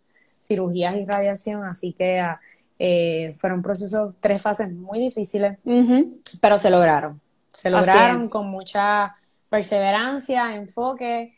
[0.43, 2.41] cirugías y radiación, así que ah,
[2.79, 5.59] eh, fueron procesos, tres fases muy difíciles,
[6.41, 7.21] pero se lograron.
[7.53, 9.17] Se lograron con mucha
[9.49, 11.35] perseverancia, enfoque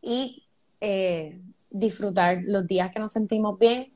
[0.00, 0.44] y
[0.80, 1.40] eh,
[1.70, 3.92] disfrutar los días que nos sentimos bien,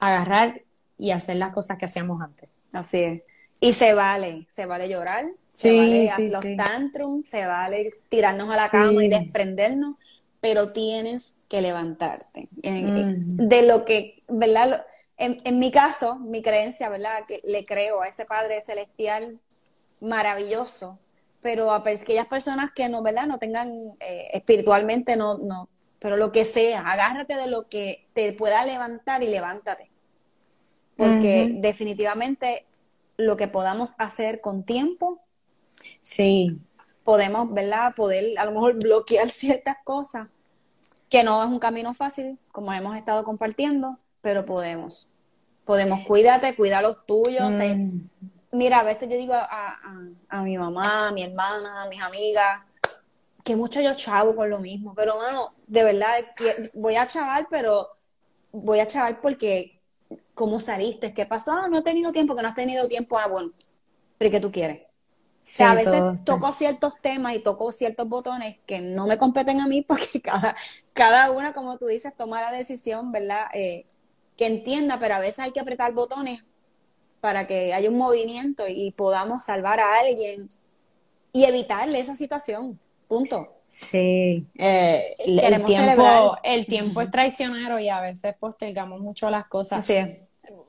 [0.00, 0.62] agarrar
[0.98, 2.48] y hacer las cosas que hacíamos antes.
[2.72, 3.22] Así es.
[3.68, 6.56] Y se vale, se vale llorar, se vale sí, los sí.
[6.56, 9.96] tantrums, se vale tirarnos a la cama y desprendernos,
[10.40, 12.48] pero tienes que levantarte.
[12.62, 13.48] En- Mm.
[13.48, 14.84] De lo que, ¿verdad?
[15.16, 17.24] En, en mi caso, mi creencia, ¿verdad?
[17.26, 19.38] Que le creo a ese Padre Celestial
[20.00, 20.98] maravilloso,
[21.40, 23.26] pero a aquellas personas que no, ¿verdad?
[23.26, 23.68] No tengan
[24.00, 25.68] eh, espiritualmente, no, no,
[25.98, 29.90] pero lo que sea, agárrate de lo que te pueda levantar y levántate.
[30.96, 32.66] Porque definitivamente
[33.16, 35.20] lo que podamos hacer con tiempo,
[36.00, 36.58] Sí,
[37.04, 37.94] podemos, ¿verdad?
[37.94, 40.28] Poder a lo mejor bloquear ciertas cosas,
[41.08, 45.08] que no es un camino fácil, como hemos estado compartiendo, pero podemos.
[45.64, 47.54] Podemos, cuídate, cuida los tuyos.
[47.60, 48.08] eh, Mm.
[48.52, 52.00] Mira, a veces yo digo a, a- a mi mamá, a mi hermana, a mis
[52.00, 52.60] amigas,
[53.44, 56.12] que mucho yo chavo por lo mismo, pero bueno, de verdad,
[56.74, 57.88] voy a chaval, pero
[58.52, 59.73] voy a chaval porque,
[60.34, 61.14] ¿cómo saliste?
[61.14, 61.52] ¿Qué pasó?
[61.52, 63.18] Ah, no he tenido tiempo, que no has tenido tiempo.
[63.18, 63.52] Ah, bueno,
[64.18, 64.82] pero ¿y qué tú quieres?
[64.84, 69.06] O sea, a Sí, veces todo toco ciertos temas y toco ciertos botones que no
[69.06, 70.54] me competen a mí porque cada,
[70.94, 73.46] cada una, como tú dices, toma la decisión, ¿verdad?
[73.54, 73.86] Eh,
[74.36, 76.44] que entienda, pero a veces hay que apretar botones
[77.20, 80.48] para que haya un movimiento y podamos salvar a alguien
[81.32, 82.80] y evitarle esa situación.
[83.08, 83.62] Punto.
[83.66, 86.22] Sí, eh, el, tiempo, celebrar.
[86.42, 89.88] el tiempo es traicionero y a veces postergamos mucho las cosas.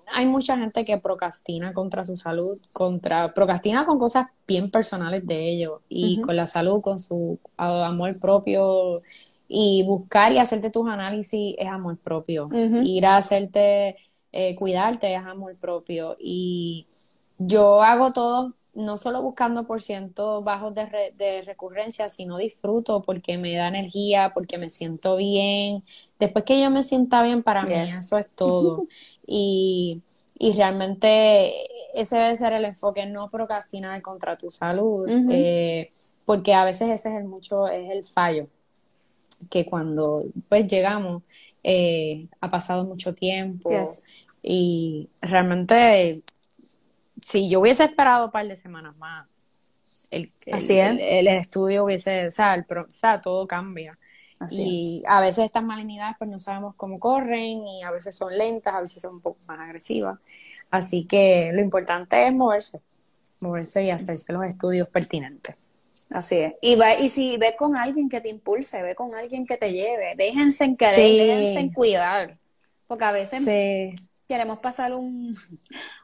[0.07, 5.49] Hay mucha gente que procrastina contra su salud, contra, procrastina con cosas bien personales de
[5.49, 9.01] ellos y con la salud, con su amor propio
[9.47, 12.49] y buscar y hacerte tus análisis es amor propio.
[12.53, 13.97] Ir a hacerte,
[14.31, 16.87] eh, cuidarte es amor propio y
[17.37, 23.01] yo hago todo no solo buscando por cientos bajos de, re- de recurrencia, sino disfruto
[23.01, 25.83] porque me da energía, porque me siento bien.
[26.19, 28.85] Después que yo me sienta bien, para mí eso es todo.
[29.27, 30.03] Y,
[30.37, 31.51] y realmente
[31.99, 35.91] ese debe ser el enfoque, no procrastinar contra tu salud, eh,
[36.25, 38.47] porque a veces ese es el mucho, es el fallo,
[39.49, 41.23] que cuando pues llegamos,
[41.63, 44.05] eh, ha pasado mucho tiempo Yes.
[44.43, 46.23] y realmente
[47.25, 49.27] si yo hubiese esperado un par de semanas más,
[50.11, 50.91] el, el- Así es.
[50.91, 53.97] el- el estudio hubiese, o sea, el o sea, todo cambia.
[54.37, 54.67] Así es.
[54.67, 58.75] Y a veces estas malignidades pues no sabemos cómo corren y a veces son lentas,
[58.75, 60.19] a veces son un poco más agresivas.
[60.69, 62.81] Así que lo importante es moverse,
[63.41, 65.55] moverse y hacerse los estudios pertinentes.
[66.11, 66.53] Así es.
[66.61, 69.71] Y, va, y si ve con alguien que te impulse, ve con alguien que te
[69.71, 71.17] lleve, déjense en querer, Sí.
[71.17, 72.37] déjense en cuidar.
[72.87, 73.95] Porque a veces Sí,
[74.27, 75.35] queremos pasar un,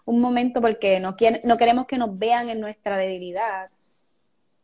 [0.05, 3.69] un momento porque no, quiere- no queremos que nos vean en nuestra debilidad,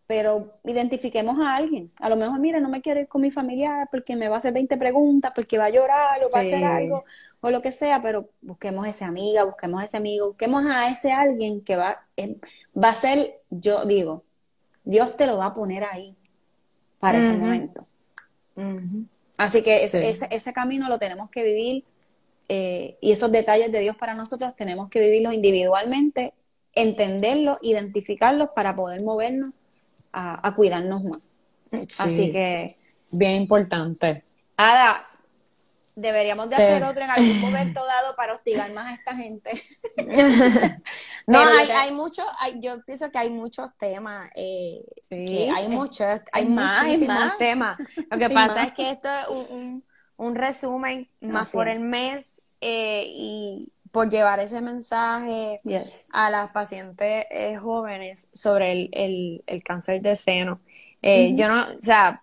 [0.07, 1.91] pero identifiquemos a alguien.
[1.99, 4.37] A lo mejor, mira, no me quiero ir con mi familiar porque me va a
[4.39, 7.03] hacer 20 preguntas, porque va a llorar o va a hacer algo
[7.41, 10.89] o lo que sea, pero busquemos a esa amiga, busquemos a ese amigo, busquemos a
[10.89, 12.07] ese alguien que va,
[12.81, 14.23] va a ser, yo digo,
[14.85, 16.15] Dios te lo va a poner ahí
[16.99, 17.85] para ese momento.
[19.35, 19.97] Así que Sí.
[19.97, 21.83] ese, ese camino lo tenemos que vivir
[22.49, 26.33] eh, y esos detalles de Dios para nosotros tenemos que vivirlos individualmente,
[26.73, 29.53] entenderlos, identificarlos para poder movernos
[30.13, 31.27] a, cuidarnos más.
[31.99, 32.73] Así que...
[33.11, 34.23] Bien importante.
[34.57, 35.05] Ada,
[35.97, 39.51] deberíamos de hacer otro en algún momento dado para hostigar más a esta gente.
[41.27, 42.25] no, hay, hay muchos,
[42.59, 47.77] yo pienso que hay muchos temas, eh, hay muchos, hay, muchísimos temas.
[48.09, 49.83] Lo que pasa es que esto es un, un,
[50.35, 55.57] resumen más por el mes eh, y por llevar ese mensaje
[56.11, 60.59] a las pacientes eh, jóvenes sobre el, el, cáncer de seno.
[61.01, 62.21] Eh, yo no, o sea,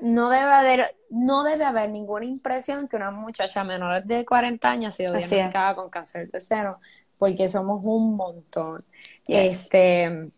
[0.00, 4.94] no debe haber, no debe haber ninguna impresión que una muchacha menor de 40 años
[4.94, 6.80] ha sido diagnosticada con cáncer de seno,
[7.18, 8.84] porque somos un montón.
[9.26, 10.30] Este,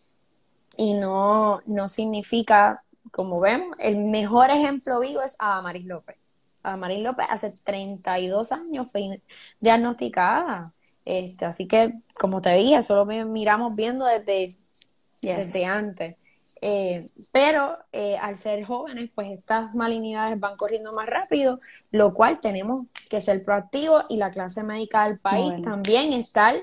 [0.77, 6.15] y no, no significa, como vemos, el mejor ejemplo vivo es Adamaris López.
[6.67, 9.21] Adamaris López hace 32 años fue
[9.59, 10.73] diagnosticada.
[11.05, 14.55] Este, así que, como te dije, solo miramos viendo desde,
[15.21, 16.15] desde antes.
[16.59, 21.59] Eh, pero eh, al ser jóvenes, pues estas malignidades van corriendo más rápido,
[21.91, 26.55] lo cual tenemos que ser proactivos y la clase médica del país también estar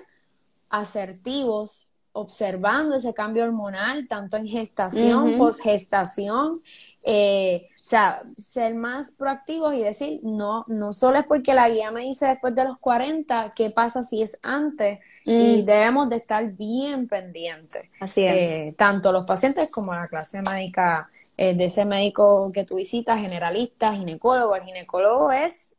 [0.69, 6.61] asertivos observando ese cambio hormonal, tanto en gestación, posgestación,
[7.03, 12.01] eh, sea, ser más proactivos y decir, no, no solo es porque la guía me
[12.01, 15.67] dice después de los 40, qué pasa si es antes, y mm.
[15.67, 17.91] debemos de estar bien pendientes.
[18.01, 18.35] Así es.
[18.35, 23.21] Eh, tanto los pacientes como la clase médica eh, de ese médico que tú visitas,
[23.21, 24.57] generalista, ginecólogo.
[24.57, 25.75] El ginecólogo es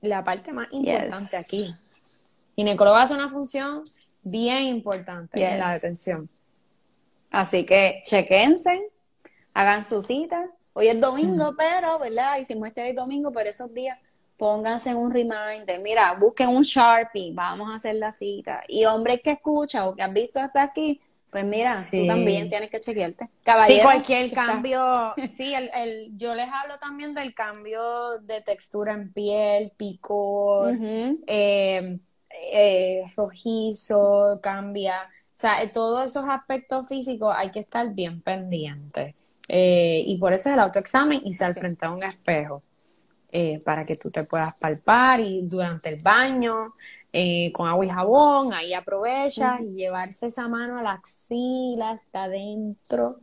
[0.00, 1.74] la parte más importante aquí.
[2.56, 3.82] Ginecólogo hace una función
[4.22, 6.30] bien importante en la detención.
[7.30, 8.90] Así que chequense,
[9.52, 10.50] hagan su cita.
[10.72, 12.38] Hoy es domingo, pero, ¿verdad?
[12.38, 13.98] Hicimos este el domingo, pero esos días
[14.36, 15.80] pónganse un reminder.
[15.82, 18.62] Mira, busquen un Sharpie, vamos a hacer la cita.
[18.68, 22.70] Y hombres que escuchan o que han visto hasta aquí, pues mira, tú también tienes
[22.70, 23.28] que chequearte.
[23.44, 28.94] Caballero, sí, cualquier cambio, sí, el, el, yo les hablo también del cambio de textura
[28.94, 30.74] en piel, picor,
[31.26, 31.98] eh,
[32.52, 35.02] eh, rojizo, cambia.
[35.26, 39.14] O sea, todos esos aspectos físicos hay que estar bien pendientes.
[39.52, 42.62] Eh, y por eso es el autoexamen y se al frente a un espejo.
[43.32, 46.74] Eh, para que tú te puedas palpar y durante el baño,
[47.52, 53.18] con agua y jabón, ahí aprovechas y llevarse esa mano a la axila hasta adentro.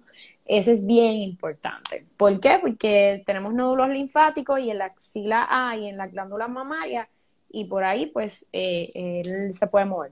[0.45, 2.05] Ese es bien importante.
[2.15, 2.57] ¿Por qué?
[2.61, 7.07] Porque tenemos nódulos linfáticos y en la axila A y en la glándula mamaria
[7.49, 10.11] y por ahí pues eh, él se puede mover.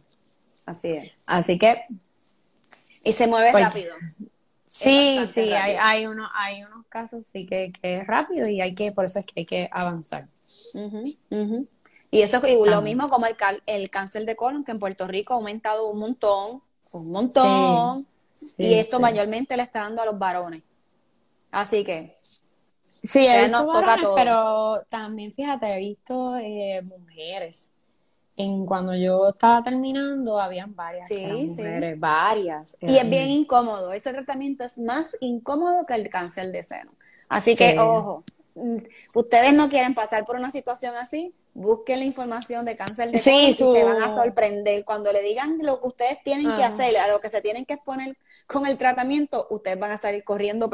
[0.65, 1.11] Así es.
[1.25, 1.85] Así que...
[3.03, 3.95] Y se mueve pues, rápido.
[4.75, 8.75] Sí, sí, Hay, hay, uno, hay unos casos sí que, que, es rápido y hay
[8.75, 10.27] que, por eso es que hay que avanzar.
[12.11, 13.35] Y eso es lo mismo como el,
[13.65, 16.61] el cáncer de colon, que en Puerto Rico ha aumentado un montón,
[16.91, 18.05] un montón.
[18.57, 20.61] y esto mayormente le está dando a los varones.
[21.51, 22.13] Así que
[23.01, 27.71] Sí, he visto varones, pero también fíjate, he visto eh, mujeres.
[28.37, 32.77] En cuando yo estaba terminando, habían varias mujeres, varias.
[32.81, 33.93] Y es bien incómodo.
[33.93, 36.91] Ese tratamiento es más incómodo que el cáncer de seno.
[37.29, 38.23] Así que, ojo,
[38.55, 38.77] mm,
[39.15, 43.47] ustedes no quieren pasar por una situación así, busquen la información de cáncer de seno
[43.47, 44.83] y se van a sorprender.
[44.83, 47.75] Cuando le digan lo que ustedes tienen que hacer, a lo que se tienen que
[47.75, 48.17] exponer
[48.47, 50.69] con el tratamiento, ustedes van a salir corriendo